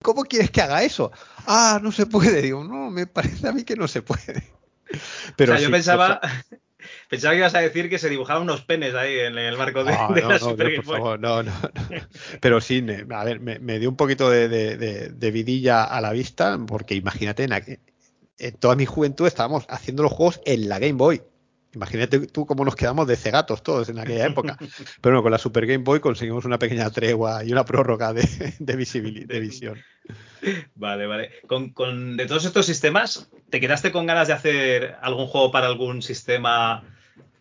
[0.01, 1.11] ¿Cómo quieres que haga eso?
[1.45, 2.41] Ah, no se puede.
[2.41, 4.43] Digo, no, me parece a mí que no se puede.
[5.37, 6.19] Pero yo pensaba,
[7.09, 9.91] pensaba que ibas a decir que se dibujaban unos penes ahí en el marco de,
[10.27, 11.19] la Super Game Boy.
[11.19, 11.51] no, no,
[12.39, 16.95] Pero sí, a ver, me, dio un poquito de, de, vidilla a la vista, porque
[16.95, 17.79] imagínate, en,
[18.37, 21.21] en toda mi juventud estábamos haciendo los juegos en la Game Boy.
[21.73, 24.57] Imagínate tú cómo nos quedamos de cegatos todos en aquella época.
[25.01, 28.75] Pero bueno, con la Super Game Boy conseguimos una pequeña tregua y una prórroga de,
[28.75, 29.81] visibilidad, de visión.
[30.75, 31.31] Vale, vale.
[31.47, 36.01] Con, de todos estos sistemas, ¿te quedaste con ganas de hacer algún juego para algún
[36.01, 36.83] sistema,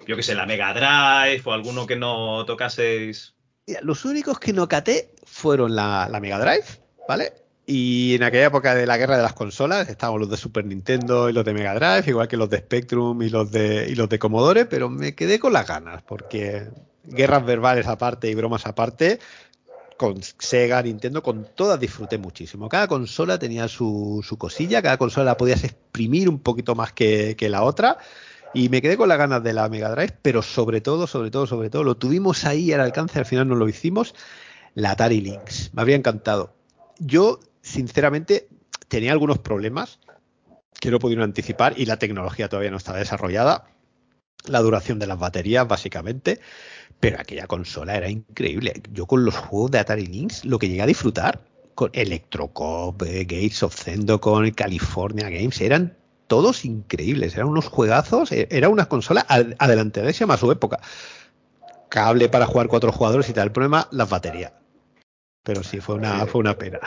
[0.06, 3.34] yo que sé, la Mega Drive o alguno que no tocaseis?
[3.82, 6.64] los únicos que no caté fueron la, la Mega Drive,
[7.06, 7.32] ¿vale?
[7.72, 11.30] Y en aquella época de la guerra de las consolas estaban los de Super Nintendo
[11.30, 14.08] y los de Mega Drive, igual que los de Spectrum y los de, y los
[14.08, 16.66] de Commodore, pero me quedé con las ganas, porque
[17.04, 19.20] guerras verbales aparte y bromas aparte,
[19.96, 22.68] con Sega, Nintendo, con todas disfruté muchísimo.
[22.68, 27.36] Cada consola tenía su, su cosilla, cada consola la podías exprimir un poquito más que,
[27.36, 27.98] que la otra.
[28.52, 31.46] Y me quedé con las ganas de la Mega Drive, pero sobre todo, sobre todo,
[31.46, 34.16] sobre todo, lo tuvimos ahí al alcance, al final no lo hicimos,
[34.74, 35.72] la Atari Lynx.
[35.72, 36.52] Me habría encantado.
[36.98, 37.38] Yo
[37.70, 38.48] sinceramente,
[38.88, 40.00] tenía algunos problemas
[40.80, 43.66] que no pudieron anticipar y la tecnología todavía no estaba desarrollada.
[44.46, 46.40] La duración de las baterías, básicamente.
[46.98, 48.82] Pero aquella consola era increíble.
[48.92, 51.40] Yo con los juegos de Atari Lynx, lo que llegué a disfrutar
[51.74, 57.34] con Electrocop, eh, Gates of Zendocon, California Games, eran todos increíbles.
[57.34, 58.32] Eran unos juegazos.
[58.32, 60.80] Eh, era una consola adelantadísima a su época.
[61.88, 63.48] Cable para jugar cuatro jugadores y tal.
[63.48, 64.52] El problema, las baterías.
[65.42, 66.80] Pero sí, fue una, fue una pena.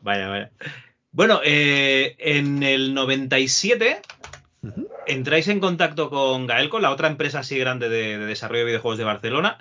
[0.00, 0.50] Vaya, vaya.
[1.12, 4.02] Bueno, eh, en el 97
[5.06, 9.04] entráis en contacto con Gaelco, la otra empresa así grande de, desarrollo de videojuegos de
[9.04, 9.58] Barcelona,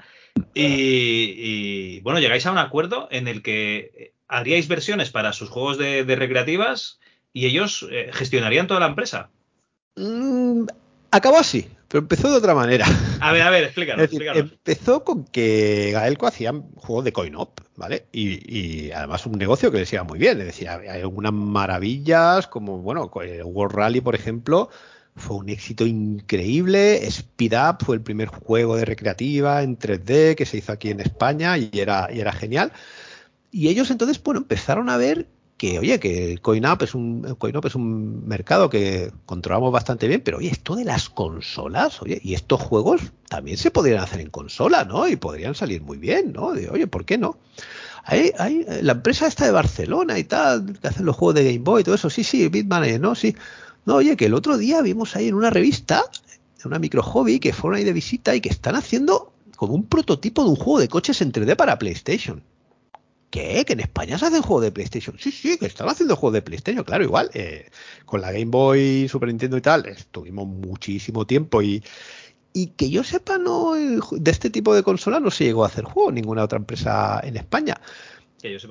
[0.54, 6.04] y, bueno, llegáis a un acuerdo en el que haríais versiones para sus juegos de,
[6.04, 7.00] recreativas
[7.32, 9.30] y ellos eh, gestionarían toda la empresa.
[9.96, 10.66] Mm,
[11.12, 12.86] acabó así, pero empezó de otra manera.
[13.22, 14.10] A ver, a ver, explícanos.
[14.36, 18.08] Empezó con que Gaelco hacía juegos de coin-op, ¿vale?
[18.12, 20.42] Y, además un negocio que les iba muy bien.
[20.42, 24.70] Es decir, hay algunas maravillas, como, bueno, el World Rally, por ejemplo,
[25.16, 27.08] fue un éxito increíble.
[27.08, 31.00] Speed Up fue el primer juego de recreativa en 3D que se hizo aquí en
[31.00, 32.74] España y era, y era genial.
[33.52, 35.28] Y ellos entonces, bueno, empezaron a ver
[35.58, 40.38] que oye, que el CoinUp es un es un mercado que controlamos bastante bien, pero
[40.38, 44.84] oye, esto de las consolas, oye, y estos juegos también se podrían hacer en consola,
[44.84, 45.08] ¿no?
[45.08, 46.52] Y podrían salir muy bien, ¿no?
[46.52, 47.38] De, oye, ¿por qué no?
[48.04, 51.64] Hay, hay, la empresa esta de Barcelona y tal, que hacen los juegos de Game
[51.64, 53.16] Boy y todo eso, sí, sí, Bitman, ¿no?
[53.16, 53.36] Sí.
[53.86, 56.04] No, oye, que el otro día vimos ahí en una revista,
[56.60, 59.86] en una micro hobby, que fueron ahí de visita y que están haciendo como un
[59.86, 62.44] prototipo de un juego de coches en 3D para PlayStation.
[63.36, 63.66] ¿Qué?
[63.66, 65.18] ¿Que en España se hacen juegos de PlayStation?
[65.20, 67.30] Sí, sí, que están haciendo juegos de PlayStation, claro, igual.
[67.34, 67.70] Eh,
[68.06, 71.84] con la Game Boy, Super Nintendo y tal, estuvimos muchísimo tiempo y,
[72.54, 75.84] y que yo sepa, no de este tipo de consola no se llegó a hacer
[75.84, 77.76] juego ninguna otra empresa en España.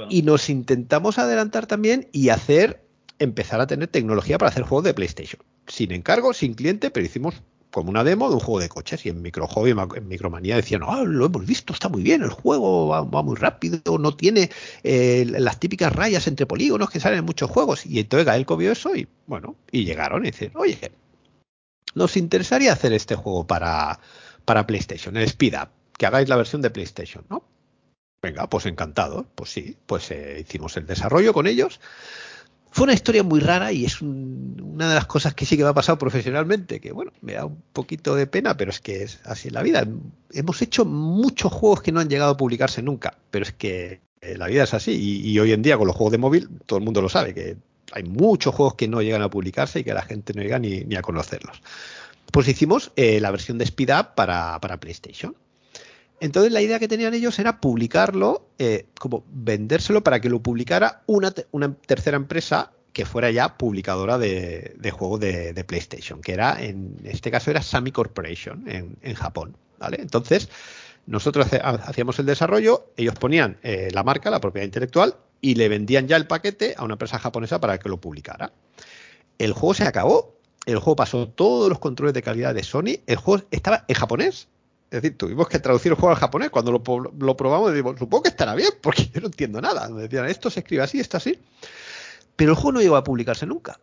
[0.08, 2.86] Y nos intentamos adelantar también y hacer,
[3.18, 5.42] empezar a tener tecnología para hacer juegos de PlayStation.
[5.66, 7.34] Sin encargo, sin cliente, pero hicimos
[7.74, 10.82] como una demo de un juego de coches y en Micro Hobby, en Micromanía decían,
[10.86, 14.48] ah, lo hemos visto, está muy bien, el juego va, muy rápido, no tiene
[14.84, 17.84] eh, las típicas rayas entre polígonos que salen en muchos juegos.
[17.84, 20.92] Y entonces Gaelco vio eso y bueno, y llegaron y dicen, oye,
[21.96, 23.98] nos interesaría hacer este juego para,
[24.44, 27.42] para PlayStation, el Speed Up, que hagáis la versión de PlayStation, ¿no?
[28.22, 31.80] Venga, pues encantado, pues sí, pues eh, hicimos el desarrollo con ellos.
[32.74, 35.68] Fue una historia muy rara y es una de las cosas que sí que me
[35.68, 39.20] ha pasado profesionalmente, que bueno, me da un poquito de pena, pero es que es
[39.22, 39.86] así en la vida.
[40.32, 44.36] Hemos hecho muchos juegos que no han llegado a publicarse nunca, pero es que eh,
[44.36, 46.84] la vida es así y, hoy en día con los juegos de móvil todo el
[46.84, 47.56] mundo lo sabe, que
[47.92, 50.96] hay muchos juegos que no llegan a publicarse y que la gente no llega ni,
[50.96, 51.62] a conocerlos.
[52.32, 55.36] Pues hicimos eh, la versión de Speed Up para PlayStation.
[56.24, 61.02] Entonces la idea que tenían ellos era publicarlo, eh, como vendérselo para que lo publicara
[61.04, 67.30] una, tercera empresa que fuera ya publicadora de, juegos de, PlayStation, que era, en este
[67.30, 69.98] caso era Sami Corporation en, Japón, ¿vale?
[70.00, 70.48] Entonces,
[71.04, 76.08] nosotros hacíamos el desarrollo, ellos ponían eh, la marca, la propiedad intelectual, y le vendían
[76.08, 78.50] ya el paquete a una empresa japonesa para que lo publicara.
[79.36, 83.16] El juego se acabó, el juego pasó todos los controles de calidad de Sony, el
[83.16, 84.48] juego estaba en japonés,
[84.94, 86.50] es decir, tuvimos que traducir el juego al japonés.
[86.50, 89.88] Cuando lo, probamos, decimos, supongo que estará bien, porque yo no entiendo nada.
[89.88, 91.40] Me decían, esto se escribe así, esto así.
[92.36, 93.80] Pero el juego no llegó a publicarse nunca.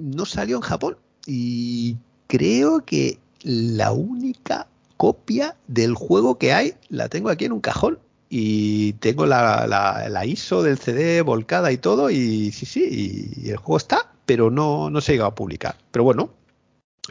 [0.00, 0.96] No salió en Japón.
[1.24, 1.96] Y
[2.26, 4.66] creo que la única
[4.96, 8.00] copia del juego que hay la tengo aquí en un cajón.
[8.28, 12.10] Y tengo la, ISO del CD volcada y todo.
[12.10, 15.78] Y sí, sí, y el juego está, pero no, no se llegó a publicar.
[15.92, 16.30] Pero bueno,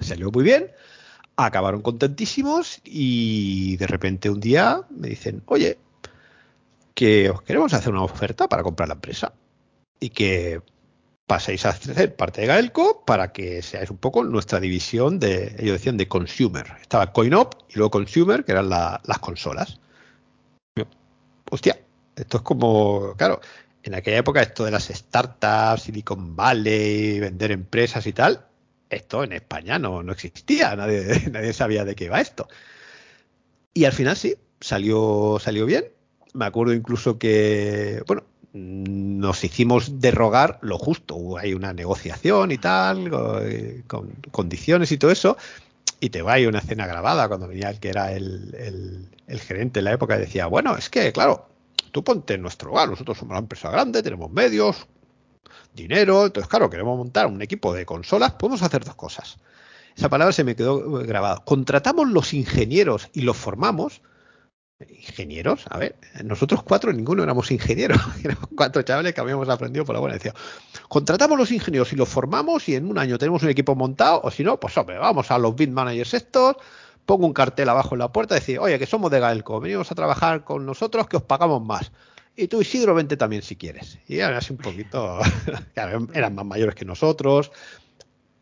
[0.01, 0.69] salió muy bien
[1.35, 5.77] acabaron contentísimos y de repente un día me dicen, oye,
[6.93, 9.33] que os queremos hacer una oferta para comprar la empresa
[9.99, 10.61] y que
[11.25, 15.73] paséis a hacer parte de Gaelco para que seáis un poco nuestra división de, ellos
[15.73, 16.67] decían, de consumer.
[16.81, 19.79] Estaba CoinOp y luego consumer, que eran las consolas.
[21.49, 21.79] Hostia,
[22.15, 23.39] esto es como, claro,
[23.83, 28.45] en aquella época esto de las startups, Silicon Valley, vender empresas y tal,
[28.93, 32.47] esto en España no, no existía, nadie, nadie sabía de qué iba esto.
[33.73, 35.85] Y al final sí, salió, salió bien.
[36.33, 41.37] Me acuerdo incluso que, bueno, nos hicimos derrogar lo justo.
[41.37, 43.09] Hay una negociación y tal,
[43.87, 45.37] con, condiciones y todo eso.
[45.99, 49.79] Y te va a una escena grabada cuando venía el que era el, el, gerente
[49.79, 51.47] en la época y decía, bueno, es que, claro,
[51.91, 54.85] tú ponte en nuestro lugar, nosotros somos una empresa grande, tenemos medios,
[55.73, 56.25] dinero.
[56.25, 59.37] Entonces, claro, queremos montar un equipo de consolas, podemos hacer dos cosas.
[59.95, 61.43] Esa palabra se me quedó grabada.
[61.45, 64.01] Contratamos los ingenieros y los formamos.
[64.79, 65.95] Ingenieros, a ver,
[66.25, 70.15] nosotros cuatro ninguno éramos ingenieros, éramos cuatro chavales que habíamos aprendido por la buena.
[70.15, 70.33] Decía,
[70.89, 74.31] contratamos los ingenieros y los formamos y en un año tenemos un equipo montado, o
[74.31, 76.57] si no, pues hombre, vamos a los bit managers estos,
[77.05, 79.95] pongo un cartel abajo en la puerta decir, oye, que somos de Gaelco, venimos a
[79.95, 81.91] trabajar con nosotros que os pagamos más.
[82.35, 83.99] Y tú, Isidro, vente también si quieres.
[84.07, 85.19] Y eran así un poquito,
[85.75, 87.51] eran más mayores que nosotros,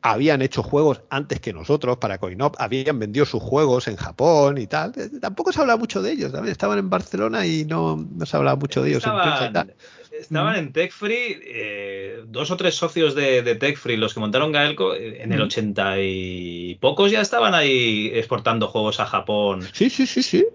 [0.01, 4.67] habían hecho juegos antes que nosotros para CoinOp, habían vendido sus juegos en Japón y
[4.67, 4.93] tal.
[5.21, 8.55] Tampoco se hablaba mucho de ellos, también estaban en Barcelona y no, no se hablaba
[8.57, 9.73] mucho de ellos estaban,
[10.11, 14.19] Estaban en Tech Free, eh, dos o tres socios de, de Tech Free, los que
[14.19, 19.63] montaron Gaelco, eh, en el 80 y pocos ya estaban ahí exportando juegos a Japón.
[19.73, 20.45] Sí, sí, sí, sí.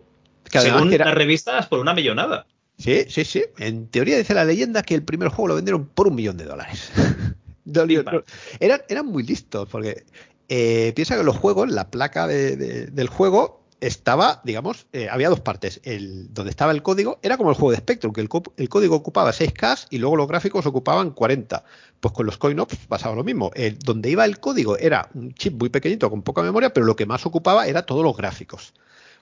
[0.45, 2.47] Según las revistas, por una millonada.
[2.79, 3.45] Sí, sí, sí.
[3.59, 6.45] En teoría dice la leyenda que el primer juego lo vendieron por un millón de
[6.45, 6.91] dólares.
[8.61, 10.05] eran, eran muy listos porque
[10.49, 15.81] eh, piensa que los juegos, la placa del juego estaba, digamos, eh, había dos partes.
[15.85, 19.33] El, donde estaba el código era como el juego de Spectrum, que el, código ocupaba
[19.33, 21.65] 6K y luego los gráficos ocupaban 40.
[22.01, 23.51] Pues con los CoinOps pasaba lo mismo.
[23.55, 26.97] El, donde iba el código era un chip muy pequeñito con poca memoria, pero lo
[26.97, 28.75] que más ocupaba era todos los gráficos.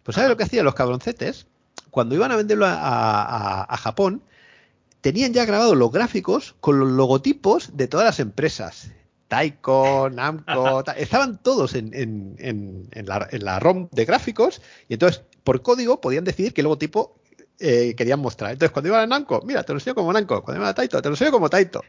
[0.03, 1.47] Pues ¿sabes lo que hacían los cabroncetes?
[1.95, 4.21] Cuando iban a venderlo a, Japón,
[5.01, 8.91] tenían ya grabados los gráficos con los logotipos de todas las empresas.
[9.29, 16.53] Taiko, Namco, estaban todos en, la, ROM de gráficos y entonces por código podían decidir
[16.53, 17.15] qué logotipo
[17.61, 18.51] eh, querían mostrar.
[18.51, 21.01] Entonces cuando iban a Namco, mira, te lo enseño como Namco, cuando iban a Taito,
[21.01, 21.81] te lo enseño como Taito.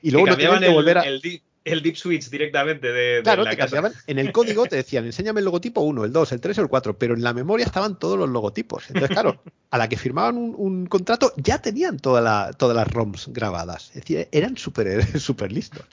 [0.00, 1.20] Y luego no tenían que volver a el
[1.64, 3.92] deep switch directamente de, claro, la casa.
[4.06, 6.68] en el código te decían, enséñame el logotipo 1, el 2, el 3 o el
[6.68, 8.84] 4, pero en la memoria estaban todos los logotipos.
[8.88, 13.88] Entonces, claro, a la que firmaban un, contrato ya tenían todas las ROMs grabadas.
[13.88, 15.84] Es decir, eran súper super listos.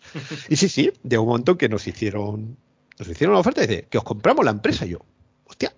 [0.50, 2.58] Y sí, sí, de un momento que nos hicieron
[3.00, 4.86] nos hicieron una oferta y dice, que os compramos la empresa.
[4.86, 5.00] Y yo,
[5.46, 5.74] hostia,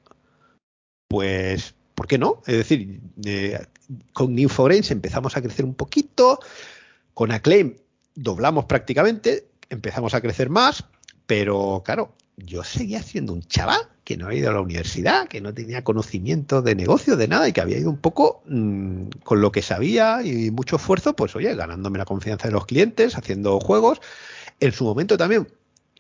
[1.08, 2.42] pues, ¿por qué no?
[2.46, 3.02] Es decir,
[4.14, 6.40] con Infogrames empezamos a crecer un poquito,
[7.14, 7.76] con Acclaim
[8.16, 10.86] doblamos prácticamente, empezamos a crecer más,
[11.26, 15.42] pero claro, yo seguía siendo un chaval que no había ido a la universidad, que
[15.42, 19.42] no tenía conocimiento de negocio, de nada, y que había ido un poco mm, con
[19.42, 23.60] lo que sabía y mucho esfuerzo, pues oye, ganándome la confianza de los clientes, haciendo
[23.60, 24.02] juegos.
[24.60, 25.48] En su momento también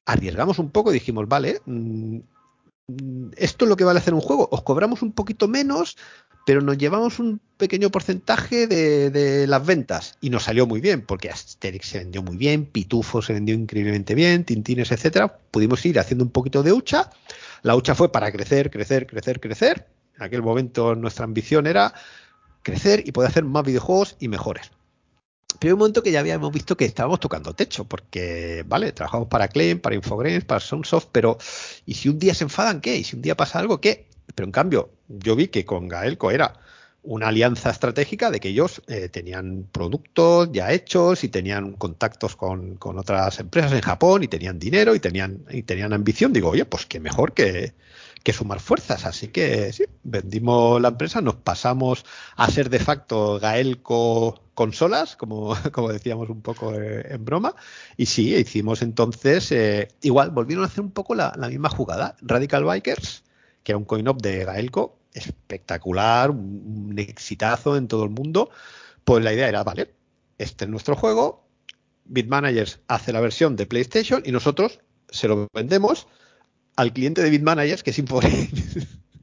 [0.06, 2.20] arriesgamos un poco dijimos, vale, mm,
[3.38, 5.98] esto es lo que vale hacer un juego, os cobramos un poquito menos,
[6.46, 11.30] pero nos llevamos un pequeño porcentaje de, las ventas y nos salió muy bien porque
[11.30, 15.38] Asterix se vendió muy bien, Pitufo se vendió increíblemente bien, Tintines, etcétera.
[15.52, 17.12] Pudimos ir haciendo un poquito de hucha.
[17.62, 19.88] La hucha fue para crecer, crecer, crecer, crecer.
[20.18, 21.94] En aquel momento nuestra ambición era
[22.64, 24.72] crecer y poder hacer más videojuegos y mejores.
[25.58, 29.48] Pero un momento que ya habíamos visto que estábamos tocando techo, porque, vale, trabajamos para
[29.48, 31.38] Claim, para Infogrames, para Soundsoft, pero
[31.86, 32.96] ¿y si un día se enfadan, qué?
[32.98, 34.08] ¿Y si un día pasa algo, qué?
[34.36, 36.54] Pero en cambio, yo vi que con Gaelco era,
[37.04, 42.76] una alianza estratégica de que ellos eh, tenían productos ya hechos y tenían contactos con,
[42.76, 46.34] con, otras empresas en Japón y tenían dinero y tenían, y tenían ambición.
[46.34, 47.74] Digo, oye, pues qué mejor que,
[48.24, 49.06] que sumar fuerzas.
[49.06, 52.06] Así que sí, vendimos la empresa, nos pasamos
[52.36, 57.56] a ser de facto Gaelco consolas, como, como decíamos un poco eh, en broma.
[57.98, 62.16] Y sí, hicimos entonces, eh, igual, volvieron a hacer un poco la, misma jugada.
[62.22, 63.24] Radical Bikers,
[63.64, 68.50] que era un coin-op de Gaelco, espectacular, un, un exitazo en todo el mundo.
[69.04, 69.94] Pues la idea era, vale,
[70.38, 71.50] este es nuestro juego,
[72.06, 74.80] Bitmanagers hace la versión de PlayStation y nosotros
[75.10, 76.08] se lo vendemos
[76.80, 78.50] al cliente de Bitmanagers, que es Infogrames.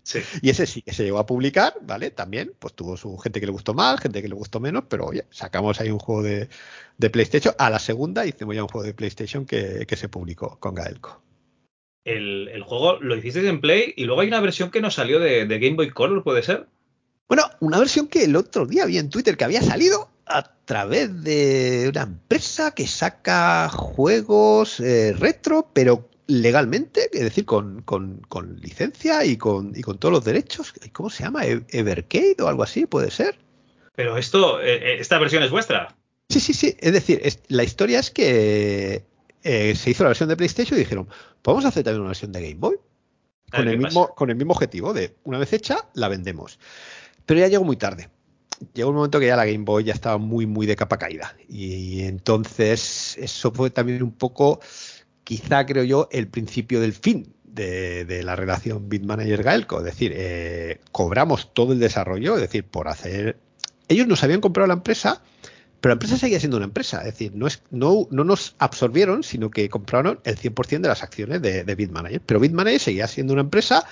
[0.02, 0.20] Sí.
[0.40, 2.12] Y ese sí que se llegó a publicar, ¿vale?
[2.12, 5.06] También, pues tuvo su gente que le gustó más, gente que le gustó menos, pero
[5.06, 6.48] oye, sacamos ahí un juego de,
[6.96, 7.54] de PlayStation.
[7.58, 11.20] A la segunda hicimos ya un juego de PlayStation que, que se publicó con Gaelco.
[12.04, 15.18] El, el, juego lo hiciste en Play y luego hay una versión que nos salió
[15.18, 16.68] de, de, Game Boy Color, ¿puede ser?
[17.26, 21.24] Bueno, una versión que el otro día vi en Twitter que había salido a través
[21.24, 28.56] de una empresa que saca juegos eh, retro, pero legalmente, es decir, con, con, con
[28.56, 30.72] licencia y con, y con, todos los derechos.
[30.92, 31.44] ¿Cómo se llama?
[31.44, 33.38] Evercade o algo así, puede ser.
[33.94, 35.96] Pero esto, eh, esta versión es vuestra.
[36.28, 36.76] Sí, sí, sí.
[36.80, 39.04] Es decir, es, la historia es que
[39.42, 41.08] eh, se hizo la versión de PlayStation y dijeron,
[41.42, 42.76] podemos hacer también una versión de Game Boy.
[43.50, 46.58] Con el, mismo, con el mismo objetivo de, una vez hecha, la vendemos.
[47.26, 48.10] Pero ya llegó muy tarde.
[48.74, 51.36] Llegó un momento que ya la Game Boy ya estaba muy, muy de capa caída.
[51.48, 54.60] Y entonces eso fue también un poco
[55.26, 59.78] quizá creo yo el principio del fin de, de la relación Bitmanager-Gaelco.
[59.80, 63.36] Es decir, eh, cobramos todo el desarrollo, es decir, por hacer...
[63.88, 65.20] Ellos nos habían comprado la empresa,
[65.80, 66.98] pero la empresa seguía siendo una empresa.
[66.98, 71.02] Es decir, no, es, no, no nos absorbieron, sino que compraron el 100% de las
[71.02, 72.20] acciones de, de Bitmanager.
[72.24, 73.84] Pero Bitmanager seguía siendo una empresa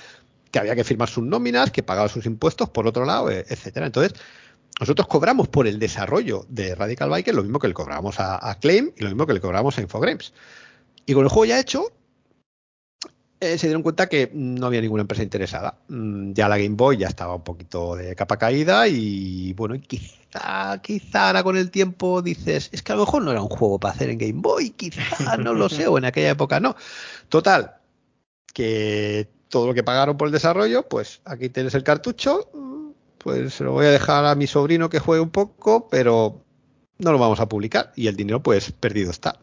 [0.51, 3.87] que había que firmar sus nóminas, que pagaba sus impuestos, por otro lado, etcétera.
[3.87, 4.17] Entonces,
[4.79, 8.57] nosotros cobramos por el desarrollo de Radical Biker lo mismo que le cobramos a, a
[8.57, 10.31] Claim y lo mismo que le cobramos a Infogrames.
[11.05, 11.91] Y con el juego ya hecho,
[13.39, 15.77] eh, se dieron cuenta que no había ninguna empresa interesada.
[15.89, 20.81] Mm, ya la Game Boy ya estaba un poquito de capa caída y bueno, quizá,
[20.81, 23.79] quizá ahora con el tiempo dices, es que a lo mejor no era un juego
[23.79, 26.75] para hacer en Game Boy, quizá no lo sé, o en aquella época no.
[27.29, 27.75] Total,
[28.53, 32.49] que todo lo que pagaron por el desarrollo, pues aquí tienes el cartucho,
[33.19, 36.41] pues se lo voy a dejar a mi sobrino que juegue un poco, pero
[36.99, 39.37] no lo vamos a publicar y el dinero pues perdido está.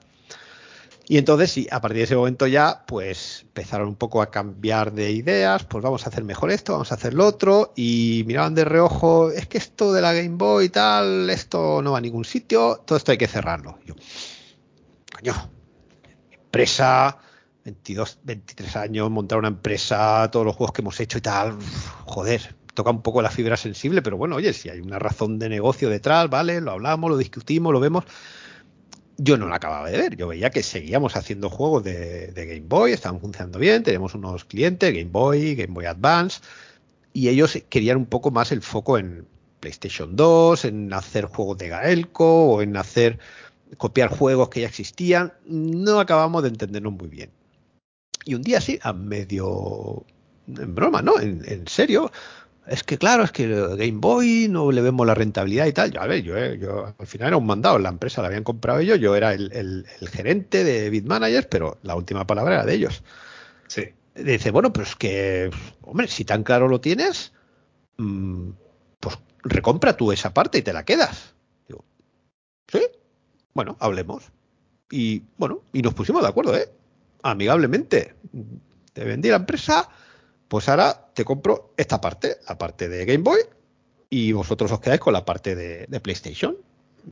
[1.09, 4.93] Y entonces, sí, a partir de ese momento ya, pues empezaron un poco a cambiar
[4.93, 8.55] de ideas, pues vamos a hacer mejor esto, vamos a hacer lo otro, y miraban
[8.55, 12.01] de reojo, es que esto de la Game Boy y tal, esto no va a
[12.01, 13.79] ningún sitio, todo esto hay que cerrarlo.
[13.85, 13.95] Yo,
[15.13, 15.35] coño,
[16.31, 17.19] empresa,
[17.65, 21.59] 22, 23 años, montar una empresa, todos los juegos que hemos hecho y tal,
[22.05, 25.49] joder, toca un poco la fibra sensible, pero bueno, oye, si hay una razón de
[25.49, 28.05] negocio detrás, vale, lo hablamos, lo discutimos, lo vemos
[29.23, 30.17] yo no la acababa de ver.
[30.17, 34.45] Yo veía que seguíamos haciendo juegos de, de, Game Boy, estaban funcionando bien, tenemos unos
[34.45, 36.41] clientes, Game Boy, Game Boy Advance,
[37.13, 39.27] y ellos querían un poco más el foco en
[39.61, 43.19] PlayStation 2, en hacer juegos de Gaelco o en hacer
[43.77, 45.33] copiar juegos que ya existían.
[45.47, 47.31] No acabamos de entendernos muy bien.
[48.25, 50.05] Y un día sí, a medio
[50.49, 51.21] en broma, ¿no?
[51.21, 52.11] En, en serio,
[52.73, 55.91] es que claro, es que Game Boy no le vemos la rentabilidad y tal.
[55.93, 58.45] Yo, a ver, yo, eh, yo al final era un mandado, la empresa la habían
[58.45, 62.65] comprado ellos, yo era el, el, el gerente de Bitmanagers, pero la última palabra era
[62.65, 63.03] de ellos.
[63.67, 63.85] Sí.
[64.15, 65.51] Dice, bueno, pues que,
[65.83, 67.33] hombre, si tan claro lo tienes,
[67.99, 68.51] mmm,
[69.01, 71.35] pues recompra tú esa parte y te la quedas.
[71.69, 71.85] Digo,
[72.69, 72.81] sí,
[73.53, 74.25] bueno, hablemos.
[74.91, 76.71] Y bueno, y nos pusimos de acuerdo, ¿eh?
[77.23, 78.15] Amigablemente.
[78.93, 79.89] Te vendí la empresa
[80.53, 83.39] pues ahora te compro esta parte, la parte de Game Boy,
[84.11, 86.59] y vosotros os quedáis con la parte de, PlayStation.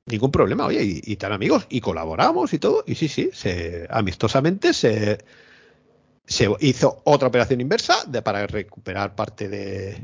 [0.05, 3.87] Ningún problema, oye, y, y, tan amigos, y colaboramos y todo, y sí, sí, se,
[3.89, 5.25] amistosamente se,
[6.59, 9.97] hizo otra operación inversa de, para recuperar parte de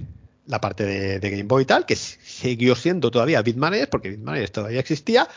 [0.46, 4.52] la parte de, de Game Boy y tal, que siguió siendo todavía Bitmanagers, porque Bitmanagers
[4.52, 5.28] todavía existía,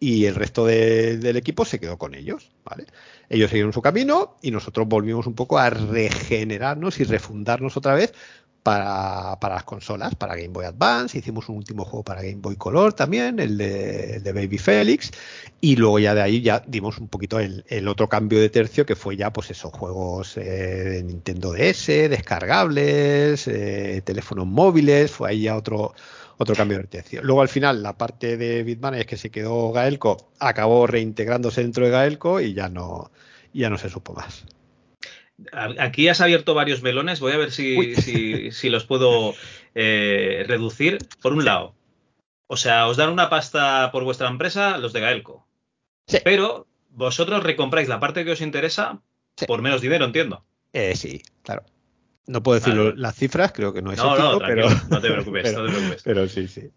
[0.00, 2.86] y el resto de, del equipo se quedó con ellos, ¿vale?
[3.28, 8.12] Ellos siguieron su camino y nosotros volvimos un poco a regenerarnos y refundarnos otra vez
[8.62, 12.56] para, para las consolas, para Game Boy Advance, hicimos un último juego para Game Boy
[12.56, 15.10] Color también, el de, Baby Felix,
[15.60, 18.86] y luego ya de ahí ya dimos un poquito el, el otro cambio de tercio
[18.86, 25.30] que fue ya pues esos juegos eh, de Nintendo DS, descargables, eh, teléfonos móviles, fue
[25.30, 25.94] ahí ya otro,
[26.42, 27.22] otro cambio de tercio.
[27.22, 31.84] Luego al final la parte de Bitman es que se quedó Gaelco, acabó reintegrándose dentro
[31.84, 33.10] de Gaelco y ya no,
[33.52, 34.44] ya no se supo más.
[35.78, 39.34] Aquí has abierto varios melones, voy a ver si, si, si, los puedo
[39.74, 41.74] eh, reducir, por un lado,
[42.46, 45.46] o sea, os dan una pasta por vuestra empresa los de Gaelco.
[46.06, 46.18] Sí.
[46.22, 49.00] Pero vosotros recompráis la parte que os interesa
[49.36, 49.46] Sí.
[49.46, 50.44] por menos dinero, entiendo.
[50.72, 51.64] Eh, sí, claro.
[52.26, 52.94] No puedo decir Vale.
[52.96, 55.66] las cifras, creo que no es No, ético, no, pero, no te preocupes, pero, no
[55.66, 56.02] te preocupes.
[56.04, 56.70] pero sí, sí.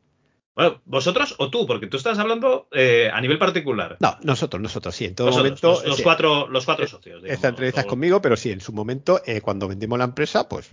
[0.55, 3.97] Bueno, vosotros o tú, porque tú estás hablando eh, a nivel particular.
[3.99, 5.05] No, nosotros, nosotros, sí.
[5.05, 5.71] En todo momento.
[5.71, 7.17] los, los sí, cuatro, los cuatro socios.
[7.21, 10.47] digamos, Esta entrevista es conmigo, pero sí, en su momento, eh, cuando vendimos la empresa,
[10.47, 10.69] pues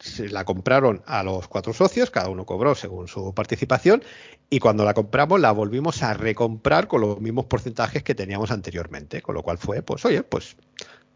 [0.00, 4.02] se la compraron a los cuatro socios, cada uno cobró según su participación,
[4.48, 9.22] y cuando la compramos la volvimos a recomprar con los mismos porcentajes que teníamos anteriormente,
[9.22, 10.56] con lo cual fue, pues, oye, pues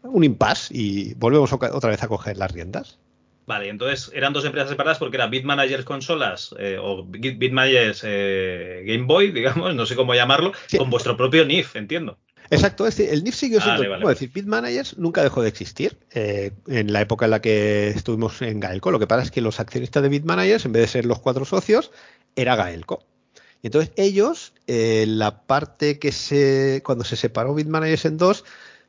[0.03, 2.99] un impasse y volvemos otra vez a coger las riendas.
[3.45, 8.83] Vale, entonces eran dos empresas separadas porque era Bitmanagers Consolas eh, o Bit- Bitmanagers eh,
[8.85, 10.77] Game Boy, digamos, no sé cómo llamarlo, Sí.
[10.77, 12.17] con vuestro propio NIF, entiendo.
[12.49, 15.49] Exacto, es decir, el NIF siguió siendo, Vale, vale, decir, Bit Managers nunca dejó de
[15.49, 18.91] existir eh, en la época en la que estuvimos en Gaelco.
[18.91, 21.19] Lo que pasa es que los accionistas de Bit Managers, en vez de ser los
[21.19, 21.91] cuatro socios,
[22.35, 23.05] era Gaelco.
[23.61, 28.43] Y entonces ellos, eh, la parte que se, cuando se separó Bit Managers en dos,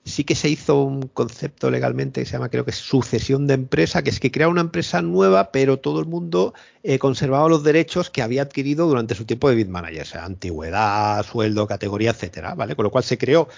[0.04, 3.54] sí que se hizo un concepto legalmente que se llama, creo que es sucesión de
[3.54, 7.64] empresa, que es que crea una empresa nueva, pero todo el mundo eh, conservaba los
[7.64, 12.54] derechos que había adquirido durante su tiempo de Bitmanager, o sea, antigüedad, sueldo, categoría, etcétera,
[12.54, 12.76] ¿vale?
[12.76, 13.48] Con lo cual se creó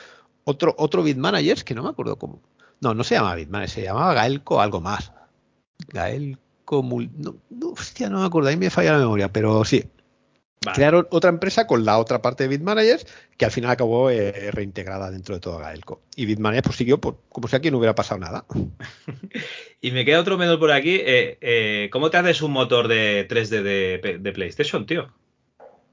[0.44, 2.40] otro, otro Bitmanagers que no me acuerdo cómo.
[2.81, 5.12] No, no se llamaba Bitmanager, se llamaba Gaelco algo más.
[5.89, 9.85] Gaelco no, no, hostia, no me acuerdo, ahí me falla la memoria, pero sí.
[10.65, 10.74] Vale.
[10.74, 13.07] Crearon otra empresa con la otra parte de Bitmanagers
[13.37, 16.01] que al final acabó eh, reintegrada dentro de todo Gaelco.
[16.16, 18.45] Y Bitmanagers pues siguió como si aquí no hubiera pasado nada.
[19.83, 20.97] Y me queda otro menor por aquí.
[20.97, 25.12] eh, eh, ¿Cómo te haces un motor de 3D de, de PlayStation, tío?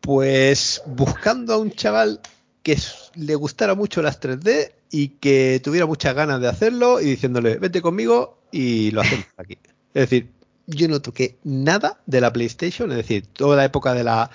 [0.01, 2.19] Pues buscando a un chaval
[2.63, 2.77] que
[3.15, 7.81] le gustara mucho las 3D y que tuviera muchas ganas de hacerlo y diciéndole, vete
[7.81, 9.57] conmigo y lo hacemos aquí.
[9.93, 10.29] Es decir,
[10.65, 14.31] yo no toqué nada de la PlayStation, es decir, toda la época de la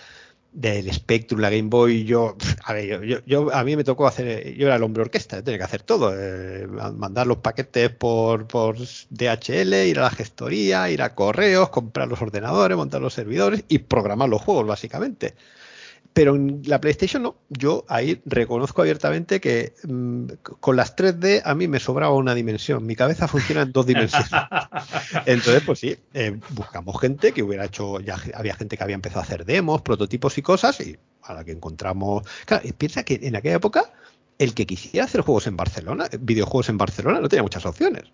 [0.53, 4.07] del Spectrum, la Game Boy, yo, a ver, yo, yo- yo- a mí me tocó
[4.07, 8.47] hacer, yo era el hombre orquesta, tenía que hacer todo, eh, mandar los paquetes por,
[8.49, 8.77] por
[9.11, 13.79] DHL, ir a la gestoría, ir a correos, comprar los ordenadores, montar los servidores y
[13.81, 15.35] programar los juegos, básicamente.
[16.13, 17.37] Pero en la PlayStation no.
[17.49, 20.27] Yo ahí reconozco abiertamente que mm,
[20.61, 22.85] con las 3D a mí me sobraba una dimensión.
[22.85, 24.31] Mi cabeza funciona en dos dimensiones.
[25.27, 29.21] Entonces, pues sí, eh, buscamos gente que hubiera hecho, ya había gente que había empezado
[29.21, 32.25] a hacer demos, prototipos y cosas, y a la que encontramos.
[32.47, 33.93] Claro, piensa que en aquella época,
[34.39, 38.05] el que quisiera hacer juegos en Barcelona, videojuegos en Barcelona, no tenía muchas opciones.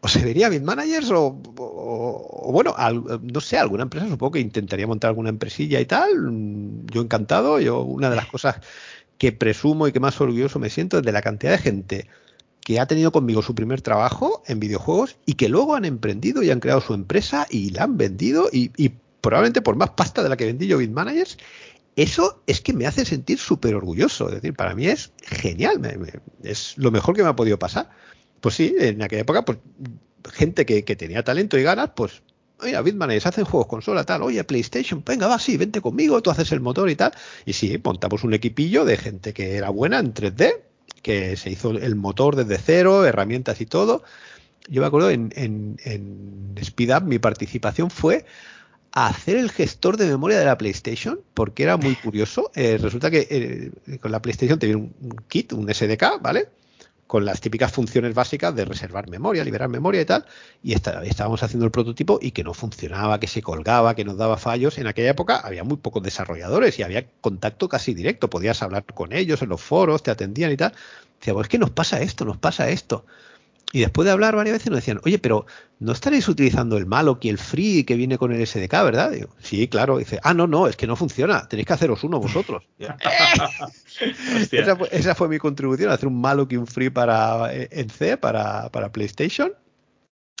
[0.00, 1.26] O se vería Bitmanagers o,
[1.56, 2.74] o, o bueno,
[3.22, 6.14] no sé, alguna empresa supongo que intentaría montar alguna empresilla y tal.
[6.30, 8.56] Mm, Yo encantado, yo una de las cosas
[9.18, 12.06] que presumo y que más orgulloso me siento es de la cantidad de gente
[12.60, 16.50] que ha tenido conmigo su primer trabajo en videojuegos y que luego han emprendido y
[16.50, 20.28] han creado su empresa y la han vendido y, y probablemente por más pasta de
[20.28, 21.38] la que vendí yo Bitmanagers,
[21.96, 24.28] eso es que me hace sentir súper orgulloso.
[24.28, 25.96] Es decir, para mí es genial, me-
[26.44, 27.90] es lo mejor que me ha podido pasar.
[28.40, 29.58] Pues sí, en aquella época, pues
[30.32, 32.22] gente que, que tenía talento y ganas, pues,
[32.60, 36.52] oye, Bitmanagers hacen juegos consola, tal, oye, PlayStation, venga, va, sí, vente conmigo, tú haces
[36.52, 37.12] el motor y tal.
[37.44, 40.60] Y sí, montamos un equipillo de gente que era buena en 3D,
[41.02, 44.02] que se hizo el motor desde cero, herramientas y todo.
[44.68, 48.26] Yo me acuerdo en, en, en Speed Up, mi participación fue
[48.92, 52.50] a hacer el gestor de memoria de la PlayStation, porque era muy curioso.
[52.54, 56.48] Eh, resulta que eh, con la PlayStation te viene un kit, un SDK, ¿vale?
[57.08, 60.26] Con las típicas funciones básicas de reservar memoria, liberar memoria y tal.
[60.62, 64.16] Y está- estábamos haciendo el prototipo y que no funcionaba, que se colgaba, que nos
[64.18, 64.78] daba fallos.
[64.78, 68.30] En aquella época había muy pocos desarrolladores y había contacto casi directo.
[68.30, 70.72] Podías hablar con ellos en los foros, te atendían y tal.
[71.18, 73.04] Decía, pues es que nos pasa esto, nos pasa esto.
[73.70, 75.44] Y después de hablar varias veces nos decían, oye, pero
[75.78, 79.10] no estaréis utilizando el Malloc y el Free que viene con el SDK, ¿verdad?
[79.10, 79.98] Digo, sí, claro.
[79.98, 81.46] Dice, ah, no, no, es que no funciona.
[81.48, 82.64] Tenéis que haceros uno vosotros.
[84.76, 88.16] Fue, esa fue mi contribución, hacer un Malloc y un Free para, eh, en C
[88.16, 89.52] para, para PlayStation.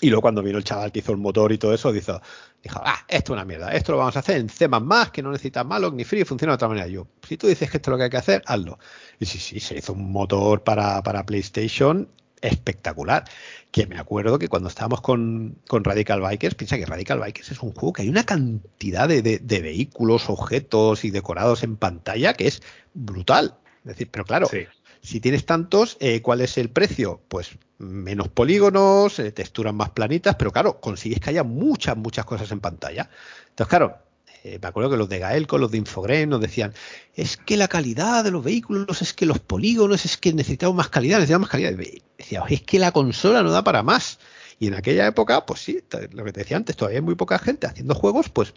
[0.00, 2.20] Y luego cuando vino el chaval que hizo el motor y todo eso, dijo,
[2.62, 4.68] dijo, ah, esto es una mierda, esto lo vamos a hacer en C++,
[5.12, 6.86] que no necesita Malloc ni Free, funciona de otra manera.
[6.86, 8.78] Yo, si tú dices que esto es lo que hay que hacer, hazlo.
[9.18, 12.08] Y sí, sí, se hizo un motor para, para PlayStation
[12.42, 13.24] espectacular.
[13.70, 17.62] Que me acuerdo que cuando estábamos con, con Radical Bikers, piensa que Radical Bikers es
[17.62, 22.34] un juego que hay una cantidad de, de- de vehículos, objetos y decorados en pantalla
[22.34, 22.62] que es
[22.94, 23.54] brutal.
[23.80, 24.66] Es decir, pero claro, Sí.
[25.02, 27.20] si tienes tantos, eh, ¿cuál es el precio?
[27.28, 32.50] Pues menos polígonos, eh, texturas más planitas, pero claro, consigues que haya muchas, muchas cosas
[32.50, 33.08] en pantalla.
[33.50, 33.98] Entonces, claro,
[34.44, 36.74] eh, me acuerdo que los de Gaelco, los de Infogrames nos decían,
[37.14, 40.88] es que la calidad de los vehículos, es que los polígonos, es que necesitamos más
[40.88, 41.72] calidad, necesitamos más calidad.
[42.16, 44.18] Decía, es que la consola no da para más.
[44.58, 45.80] Y en aquella época, pues sí,
[46.12, 48.54] lo que te decía antes, todavía hay muy poca gente haciendo juegos, pues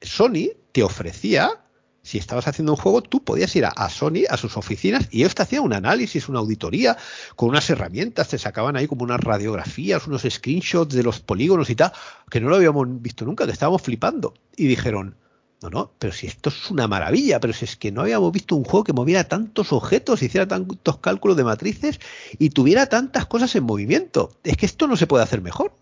[0.00, 1.60] Sony te ofrecía
[2.02, 5.34] si estabas haciendo un juego, tú podías ir a, Sony, a sus oficinas, y ellos
[5.34, 6.96] te hacían un análisis, una auditoría,
[7.36, 11.76] con unas herramientas, te sacaban ahí como unas radiografías, unos screenshots de los polígonos y
[11.76, 11.92] tal,
[12.30, 14.34] que no lo habíamos visto nunca, que estábamos flipando.
[14.56, 15.16] Y dijeron,
[15.62, 18.56] no, no, pero si esto es una maravilla, pero si es que no habíamos visto
[18.56, 22.00] un juego que moviera tantos objetos, hiciera tantos cálculos de matrices
[22.38, 24.32] y tuviera tantas cosas en movimiento.
[24.42, 25.74] Es que esto no se puede hacer mejor.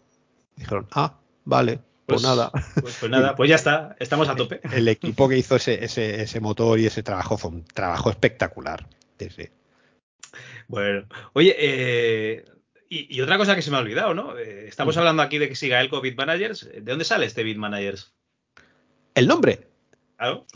[0.57, 1.81] Dijeron, ah, vale.
[2.09, 2.51] Pues, nada.
[2.81, 4.63] Pues, pues, nada, pues ya está, estamos a tope.
[4.73, 8.89] El, equipo que hizo ese, ese, ese, motor y ese trabajo fue un trabajo espectacular.
[10.69, 12.45] Bueno, oye, eh,
[12.89, 14.39] y, otra cosa que se me ha olvidado, ¿no?
[14.39, 16.71] Eh, estamos hablando aquí de que siga el COVID Managers.
[16.73, 18.15] ¿De dónde sale este Bit Managers?
[19.15, 19.69] ¿El nombre?
[20.17, 20.47] ¿Algo?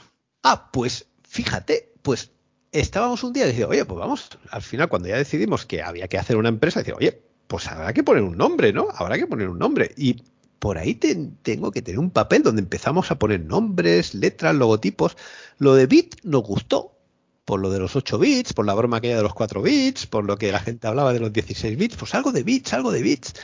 [0.42, 2.32] Ah, pues fíjate, pues
[2.72, 6.16] estábamos un día decía, oye, pues vamos, al final cuando ya decidimos que había que
[6.16, 8.88] hacer una empresa, decía, oye, pues habrá que poner un nombre, ¿no?
[8.94, 9.92] Habrá que poner un nombre.
[9.98, 10.22] Y
[10.62, 15.16] por ahí tengo que tener un papel donde empezamos a poner nombres, letras, logotipos.
[15.58, 16.96] Lo de bit nos gustó,
[17.44, 20.24] por lo de los 8 bits, por la broma aquella de los 4 bits, por
[20.24, 23.02] lo que la gente hablaba de los 16 bits, pues algo de bits, algo de
[23.02, 23.34] bits.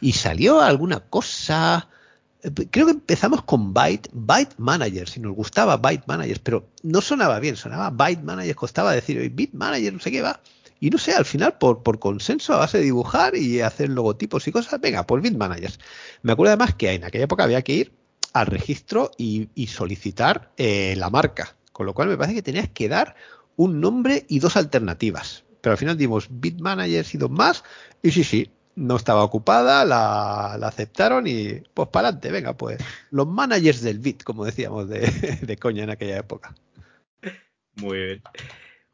[0.00, 1.88] Y salió alguna cosa.
[2.70, 7.40] Creo que empezamos con Byte, Byte Manager, si nos gustaba Byte Manager, pero no sonaba
[7.40, 10.40] bien, sonaba Byte Manager, costaba decir, Bit Manager, no sé qué va.
[10.80, 14.52] Y no sé, al final, por, consenso, a base de dibujar y hacer logotipos y
[14.52, 15.80] cosas, venga, por Bit Managers.
[16.22, 17.92] Me acuerdo además que en aquella época había que ir
[18.32, 21.56] al registro y, solicitar eh, la marca.
[21.72, 23.16] Con lo cual me parece que tenías que dar
[23.56, 25.44] un nombre y dos alternativas.
[25.60, 27.64] Pero al final dimos Bit Managers y dos más.
[28.02, 32.78] Y sí, sí, no estaba ocupada, la, aceptaron y pues para adelante, venga, pues
[33.10, 35.00] los managers del Bit, como decíamos de,
[35.42, 36.54] de coña en aquella época.
[37.74, 38.22] Muy bien.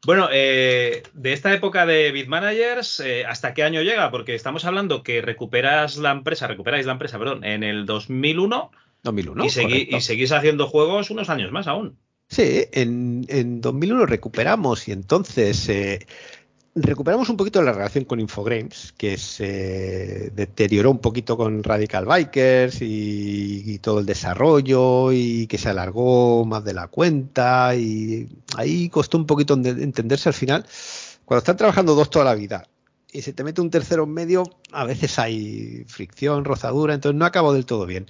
[0.05, 4.11] Bueno, eh, de esta época de Bitmanagers, eh, ¿hasta qué año llega?
[4.11, 8.71] Porque estamos hablando que recuperas la empresa, recuperáis la empresa, perdón, en el 2001.
[9.01, 9.45] 2001.
[9.45, 9.49] Y,
[10.01, 11.97] seguís haciendo juegos unos años más aún.
[12.27, 16.05] Sí, en, en 2001 recuperamos y entonces eh,
[16.75, 22.81] recuperamos un poquito la relación con Infogrames, que se deterioró un poquito con Radical Bikers
[22.81, 28.27] y, todo el desarrollo y que se alargó más de la cuenta y
[28.57, 30.65] ahí costó un poquito entenderse al final.
[31.23, 32.67] Cuando están trabajando dos toda la vida
[33.11, 37.25] y se te mete un tercero en medio, a veces hay fricción, rozadura, entonces no
[37.25, 38.07] acabó del todo bien.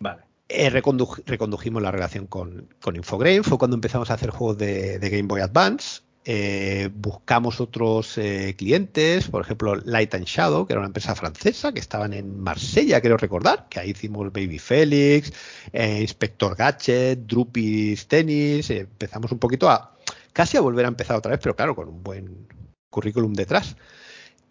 [0.00, 0.22] Vale.
[0.48, 5.28] Eh, recondujimos la relación con, con Infogrames, fue cuando empezamos a hacer juegos de Game
[5.28, 10.86] Boy Advance eh, buscamos otros eh, clientes, por ejemplo Light and Shadow, que era una
[10.86, 15.32] empresa francesa que estaban en Marsella, quiero recordar, que ahí hicimos Baby Félix,
[15.72, 19.96] eh, Inspector Gadget, Drupis Tennis, empezamos un poquito a
[20.32, 22.46] casi a volver a empezar otra vez, pero claro, con un buen
[22.88, 23.76] currículum detrás.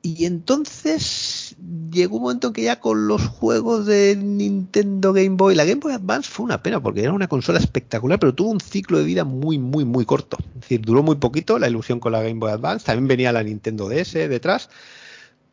[0.04, 1.56] Y entonces
[1.92, 5.80] llegó un momento en que ya con los juegos de Nintendo Game Boy, la Game
[5.80, 9.04] Boy Advance fue una pena porque era una consola espectacular, pero tuvo un ciclo de
[9.04, 10.38] vida muy, muy, muy corto.
[10.56, 12.86] Es decir, duró muy poquito la ilusión con la Game Boy Advance.
[12.86, 14.70] También venía la Nintendo DS detrás.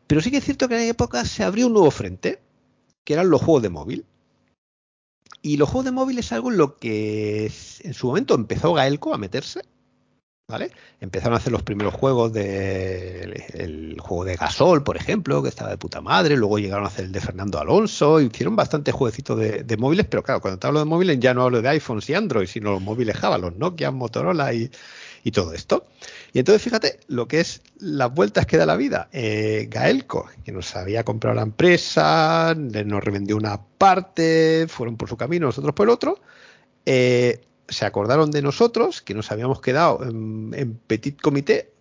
[0.07, 2.39] Pero sí que es cierto que en aquella época se abrió un nuevo frente,
[3.03, 4.05] que eran los juegos de móvil.
[5.43, 7.51] Y los juegos de móvil es algo en lo que
[7.83, 9.61] en su momento empezó Gaelco a meterse
[10.49, 10.71] ¿vale?
[10.99, 15.77] Empezaron a hacer los primeros juegos de juego de Gasol, por ejemplo, que estaba de
[15.77, 20.07] puta madre, luego llegaron a hacer el de Fernando Alonso, hicieron bastante jueguecitos de, móviles,
[20.09, 22.71] pero claro, cuando te hablo de móviles ya no hablo de iPhones y Android, sino
[22.71, 24.71] los móviles Java, los Nokia, Motorola y,
[25.31, 25.85] todo esto.
[26.33, 29.09] Y entonces fíjate lo que es las vueltas que da la vida.
[29.11, 35.17] Eh, Gaelco, que nos había comprado la empresa, nos revendió una parte, fueron por su
[35.17, 36.19] camino, nosotros por el otro.
[36.83, 41.71] Eh, se acordaron de nosotros, que nos habíamos quedado en, petit comité.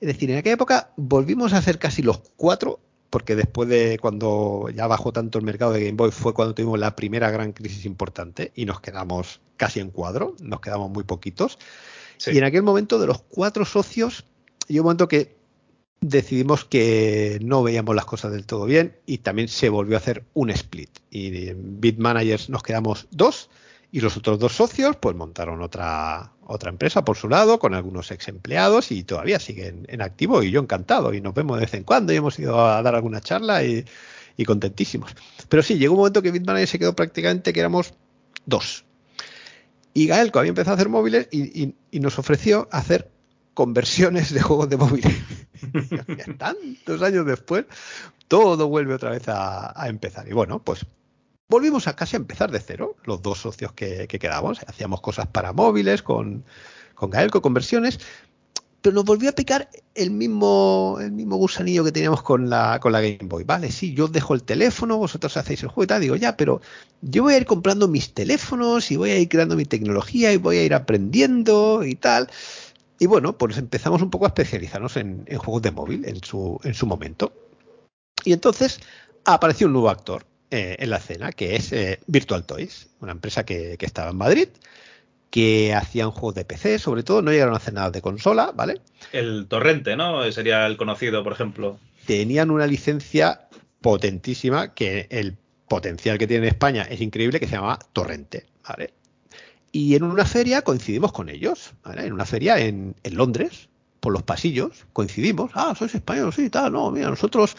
[0.00, 2.80] es decir, en aquella época volvimos a hacer casi los cuatro,
[3.10, 6.78] porque después de cuando ya bajó tanto el mercado de Game Boy fue cuando tuvimos
[6.78, 11.58] la primera gran crisis importante y nos quedamos casi en cuadro, nos quedamos muy poquitos.
[12.26, 14.24] Y en aquel momento de los cuatro socios,
[14.66, 15.38] llegó un momento que
[16.00, 20.24] decidimos que no veíamos las cosas del todo bien y también se volvió a hacer
[20.34, 20.90] un split.
[21.10, 23.48] Y en Bit Managers nos quedamos dos
[23.90, 28.10] y los otros dos socios, pues montaron otra, otra empresa por su lado, con algunos
[28.10, 31.14] ex empleados y todavía siguen en activo y yo encantado.
[31.14, 33.84] Y nos vemos de vez en cuando y hemos ido a dar alguna charla y,
[34.46, 35.16] contentísimos.
[35.48, 37.94] Pero sí, llegó un momento que Bitmanager se quedó prácticamente que éramos
[38.46, 38.84] dos.
[39.94, 43.10] Y Gaelco había empezado a hacer móviles y, nos ofreció hacer
[43.54, 45.16] conversiones de juegos de móviles.
[46.38, 47.64] Tantos años después,
[48.28, 50.28] todo vuelve otra vez a, a empezar.
[50.28, 50.86] Y bueno, pues
[51.48, 54.60] volvimos a casi a empezar de cero, los dos socios que, quedamos.
[54.66, 56.44] Hacíamos cosas para móviles con,
[56.94, 57.98] con Gaelco, conversiones.
[58.82, 62.92] pero nos volvió a picar el mismo, el mismo gusanillo que teníamos con la, con
[62.92, 63.44] la Game Boy.
[63.44, 66.00] Vale, sí, yo os dejo el teléfono, vosotros hacéis el juego y tal.
[66.02, 66.60] Digo, ya, pero
[67.00, 70.36] yo voy a ir comprando mis teléfonos y voy a ir creando mi tecnología y
[70.36, 72.30] voy a ir aprendiendo y tal.
[73.00, 76.74] Y bueno, pues empezamos un poco a especializarnos en, juegos de móvil en su, en
[76.74, 77.32] su momento.
[78.24, 78.80] Y entonces
[79.24, 83.44] apareció un nuevo actor eh, en la escena, que es eh, Virtual Toys, una empresa
[83.44, 84.48] que, que estaba en Madrid
[85.30, 88.80] que hacían juegos de PC, sobre todo, no llegaron a hacer nada de consola, ¿vale?
[89.12, 90.30] El Torrente, ¿no?
[90.32, 91.78] Sería el conocido, por ejemplo.
[92.06, 93.48] Tenían una licencia
[93.80, 95.36] potentísima, que el
[95.68, 98.94] potencial que tiene en España es increíble, que se llama Torrente, ¿vale?
[99.70, 102.06] Y en una feria coincidimos con ellos, ¿vale?
[102.06, 103.68] En una feria en, en Londres,
[104.00, 105.50] por los pasillos, coincidimos.
[105.54, 107.56] Ah, sois españoles, sí, tal, no, mira, nosotros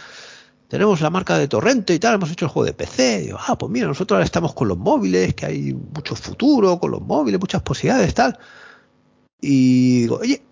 [0.70, 3.22] tenemos la marca de Torrente y tal, hemos hecho el juego de PC.
[3.22, 6.92] Digo, ah, pues mira, nosotros ahora estamos con los móviles, que hay mucho futuro con
[6.92, 8.38] los móviles, muchas posibilidades, tal.
[9.42, 10.44] Y digo, oye,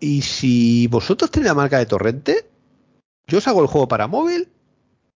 [0.00, 2.50] ¿y si vosotros tenéis la marca de Torrente?
[3.26, 4.48] Yo os hago el juego para móvil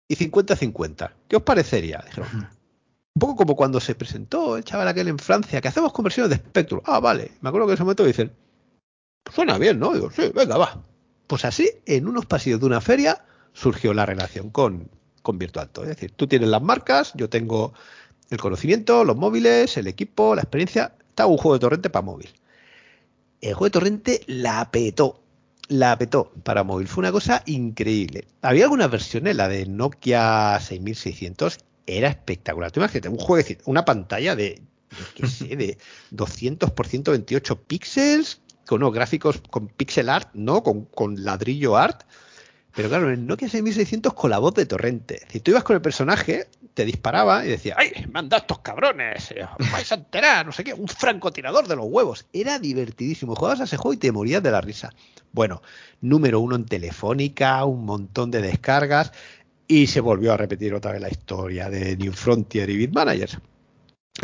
[0.07, 1.11] y 50-50.
[1.27, 2.03] ¿Qué os parecería?
[2.03, 6.31] Dijeron, un poco como cuando se presentó el chaval aquel en Francia, que hacemos conversiones
[6.31, 6.81] de Spectrum.
[6.85, 7.33] Ah, vale.
[7.41, 8.31] Me acuerdo que en ese momento dicen,
[9.23, 9.93] pues suena bien, ¿no?
[9.93, 10.83] Digo, sí, venga, va.
[11.27, 13.23] Pues así, en unos pasillos de una feria,
[13.53, 14.89] surgió la relación con,
[15.21, 15.83] con Virtual Toy.
[15.83, 17.73] Es decir, tú tienes las marcas, yo tengo
[18.29, 20.95] el conocimiento, los móviles, el equipo, la experiencia.
[21.09, 22.29] Está un juego de torrente para móvil.
[23.41, 25.21] El juego de torrente la petó.
[25.67, 26.87] La petó para móvil.
[26.87, 28.27] Fue una cosa increíble.
[28.41, 32.71] Había algunas versiones, la de Nokia 6600, era espectacular.
[32.71, 34.61] Tú imagínate, un juego, una pantalla de,
[35.15, 35.77] qué de
[36.11, 40.63] 200 por 128 píxeles, con unos gráficos con pixel art, ¿no?
[40.63, 42.03] Con, con ladrillo art
[42.75, 45.21] pero claro, en el Nokia 6600 con la voz de Torrente.
[45.29, 49.33] Si tú ibas con el personaje, te disparaba y decía, ¡ay, manda estos cabrones!
[49.71, 52.25] vais a enterar, no sé qué, un francotirador de los huevos.
[52.31, 53.35] Era divertidísimo.
[53.35, 54.91] Jugabas a ese juego y te morías de la risa.
[55.33, 55.61] Bueno,
[55.99, 59.11] número uno en Telefónica, un montón de descargas
[59.67, 63.37] y se volvió a repetir otra vez la historia de New Frontier y Bitmanagers.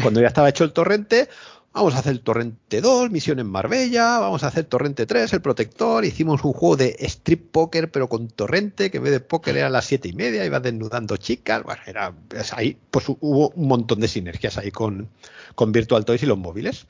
[0.01, 1.29] Cuando ya estaba hecho el torrente,
[1.73, 6.05] Vamos a hacer Torrente 2, Misión en Marbella, vamos a hacer Torrente 3, El Protector,
[6.05, 9.67] hicimos un juego de strip poker pero con Torrente, que en vez de póker era
[9.67, 12.15] a las siete y media, iba desnudando chicas, bueno, era
[12.53, 15.07] ahí, pues hubo un montón de sinergias ahí con,
[15.53, 16.87] con Virtual Toys y los móviles.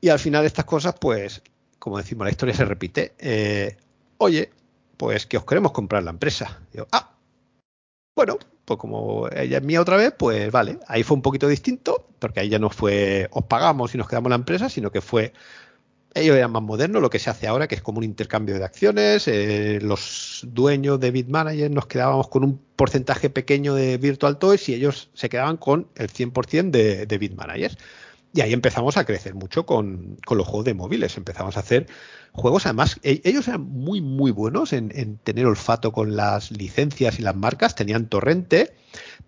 [0.00, 1.42] Y al final estas cosas, pues,
[1.78, 3.14] como decimos, la historia se repite.
[3.18, 3.76] Eh,
[4.18, 4.50] oye,
[4.96, 6.60] pues que os queremos comprar la empresa.
[6.72, 7.14] Digo, ah,
[8.14, 8.38] bueno,
[8.68, 12.40] pues como ella es mía otra vez, pues vale, ahí fue un poquito distinto, porque
[12.40, 15.32] ahí ya no fue os pagamos y nos quedamos la empresa, sino que fue
[16.14, 18.64] ellos eran más modernos, lo que se hace ahora, que es como un intercambio de
[18.64, 19.26] acciones.
[19.26, 24.74] Eh, los dueños de BitManager nos quedábamos con un porcentaje pequeño de Virtual Toys y
[24.74, 27.78] ellos se quedaban con el 100% de, de BitManager.
[28.34, 31.16] Y ahí empezamos a crecer mucho con, con, los juegos de móviles.
[31.16, 31.86] Empezamos a hacer
[32.32, 37.18] juegos, además, e, ellos eran muy, muy buenos en, en, tener olfato con las licencias
[37.18, 37.74] y las marcas.
[37.74, 38.74] Tenían torrente,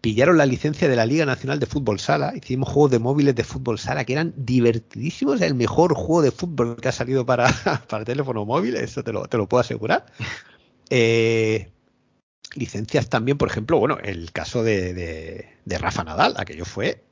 [0.03, 2.35] pillaron la licencia de la Liga Nacional de Fútbol Sala.
[2.37, 5.41] Hicimos juegos de móviles de fútbol sala que eran divertidísimos.
[5.41, 7.49] El mejor juego de fútbol que ha salido para,
[7.89, 10.05] para teléfono móvil, eso te lo, te lo puedo asegurar.
[10.91, 11.71] Eh,
[12.55, 17.03] licencias también, por ejemplo, bueno, el caso de, de, de Rafa Nadal, aquello fue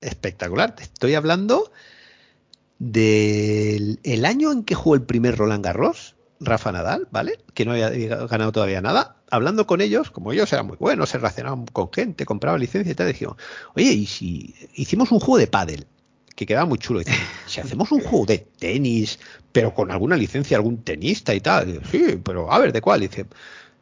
[0.00, 0.74] espectacular.
[0.74, 1.70] Te estoy hablando
[2.78, 7.38] del el año en que jugó el primer Roland Garros, Rafa Nadal, ¿vale?
[7.54, 9.16] Que no había ganado todavía nada.
[9.30, 12.94] Hablando con ellos, como ellos eran muy buenos, se relacionaban con gente, compraban licencia y
[12.94, 13.36] tal, dijimos,
[13.74, 15.86] oye, ¿y si hicimos un juego de pádel?
[16.34, 17.00] Que quedaba muy chulo.
[17.46, 19.18] si hacemos un juego de tenis,
[19.52, 21.80] pero con alguna licencia, algún tenista y tal.
[21.90, 23.00] sí, pero a ver, ¿de cuál?
[23.00, 23.26] Dice,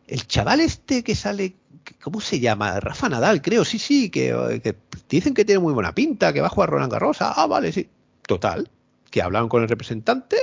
[0.06, 1.56] el chaval este que sale
[2.02, 2.80] ¿Cómo se llama?
[2.80, 4.74] Rafa Nadal, creo, sí, sí, que,
[5.08, 7.18] dicen que tiene muy buena pinta, que va a jugar Roland Garros.
[7.20, 7.88] Ah, vale, sí.
[8.26, 8.70] Total,
[9.10, 10.36] que hablaron con el representante,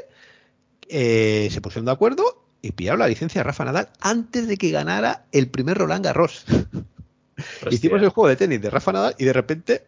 [0.87, 4.71] eh, se pusieron de acuerdo y pillaron la licencia de Rafa Nadal antes de que
[4.71, 6.45] ganara el primer Roland Garros.
[7.71, 9.85] Hicimos el juego de tenis de Rafa Nadal y de repente,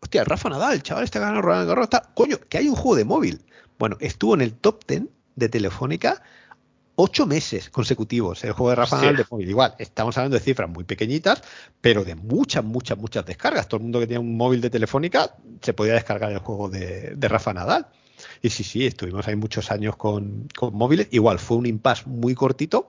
[0.00, 2.96] hostia, Rafa Nadal, el chaval está ganando Roland Garros, está, coño, que hay un juego
[2.96, 3.42] de móvil.
[3.78, 5.02] Bueno, estuvo en el top 10
[5.34, 6.22] de Telefónica
[7.02, 9.48] ocho meses consecutivos el juego de Rafa Nadal de móvil.
[9.48, 11.42] Igual, estamos hablando de cifras muy pequeñitas,
[11.80, 13.66] pero de muchas, muchas, muchas descargas.
[13.66, 17.16] Todo el mundo que tenía un móvil de Telefónica se podía descargar el juego de,
[17.18, 17.88] Rafa Nadal.
[18.40, 21.08] Y sí, sí, estuvimos ahí muchos años con, móviles.
[21.10, 22.88] Igual, fue un impasse muy cortito,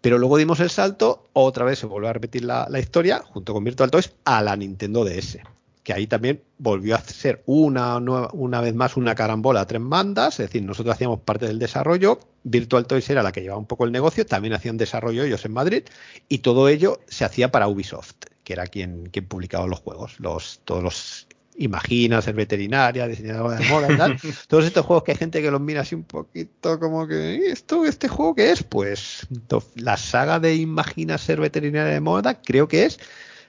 [0.00, 3.52] pero luego dimos el salto, otra vez se volvió a repetir la, la historia, junto
[3.52, 5.38] con Virtual Toys, a la Nintendo DS
[5.82, 10.38] que ahí también volvió a ser una, una vez más una carambola a tres bandas,
[10.38, 13.84] es decir, nosotros hacíamos parte del desarrollo, Virtual Toys era la que llevaba un poco
[13.84, 15.82] el negocio, también hacían desarrollo ellos en Madrid,
[16.28, 18.14] y todo ello se hacía para Ubisoft,
[18.44, 21.26] que era quien, quien publicaba los juegos, los, todos los
[21.56, 24.16] Imagina ser veterinaria, diseñadora de moda y tal.
[24.48, 27.84] Todos estos juegos que hay gente que los mira así un poquito como que, ¿esto,
[27.84, 28.62] este juego qué es?
[28.62, 29.26] Pues
[29.74, 32.98] la saga de Imagina ser veterinaria de moda creo que es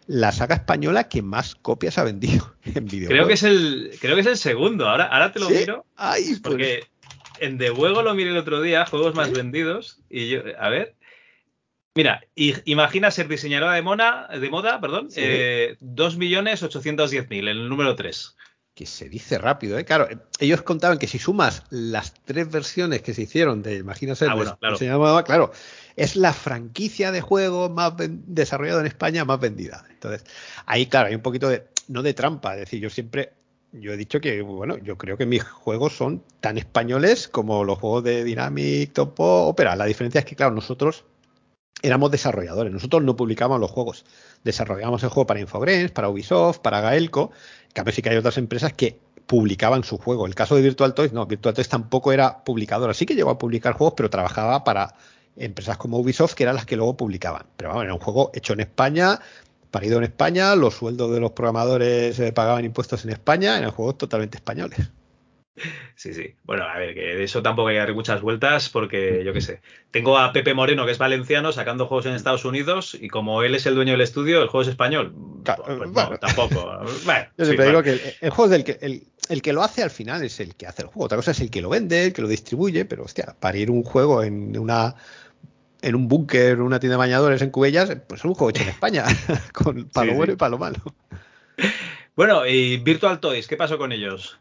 [0.08, 3.10] la saga española que más copias ha vendido en videojuegos.
[3.10, 4.88] Creo que es el, creo que es el segundo.
[4.90, 5.86] Ahora, ahora te lo miro.
[5.96, 6.40] Ay, pues.
[6.40, 6.84] porque
[7.40, 10.00] en The Juego lo miré el otro día, juegos más vendidos.
[10.10, 10.96] Y yo, a ver.
[11.96, 12.22] Mira,
[12.66, 15.22] imagina ser diseñadora de, mona, de moda, perdón, sí.
[15.24, 18.36] eh, 2.810.000, el número 3.
[18.74, 19.86] Que se dice rápido, ¿eh?
[19.86, 20.08] Claro,
[20.40, 24.34] ellos contaban que si sumas las tres versiones que se hicieron de Imagina ser ah,
[24.34, 24.74] bueno, claro.
[24.74, 25.52] diseñadora de moda, claro,
[25.96, 29.86] es la franquicia de juego más desarrollada en España más vendida.
[29.90, 30.26] Entonces,
[30.66, 33.34] ahí, claro, hay un poquito de, no de trampa, es decir, yo siempre
[33.74, 37.80] yo he dicho que, bueno, yo creo que mis juegos son tan españoles como los
[37.80, 39.76] juegos de Dynamic, Topo, Opera.
[39.76, 41.06] La diferencia es que, claro, nosotros
[41.82, 44.06] éramos desarrolladores, nosotros no publicábamos los juegos.
[44.44, 47.32] Desarrollábamos el juego para Infogrames, para Ubisoft, para Gaelco.
[47.74, 50.28] Cambio, sí que hay otras empresas que publicaban su juego.
[50.28, 52.94] El caso de Virtual Toys, no, Virtual Toys tampoco era publicadora.
[52.94, 54.94] Sí que llegó a publicar juegos, pero trabajaba para
[55.38, 57.46] empresas como Ubisoft, que eran las que luego publicaban.
[57.58, 59.20] Pero vamos, era un juego hecho en España,
[59.72, 63.98] parido en España, los sueldos de los programadores eh, pagaban impuestos en España, eran juegos
[63.98, 64.92] totalmente españoles.
[65.96, 66.36] Sí, sí.
[66.44, 69.42] Bueno, a ver, que de eso tampoco hay que dar muchas vueltas porque yo qué
[69.42, 69.62] sé.
[69.92, 73.54] Tengo a Pepe Moreno, que es valenciano, sacando juegos en Estados Unidos y como él
[73.54, 75.14] es el dueño del estudio, el juego es español.
[75.44, 76.10] Claro, pues bueno.
[76.12, 76.80] no, tampoco.
[77.06, 77.82] Bueno, Yo sí, siempre bueno.
[77.82, 80.24] digo que el, el juego es del que el, el, que lo hace al final
[80.24, 81.06] es el que hace el juego.
[81.06, 83.70] Otra cosa es el que lo vende, el que lo distribuye, pero hostia, para ir
[83.70, 84.96] un juego en una
[85.84, 88.70] en un búnker, una tienda de bañadores en Cubellas, pues es un juego hecho en
[88.78, 89.06] España,
[89.54, 90.36] con para Sí, lo bueno sí.
[90.36, 90.78] y para lo malo.
[92.16, 94.40] Bueno, y Virtual Toys, ¿qué pasó con ellos?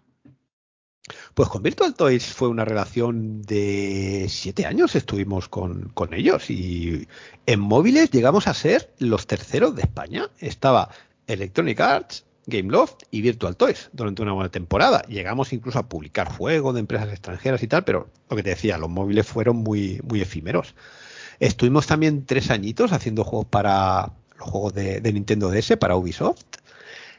[1.34, 7.08] Pues con Virtual Toys fue una relación de siete años, estuvimos con, con, ellos y
[7.46, 10.28] en móviles llegamos a ser los terceros de España.
[10.38, 10.90] Estaba
[11.26, 15.02] Electronic Arts, Gameloft y Virtual Toys durante una buena temporada.
[15.08, 18.78] Llegamos incluso a publicar juegos de empresas extranjeras y tal, pero lo que te decía,
[18.78, 20.74] los móviles fueron muy, muy efímeros.
[21.42, 26.44] Estuvimos también tres añitos haciendo juegos para los juegos de, de Nintendo DS, para Ubisoft.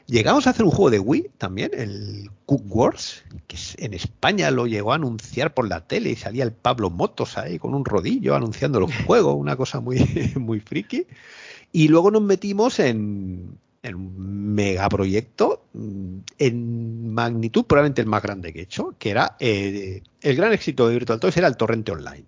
[0.06, 4.66] Llegamos a hacer un juego de Wii también, el Cook Wars, que en España lo
[4.66, 8.34] llegó a anunciar por la tele y salía el Pablo Motos ahí con un rodillo
[8.34, 9.98] anunciando los juegos, una cosa muy,
[10.36, 11.06] muy friki.
[11.70, 15.66] Y luego nos metimos en, en un megaproyecto
[16.38, 20.88] en magnitud probablemente el más grande que he hecho, que era eh, el gran éxito
[20.88, 22.24] de Virtual Toys era el Torrente Online.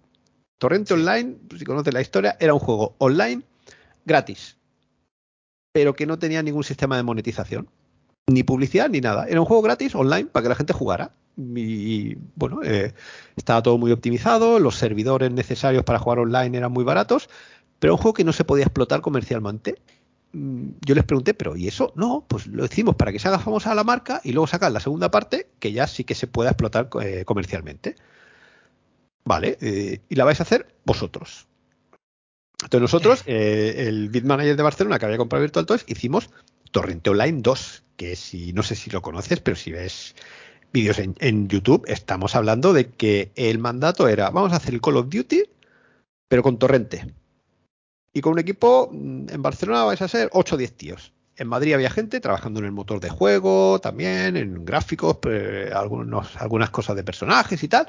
[0.58, 3.42] Torrente Online, si conoces la historia, era un juego online
[4.04, 4.56] gratis,
[5.72, 7.68] pero que no tenía ningún sistema de monetización,
[8.26, 9.26] ni publicidad ni nada.
[9.28, 11.12] Era un juego gratis online para que la gente jugara.
[11.36, 12.94] Y bueno, eh,
[13.36, 17.28] estaba todo muy optimizado, los servidores necesarios para jugar online eran muy baratos,
[17.78, 19.76] pero un juego que no se podía explotar comercialmente.
[20.32, 21.92] Mm, Yo les pregunté, pero ¿y eso?
[21.94, 24.80] No, pues lo hicimos para que se haga famosa la marca y luego sacar la
[24.80, 27.96] segunda parte que ya sí que se pueda explotar eh, comercialmente.
[29.26, 31.48] Vale, eh, y la vais a hacer vosotros.
[32.62, 36.30] Entonces nosotros, eh, el Bit Manager de Barcelona que había comprado Virtual Toys, hicimos
[36.70, 40.14] Torrente Online 2, que si no sé si lo conoces, pero si ves
[40.72, 44.80] vídeos en, en, YouTube, estamos hablando de que el mandato era, vamos a hacer el
[44.80, 45.42] Call of Duty,
[46.28, 47.12] pero con Torrente.
[48.12, 51.12] Y con un equipo, mm, en Barcelona vais a ser 8 o 10 tíos.
[51.36, 56.36] En Madrid había gente trabajando en el motor de juego, también en gráficos, eh, algunos,
[56.36, 57.88] algunas cosas de personajes y tal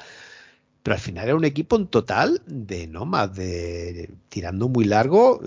[0.83, 5.41] pero al final era un equipo en total de no más de tirando muy largo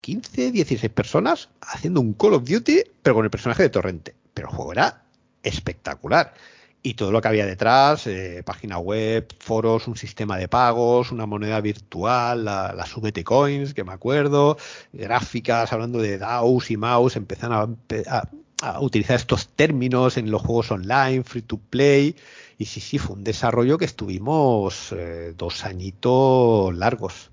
[0.00, 4.14] 15, 16 personas haciendo un Call of Duty pero con el personaje de Torrente.
[4.34, 5.02] Pero el juego era
[5.42, 6.34] espectacular.
[6.80, 11.26] Y todo lo que había detrás eh, página web, foros, un sistema de pagos una
[11.26, 14.56] moneda virtual, la, la Subete Coins que me acuerdo,
[14.92, 18.28] gráficas hablando de DAOs y mouse empiezan a, a,
[18.62, 22.16] a utilizar estos términos en los juegos online, free to play
[22.58, 27.30] y sí, sí, fue un desarrollo que estuvimos eh, dos añitos largos.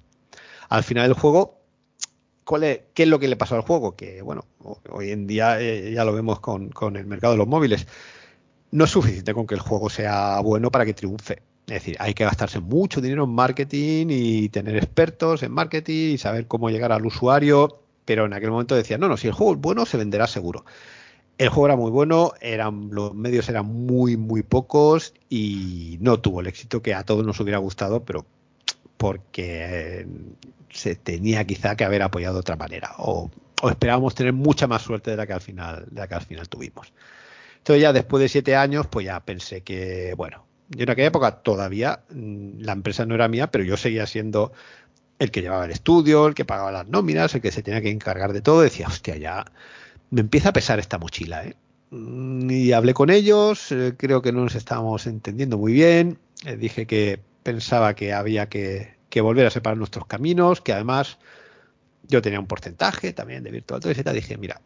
[0.69, 1.60] Al final del juego,
[2.43, 3.95] ¿cuál es, ¿qué es lo que le pasó al juego?
[3.95, 4.45] Que, bueno,
[4.89, 7.88] hoy en día eh, ya lo vemos con, con, el mercado de los móviles.
[8.69, 11.41] No es suficiente con que el juego sea bueno para que triunfe.
[11.65, 16.18] Es decir, hay que gastarse mucho dinero en marketing y tener expertos en marketing y
[16.19, 17.80] saber cómo llegar al usuario.
[18.06, 20.65] Pero en aquel momento decían, no, no, si el juego es bueno, se venderá seguro.
[21.38, 26.40] El juego era muy bueno, eran, los medios eran muy, muy pocos y no tuvo
[26.40, 28.26] el éxito que a todos nos hubiera gustado, pero
[28.98, 30.07] porque
[30.70, 33.30] se tenía quizá que haber apoyado de otra manera o,
[33.62, 36.22] o esperábamos tener mucha más suerte de la que al final, de la que al
[36.22, 36.94] final tuvimos.
[37.57, 41.32] Entonces ya después de siete años, pues ya pensé que, bueno, yo en aquella época
[41.41, 44.52] todavía mm, la empresa no era mía, pero yo seguía siendo
[45.20, 47.90] el que llevaba el estudio, el que pagaba las nóminas, el que se tenía que
[47.90, 48.62] encargar de todo.
[48.62, 49.45] Decía, hostia, ya
[50.10, 51.56] me empieza a pesar esta mochila, ¿eh?
[51.91, 56.19] mm, y hablé con ellos, eh, creo que no nos estábamos entendiendo muy bien,
[56.57, 61.19] dije que pensaba que había que, volver a separar nuestros caminos, que además
[62.03, 64.60] yo tenía un porcentaje también de Virtual Toys y tal, dije, mira,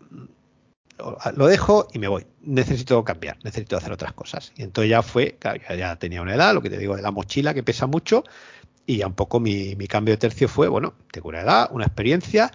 [1.36, 2.26] lo dejo y me voy.
[2.42, 4.52] Necesito cambiar, necesito hacer otras cosas.
[4.58, 5.38] Y entonces ya fue,
[5.78, 8.24] ya, tenía una edad, lo que te digo de la mochila que pesa mucho,
[8.88, 11.86] y ya un poco mi, mi cambio de tercio fue, bueno, tengo una edad, una
[11.86, 12.52] experiencia,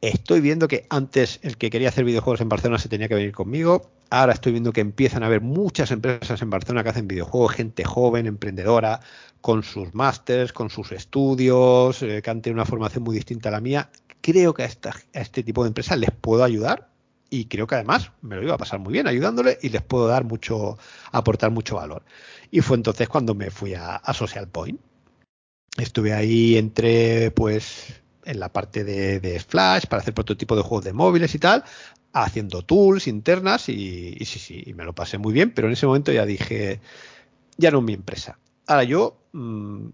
[0.00, 3.32] estoy viendo que antes el que quería hacer videojuegos en Barcelona se tenía que venir
[3.32, 7.52] conmigo, ahora estoy viendo que empiezan a haber muchas empresas en Barcelona que hacen videojuegos,
[7.52, 9.00] gente joven, emprendedora,
[9.40, 13.52] con sus másters, con sus estudios, eh, que han tenido una formación muy distinta a
[13.52, 13.90] la mía.
[14.20, 16.88] Creo que a, a este tipo de empresas les puedo ayudar
[17.30, 20.06] y creo que además me lo iba a pasar muy bien ayudándole y les puedo
[20.06, 20.78] dar mucho,
[21.12, 22.02] aportar mucho valor.
[22.50, 24.80] Y fue entonces cuando me fui a, Social Point.
[25.76, 30.92] Estuve ahí entre, pues, en la parte de, Flash para hacer prototipo de juegos de
[30.92, 31.64] móviles y tal,
[32.12, 36.12] haciendo tools internas y, sí, sí, me lo pasé muy bien, pero en ese momento
[36.12, 36.80] ya dije,
[37.56, 38.38] ya no es mi empresa.
[38.66, 39.88] Ahora yo mm,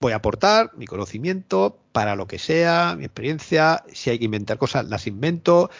[0.00, 4.58] voy a aportar mi conocimiento para lo que sea, mi experiencia, si hay que inventar
[4.58, 5.70] cosas, las invento,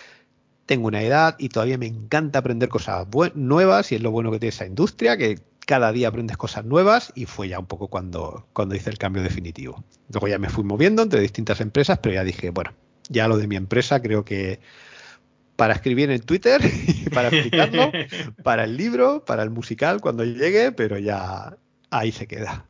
[0.64, 4.38] tengo una edad y todavía me encanta aprender cosas nuevas y es lo bueno que
[4.38, 5.38] tiene esa industria, que
[5.70, 9.22] cada día aprendes cosas nuevas y fue ya un poco cuando, cuando hice el cambio
[9.22, 9.84] definitivo.
[10.12, 12.74] Luego ya me fui moviendo entre distintas empresas, pero ya dije, bueno,
[13.08, 14.58] ya lo de mi empresa creo que
[15.54, 17.92] para escribir en Twitter y para explicarlo,
[18.42, 21.56] para el libro, para el musical cuando llegue, pero ya
[21.90, 22.66] ahí se queda.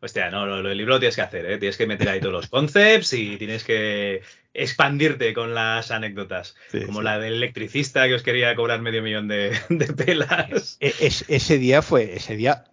[0.00, 1.58] Hostia, no, lo, el libro lo tienes que hacer, ¿eh?
[1.58, 4.22] Tienes que meter ahí todos los concepts y tienes que
[4.56, 6.56] expandirte con las anécdotas.
[6.86, 9.52] como la del electricista que os quería cobrar medio millón de,
[9.96, 10.78] pelas.
[10.80, 12.64] E, ese día fue, ese día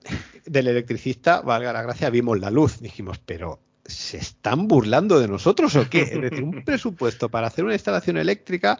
[0.45, 2.79] del electricista, valga la gracia, vimos la luz.
[2.79, 6.01] Dijimos, pero ¿se están burlando de nosotros o qué?
[6.03, 8.79] Es decir, un presupuesto para hacer una instalación eléctrica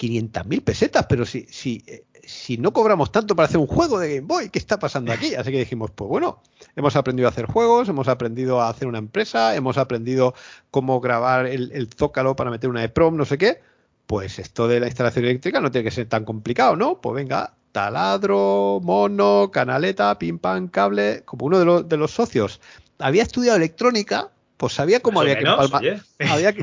[0.00, 1.84] 500.000 pesetas, pero si, si,
[2.24, 5.34] si no cobramos tanto para hacer un juego de Game Boy, ¿qué está pasando aquí?
[5.34, 6.42] Así que dijimos, pues bueno,
[6.74, 10.34] hemos aprendido a hacer juegos, hemos aprendido a hacer una empresa, hemos aprendido
[10.70, 13.60] cómo grabar el, zócalo para meter una EPROM, no sé qué.
[14.06, 17.00] Pues esto de la instalación eléctrica no tiene que ser tan complicado, ¿no?
[17.00, 21.22] Pues venga, taladro, mono, canaleta, pim pam, cable.
[21.24, 22.60] Como uno de los, de los socios
[22.98, 24.30] había estudiado electrónica,
[24.60, 26.02] pues sabía cómo había, que empalmar,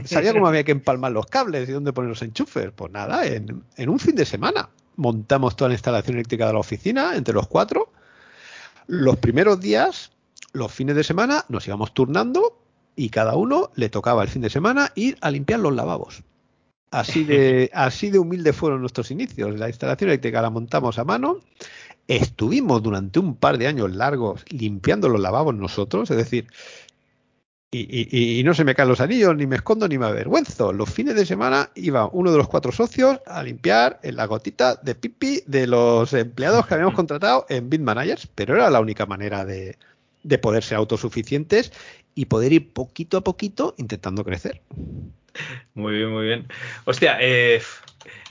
[0.06, 2.72] sabía cómo había que empalmar los cables y dónde poner los enchufes.
[2.76, 7.16] Pues nada, en, un fin de semana montamos toda la instalación eléctrica de la oficina
[7.16, 7.92] entre los cuatro.
[8.86, 10.12] Los primeros días,
[10.54, 12.62] los fines de semana, nos íbamos turnando
[12.96, 16.22] y cada uno le tocaba el fin de semana ir a limpiar los lavabos.
[16.92, 19.58] Así de, así de humilde fueron nuestros inicios.
[19.60, 21.40] La instalación eléctrica la montamos a mano.
[22.08, 26.48] Estuvimos durante un par de años largos limpiando los lavabos nosotros, es decir,
[27.70, 30.72] y, no se me caen los anillos, ni me escondo, ni me avergüenzo.
[30.72, 34.76] Los fines de semana iba uno de los cuatro socios a limpiar en la gotita
[34.76, 39.44] de pipi de los empleados que habíamos contratado en Bitmanagers, pero era la única manera
[39.44, 39.78] de,
[40.24, 41.74] de poder ser autosuficientes
[42.16, 44.62] y poder ir poquito a poquito intentando crecer.
[45.74, 46.48] Muy bien, muy bien.
[46.86, 47.62] Hostia, eh,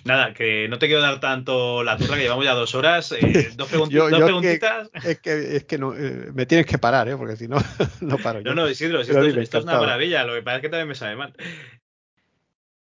[0.04, 3.12] Nada, que no te quiero dar tanto la turra, que llevamos ya dos horas.
[3.12, 4.90] Eh, dos, preguntitas.
[4.92, 7.16] es que, es que no, eh, me tienes que parar, ¿eh?
[7.16, 7.56] porque si no,
[8.00, 8.40] no paro.
[8.42, 10.24] No, no, Isidro, esto, es una maravilla.
[10.24, 11.34] Lo que pasa es que también me sabe mal.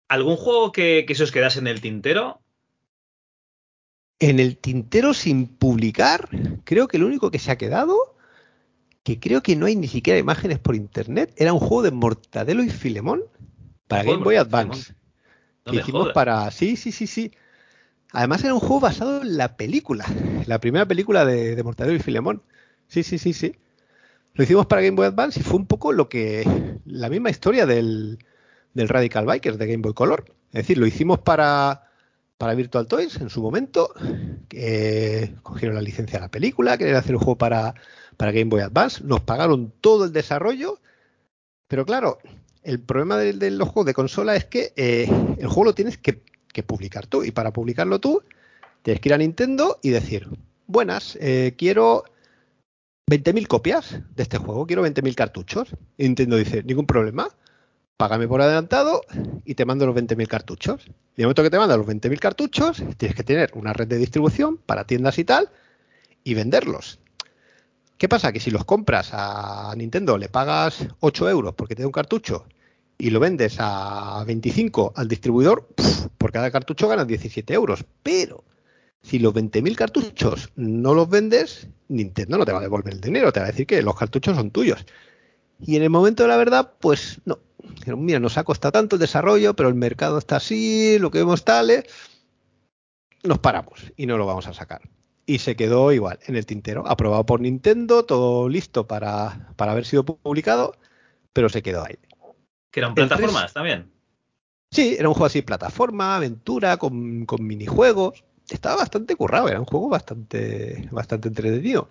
[0.08, 2.40] ¿Algún juego que, que se os quedase en el tintero?
[4.18, 6.28] En el tintero sin publicar,
[6.64, 8.16] creo que el único que se ha quedado,
[9.02, 12.62] que creo que no hay ni siquiera imágenes por internet, era un juego de Mortadelo
[12.62, 13.22] y Filemón
[13.88, 14.94] para Game Boy Advance
[15.70, 16.50] hicimos para.
[16.50, 17.32] Sí, sí, sí, sí.
[18.12, 20.04] Además era un juego basado en la película,
[20.46, 22.42] la primera película de, de Mortadelo y Filemón.
[22.88, 23.54] Sí, sí, sí, sí.
[24.34, 26.78] Lo hicimos para Game Boy Advance y fue un poco lo que.
[26.84, 28.18] la misma historia del,
[28.74, 30.24] del Radical Bikers de Game Boy Color.
[30.52, 31.90] Es decir, lo hicimos para,
[32.38, 33.92] para Virtual Toys en su momento.
[34.48, 37.74] Que cogieron la licencia de la película, querían hacer un juego para,
[38.16, 39.02] para Game Boy Advance.
[39.04, 40.80] Nos pagaron todo el desarrollo.
[41.68, 42.18] Pero claro,
[42.62, 45.08] el problema de, los juegos de consola es que eh,
[45.38, 46.22] el juego lo tienes que,
[46.66, 47.24] publicar tú.
[47.24, 48.22] Y para publicarlo tú,
[48.82, 50.28] tienes que ir a Nintendo y decir,
[50.66, 52.04] buenas, eh, quiero
[53.10, 55.74] 20.000 copias de este juego, quiero 20.000 cartuchos.
[55.96, 57.28] Y Nintendo dice, ningún problema,
[57.96, 59.00] págame por adelantado
[59.44, 60.84] y te mando los 20.000 cartuchos.
[61.16, 63.96] Y el momento que te manda los 20.000 cartuchos, tienes que tener una red de
[63.96, 65.48] distribución para tiendas y tal
[66.24, 66.98] y venderlos.
[68.02, 68.32] ¿Qué pasa?
[68.32, 72.46] Que si los compras a Nintendo, le pagas 8 euros porque te da un cartucho
[72.98, 75.68] y lo vendes a 25 al distribuidor,
[76.18, 77.84] por cada cartucho ganas 17 euros.
[78.02, 78.42] Pero
[79.02, 83.32] si los 20.000 cartuchos no los vendes, Nintendo no te va a devolver el dinero,
[83.32, 84.84] te va a decir que los cartuchos son tuyos.
[85.60, 87.38] Y en el momento de la verdad, pues no.
[87.86, 91.44] Mira, nos ha costado tanto el desarrollo, pero el mercado está así, lo que vemos
[91.44, 91.70] tal.
[91.70, 91.86] ¿eh?
[93.22, 94.82] nos paramos y no lo vamos a sacar.
[95.24, 99.84] Y se quedó igual, en el tintero, aprobado por Nintendo, todo listo para, para haber
[99.84, 100.74] sido publicado,
[101.32, 101.96] pero se quedó ahí.
[102.70, 103.90] Que eran plataformas también.
[104.70, 108.24] Sí, era un juego así, plataforma, aventura, con, con minijuegos.
[108.48, 111.88] Estaba bastante currado, era un juego bastante, bastante entretenido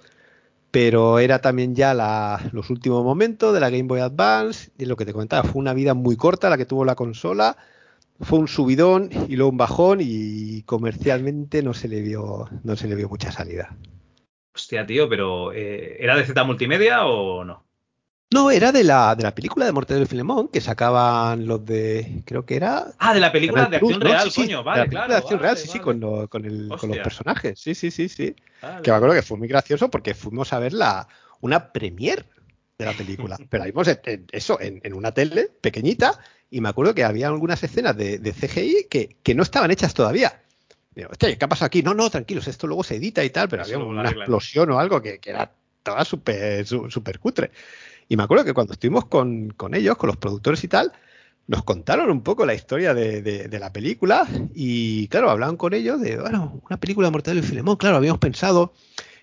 [0.71, 4.95] pero era también ya la, los últimos momentos de la Game Boy Advance y lo
[4.95, 7.57] que te comentaba, fue una vida muy corta la que tuvo la consola,
[8.21, 12.87] fue un subidón y luego un bajón y comercialmente no se le vio, no se
[12.87, 13.75] le vio mucha salida.
[14.53, 17.65] Hostia, tío, pero eh, ¿era de Z Multimedia o no?
[18.33, 22.23] No, era de la, de la película de Mortadelo y Filemón que sacaban los de.
[22.25, 22.85] Creo que era.
[22.97, 25.11] Ah, de la película de acción real, coño, vale, de la claro.
[25.13, 25.79] De acción vale, real, sí, vale.
[25.79, 27.59] sí, con, lo- con, el- con los personajes.
[27.59, 28.33] Sí, sí, sí, sí.
[28.61, 28.83] Vale.
[28.83, 31.07] Que me acuerdo que fue muy gracioso porque fuimos a ver la,
[31.41, 32.23] una premiere
[32.77, 33.37] de la película.
[33.49, 36.17] Pero la vimos en- en- eso, en, en una tele pequeñita,
[36.51, 39.93] y me acuerdo que había algunas escenas de, de CGI que, que no estaban hechas
[39.93, 40.41] todavía.
[40.93, 41.81] Digo, ¿qué ha pasado aquí?
[41.81, 44.79] No, no, tranquilos, esto luego se edita y tal, pero Eso había una explosión o
[44.79, 45.49] algo que, que era
[45.83, 47.51] toda súper su- súper cutre.
[48.09, 50.91] Y me acuerdo que cuando estuvimos con, con ellos, con los productores y tal,
[51.47, 55.73] nos contaron un poco la historia de, de- de la película y claro, hablaban con
[55.73, 58.73] ellos de, bueno, una película de Mortadelo y Filemón, claro, habíamos pensado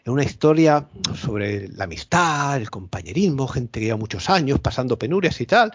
[0.04, 5.38] en una historia sobre la amistad, el compañerismo, gente que lleva muchos años pasando penurias
[5.42, 5.72] y tal.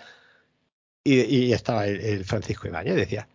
[1.04, 3.28] Y, y estaba el, el Francisco Ibañez, decía,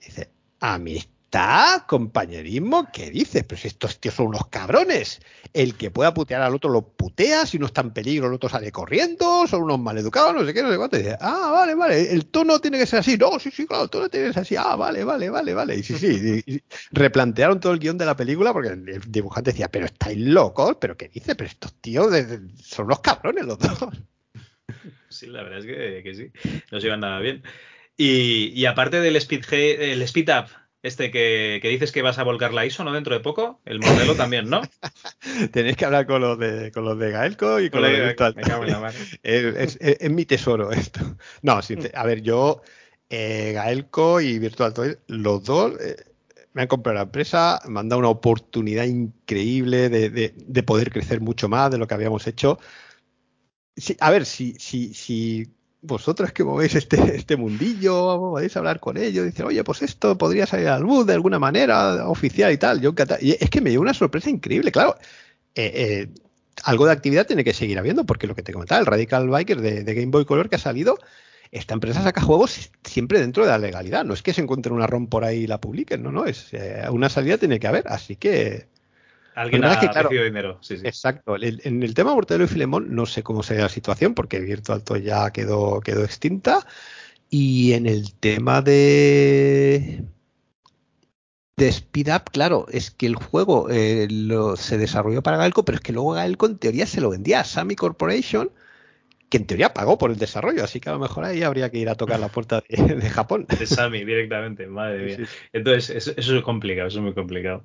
[0.00, 0.30] dice,
[0.60, 3.44] amistad, compañerismo, ¿qué dices?
[3.44, 5.20] Pero si estos tíos son unos cabrones.
[5.52, 8.48] El que pueda putear al otro lo putea, si no está en peligro el otro
[8.48, 10.96] sale corriendo, son unos maleducados, no sé qué, no sé cuánto.
[10.96, 13.16] Y dice, ah, vale, vale, el tono tiene que ser así.
[13.16, 14.56] No, sí, sí, claro, el tono tiene que ser así.
[14.56, 15.76] Ah, vale, vale, vale, vale.
[15.76, 16.60] Y sí, sí, y-
[16.90, 20.96] replantearon todo el guion de la película porque el dibujante decía, pero estáis locos, pero
[20.96, 21.34] ¿qué dice?
[21.36, 23.78] Pero estos tíos de- son unos cabrones los dos.
[25.08, 26.30] Sí, la verdad es que, que sí.
[26.70, 27.42] No se iban nada bien.
[27.96, 30.46] Y, y aparte del speed, el speed up,
[30.82, 32.92] este que, que dices que vas a volcar la ISO, ¿no?
[32.92, 34.62] Dentro de poco, el modelo también, ¿no?
[35.52, 38.04] Tenéis que hablar con los de, con los de Gaelco y con Con los de
[38.06, 38.34] Virtual.
[39.22, 41.00] es, es- mi tesoro esto.
[41.42, 42.62] No, sincer- a ver, yo,
[43.08, 45.96] eh, Gaelco y Virtual Toy, los dos eh,
[46.52, 50.90] me han comprado la empresa, me han dado una oportunidad increíble de, de- de poder
[50.90, 52.58] crecer mucho más de lo que habíamos hecho.
[53.76, 55.52] Sí, a ver, si, si, si
[55.82, 60.46] vosotros que movéis este, este mundillo, podéis hablar con ellos, dicen, oye, pues esto podría
[60.46, 62.80] salir a la luz de alguna manera oficial y tal.
[62.80, 62.94] Yo.
[63.20, 64.96] Y es que me dio una sorpresa increíble, claro.
[65.54, 66.08] eh, eh,
[66.62, 69.60] algo de actividad tiene que seguir habiendo, porque lo que te comentaba, el Radical Biker
[69.60, 70.98] de, de Game Boy Color que ha salido,
[71.50, 74.04] esta empresa saca juegos siempre dentro de la legalidad.
[74.04, 76.48] No es que se encuentre una ROM por ahí y la publiquen, no, no, es
[76.52, 78.68] eh, una salida tiene que haber, así que
[79.34, 80.58] Alguien ha que, claro, recibido dinero.
[80.60, 80.86] Sí, sí.
[80.86, 81.34] exacto.
[81.36, 84.82] El- en el tema Mortadelo y Filemón no sé cómo sería la situación, porque Virtual
[84.84, 86.66] Toy ya quedó, quedó extinta.
[87.30, 90.04] Y en el tema de
[91.56, 95.76] de Speed Up, claro, es que el juego eh, lo- se desarrolló para Galco, pero
[95.76, 98.50] es que luego Galco en teoría se lo vendía a Sammy Corporation,
[99.34, 101.78] que en teoría pagó por el desarrollo, así que a lo mejor ahí habría que
[101.78, 103.46] ir a tocar la puerta de, de Japón.
[103.58, 105.16] De Sammy directamente, madre mía.
[105.16, 105.32] Sí, sí.
[105.52, 107.64] Entonces, eso, eso es complicado, eso es muy complicado.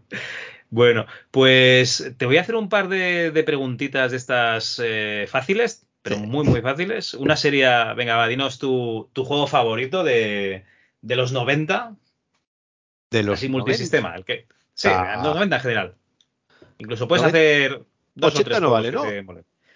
[0.72, 5.86] Bueno, pues te voy a hacer un par de, de preguntitas de estas eh, fáciles,
[6.02, 6.22] pero Sí.
[6.24, 7.14] muy, muy fáciles.
[7.14, 10.64] Una sería, venga, va, dinos tu, tu juego favorito de,
[11.02, 11.96] de los 90,
[13.12, 14.16] De los así multisistema.
[14.16, 15.22] El que, sí, Ah.
[15.24, 15.96] los 90 en general.
[16.80, 17.38] Incluso puedes 90.
[17.38, 17.84] hacer
[18.16, 19.04] dos 80 o tres no vale, ¿no?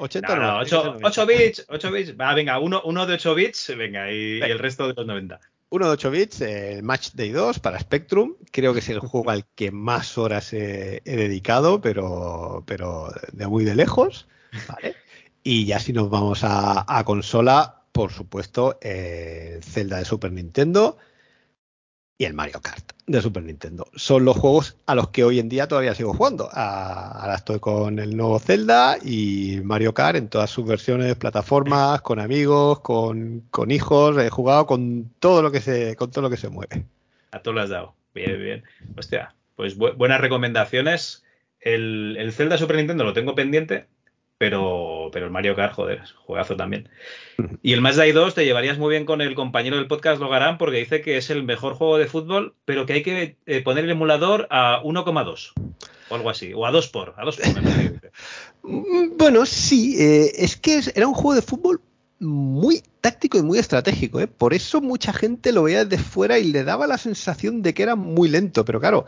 [0.08, 0.34] Te molen.
[0.34, 2.20] 80 No, no, no, 8, 8 bits, 8 bits.
[2.20, 5.40] Va, venga, uno, uno de 8 bits, venga, y, y el resto de los 90.
[5.70, 8.36] Uno de 8 bits, el Match Day 2 para Spectrum.
[8.52, 13.48] Creo que es el juego al que más horas he, he dedicado, pero, pero de
[13.48, 14.28] muy de lejos.
[14.68, 14.96] ¿vale?
[15.42, 20.98] Y ya si nos vamos a, a consola, por supuesto, el Zelda de Super Nintendo
[22.18, 23.86] y el Mario Kart de Super Nintendo.
[23.96, 26.50] Son los juegos a los que hoy en día todavía sigo jugando.
[26.54, 32.20] Ahora estoy con el nuevo Zelda y Mario Kart en todas sus versiones, plataformas, con
[32.20, 34.18] amigos, con, con hijos.
[34.18, 36.86] He jugado con todo lo que se, con todo lo que se mueve.
[37.32, 37.94] A todos lo has dado.
[38.14, 38.64] Bien, bien.
[38.98, 41.24] Hostia, pues bu- buenas recomendaciones.
[41.60, 43.88] El, el Zelda Super Nintendo lo tengo pendiente,
[44.38, 46.90] pero, pero el Mario Kart, joder, es juegazo también.
[47.62, 50.58] Y el Match Day 2 te llevarías muy bien con el compañero del podcast Logarán
[50.58, 53.86] porque dice que es el mejor juego de fútbol, pero que hay que eh, poner
[53.86, 55.54] el emulador a 1,2
[56.10, 58.12] o algo así, o a 2 por, a 2 por,
[59.18, 61.82] Bueno, sí, eh, es que era un juego de fútbol
[62.20, 64.28] muy táctico y muy estratégico, ¿eh?
[64.28, 67.84] Por eso mucha gente lo veía desde fuera y le daba la sensación de que
[67.84, 69.06] era muy lento, pero claro,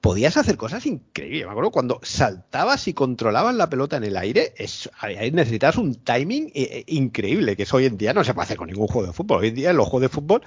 [0.00, 1.44] podías hacer cosas increíbles.
[1.46, 4.90] Me acuerdo cuando saltabas y controlabas la pelota en el aire, es,
[5.32, 8.56] necesitabas un timing eh, eh, increíble, que eso hoy en día no se puede hacer
[8.56, 9.40] con ningún juego de fútbol.
[9.40, 10.42] Hoy en día los juegos de fútbol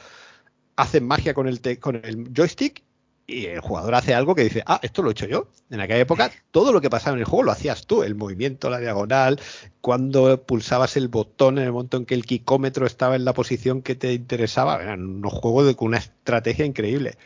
[0.76, 2.84] hacen magia con el, te- con el joystick
[3.28, 5.49] y el jugador hace algo que dice, ah, esto lo he hecho yo.
[5.70, 8.72] En aquella época, todo lo que pasaba en el juego lo hacías tú, el movimiento,
[8.72, 9.40] la diagonal,
[9.82, 13.84] cuando pulsabas el botón en el momento en que el quicómetro estaba en la posición
[13.84, 14.82] que te interesaba.
[14.82, 17.18] Eran unos juegos de, con una estrategia increíble.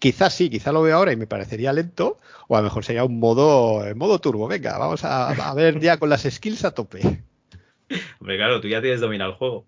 [0.00, 2.18] Quizás sí, quizás lo veo ahora y me parecería lento,
[2.48, 4.48] o a lo mejor sería un modo, modo turbo.
[4.48, 7.22] Venga, vamos a, a ver ya con las skills a tope.
[8.20, 9.66] Hombre, claro, tú ya tienes dominado el juego.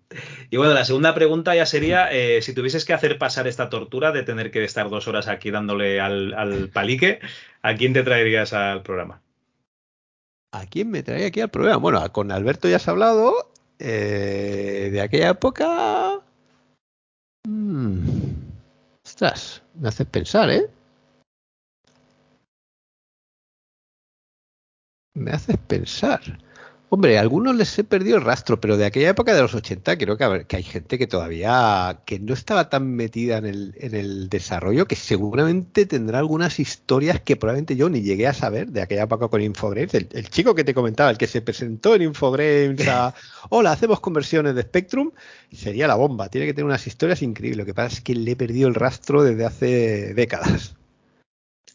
[0.49, 4.11] Y bueno, la segunda pregunta ya sería, eh, si tuvieses que hacer pasar esta tortura
[4.11, 7.19] de tener que estar dos horas aquí dándole al, palique,
[7.61, 9.21] ¿a quién te traerías al programa?
[10.51, 11.77] ¿A quién me traería aquí al programa?
[11.77, 13.51] Bueno, con Alberto ya has hablado.
[13.79, 16.21] Eh, de aquella época...
[17.45, 18.22] Hmm,
[19.13, 20.67] ostras, me haces pensar, ¿eh?
[25.15, 26.21] Me haces pensar.
[26.95, 29.97] Hombre, a algunos les he perdido el rastro, pero de aquella época de los 80
[29.97, 33.95] creo que, que hay gente que todavía que no estaba tan metida en el, en
[33.95, 38.83] el, desarrollo, que seguramente tendrá algunas historias que probablemente yo ni llegué a saber de
[38.83, 39.91] aquella época con Infogrames.
[39.95, 43.15] El, chico que te comentaba, el que se presentó en Infogrames a,
[43.49, 45.13] hola, hacemos conversiones de Spectrum,
[45.51, 46.29] sería la bomba.
[46.29, 47.57] Tiene que tener unas historias increíbles.
[47.57, 50.75] Lo que pasa es que le he perdido el rastro desde hace décadas.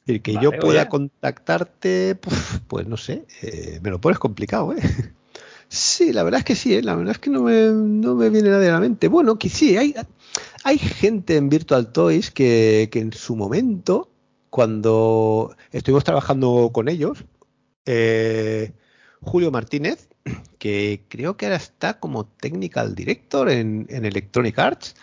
[0.09, 2.18] El que yo pueda contactarte,
[2.66, 4.80] pues, no sé, eh, me lo pones complicado, ¿eh?
[5.70, 6.82] Sí, la verdad es que sí, ¿eh?
[6.82, 9.06] la verdad es que no me, no me viene nadie a la mente.
[9.09, 9.94] Bueno, que sí, hay,
[10.64, 14.10] hay gente en Virtual Toys que, que en su momento,
[14.48, 17.26] cuando estuvimos trabajando con ellos,
[17.85, 18.72] eh,
[19.20, 20.09] Julio Martínez,
[20.59, 24.94] que creo que ahora está como Technical Director en, en Electronic Arts,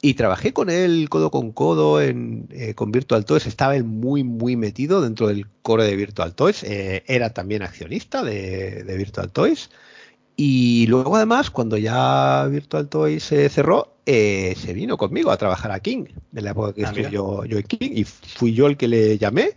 [0.00, 3.46] y trabajé con él codo con codo en, eh, con Virtual Toys.
[3.46, 6.62] Estaba él muy, muy metido dentro del core de Virtual Toys.
[6.62, 9.70] Eh, era también accionista de, Virtual Toys.
[10.36, 15.72] Y luego, además, cuando ya Virtual Toys se cerró, eh, se vino conmigo a trabajar
[15.72, 17.90] a King, en la época que ah, estuve yo, yo en King.
[17.94, 19.50] Y fui yo el que le llamé.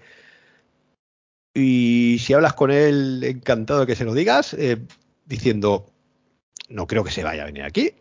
[1.53, 4.55] Y si hablas con él, encantado de que se lo digas,
[5.25, 5.85] diciendo,
[6.69, 7.93] no creo que se vaya a venir aquí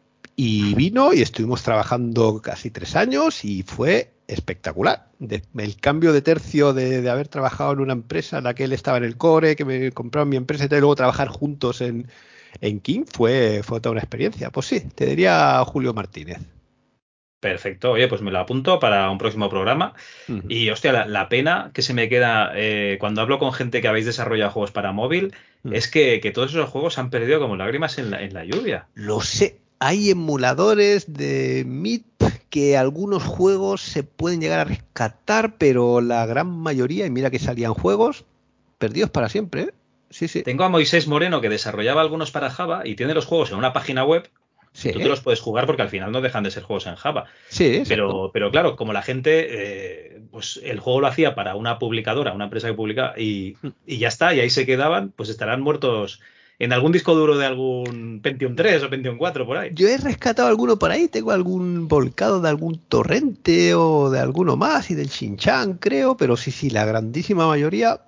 [0.42, 5.10] y vino y estuvimos trabajando casi tres años y fue espectacular.
[5.20, 8.96] el cambio de tercio de, haber trabajado en una empresa en la que él estaba
[8.96, 12.06] en el core, que me compraron mi empresa y luego trabajar juntos en,
[12.62, 14.48] en King fue, fue toda una experiencia.
[14.48, 16.38] Pues sí, te diría Julio Martínez.
[17.40, 19.92] Perfecto, oye, pues me lo apunto para un próximo programa.
[20.48, 24.06] Y hostia, la, pena que se me queda eh, cuando hablo con gente que habéis
[24.06, 25.34] desarrollado juegos para móvil
[25.70, 28.88] es que, todos esos juegos se han perdido como lágrimas en la, en la lluvia.
[28.94, 32.04] Lo sé, hay emuladores de MIT
[32.50, 37.38] que algunos juegos se pueden llegar a rescatar, pero la gran mayoría, y mira que
[37.38, 38.26] salían juegos,
[38.78, 39.62] perdidos para siempre.
[39.62, 39.74] ¿eh?
[40.10, 40.42] Sí, sí.
[40.42, 43.72] Tengo a Moisés Moreno que desarrollaba algunos para Java y tiene los juegos en una
[43.72, 44.28] página web.
[44.72, 44.92] Sí.
[44.92, 47.24] Tú te los puedes jugar porque al final no dejan de ser juegos en Java.
[47.48, 51.78] Sí, pero, pero claro, como la gente, eh, pues el juego lo hacía para una
[51.78, 53.68] publicadora, una empresa que publica, y, mm.
[53.86, 56.20] y ya está, y ahí se quedaban, pues estarán muertos
[56.60, 59.70] en algún disco duro de algún Pentium 3 o Pentium 4 por ahí.
[59.74, 64.56] Yo he rescatado alguno por ahí, tengo algún volcado de algún torrente o de alguno
[64.56, 68.02] más y del Shinchan, creo, pero sí, sí, la grandísima mayoría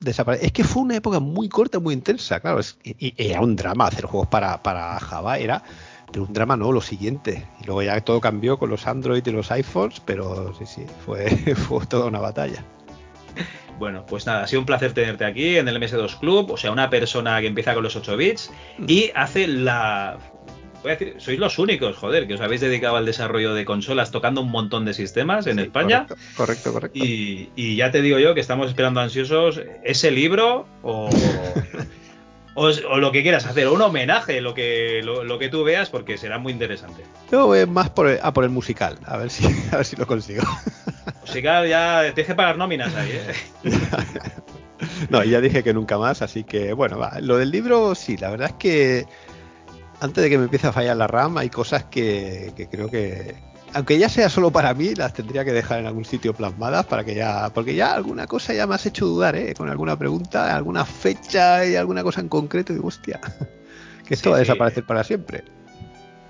[0.00, 0.44] desaparece.
[0.44, 4.04] Es que fue una época muy corta, muy intensa, claro, y, era un drama hacer
[4.04, 5.62] juegos para, para Java, era
[6.12, 7.48] pero un drama no, lo siguiente.
[7.60, 11.30] Y luego ya todo cambió con los Android y los iPhones, pero sí, sí, fue,
[11.56, 12.64] fue toda una batalla.
[13.78, 16.72] Bueno, pues nada, ha sido un placer tenerte aquí en el MS2 Club, o sea,
[16.72, 18.50] una persona que empieza con los 8 bits
[18.86, 20.16] y hace la...
[20.82, 24.12] Voy a decir, sois los únicos, joder, que os habéis dedicado al desarrollo de consolas
[24.12, 26.06] tocando un montón de sistemas en España.
[26.36, 26.98] Correcto, correcto.
[27.02, 31.10] Y, ya te digo yo que estamos esperando ansiosos ese libro o,
[32.56, 36.16] o, lo que quieras hacer, o un homenaje, lo que, lo, que tú veas, porque
[36.16, 37.04] será muy interesante.
[37.30, 40.06] Yo voy más por a por el musical, a ver si, a ver si lo
[40.06, 40.42] consigo.
[41.26, 43.70] Musical ya tienes que pagar nóminas ahí, ¿eh?
[45.10, 47.18] no, ya dije que nunca más, así que bueno, va.
[47.20, 49.06] lo del libro sí, la verdad es que
[50.00, 53.34] antes de que me empiece a fallar la RAM hay cosas que, creo que,
[53.74, 57.04] aunque ya sea solo para mí, las tendría que dejar en algún sitio plasmadas para
[57.04, 59.54] que ya, porque ya alguna cosa ya me has hecho dudar, ¿eh?
[59.54, 63.20] Con alguna pregunta, alguna fecha y alguna cosa en concreto, digo, hostia,
[64.06, 65.44] que esto va a desaparecer para siempre.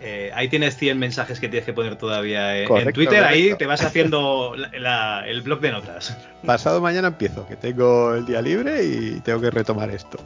[0.01, 3.25] Eh, ahí tienes 100 mensajes que tienes que poner todavía eh, en Twitter.
[3.25, 4.55] Ahí te vas haciendo
[5.27, 6.17] el blog de notas.
[6.45, 10.19] Pasado mañana empiezo, que tengo el día libre y tengo que retomar esto.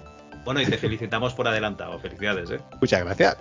[0.44, 1.98] Bueno, y te felicitamos por adelantado.
[1.98, 2.60] Felicidades, ¿eh?
[2.80, 3.36] Muchas gracias.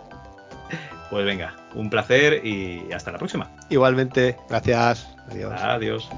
[1.09, 3.49] Pues venga, un placer y hasta la próxima.
[3.69, 5.07] Igualmente, gracias.
[5.29, 5.53] Adiós.
[5.61, 6.09] Adiós.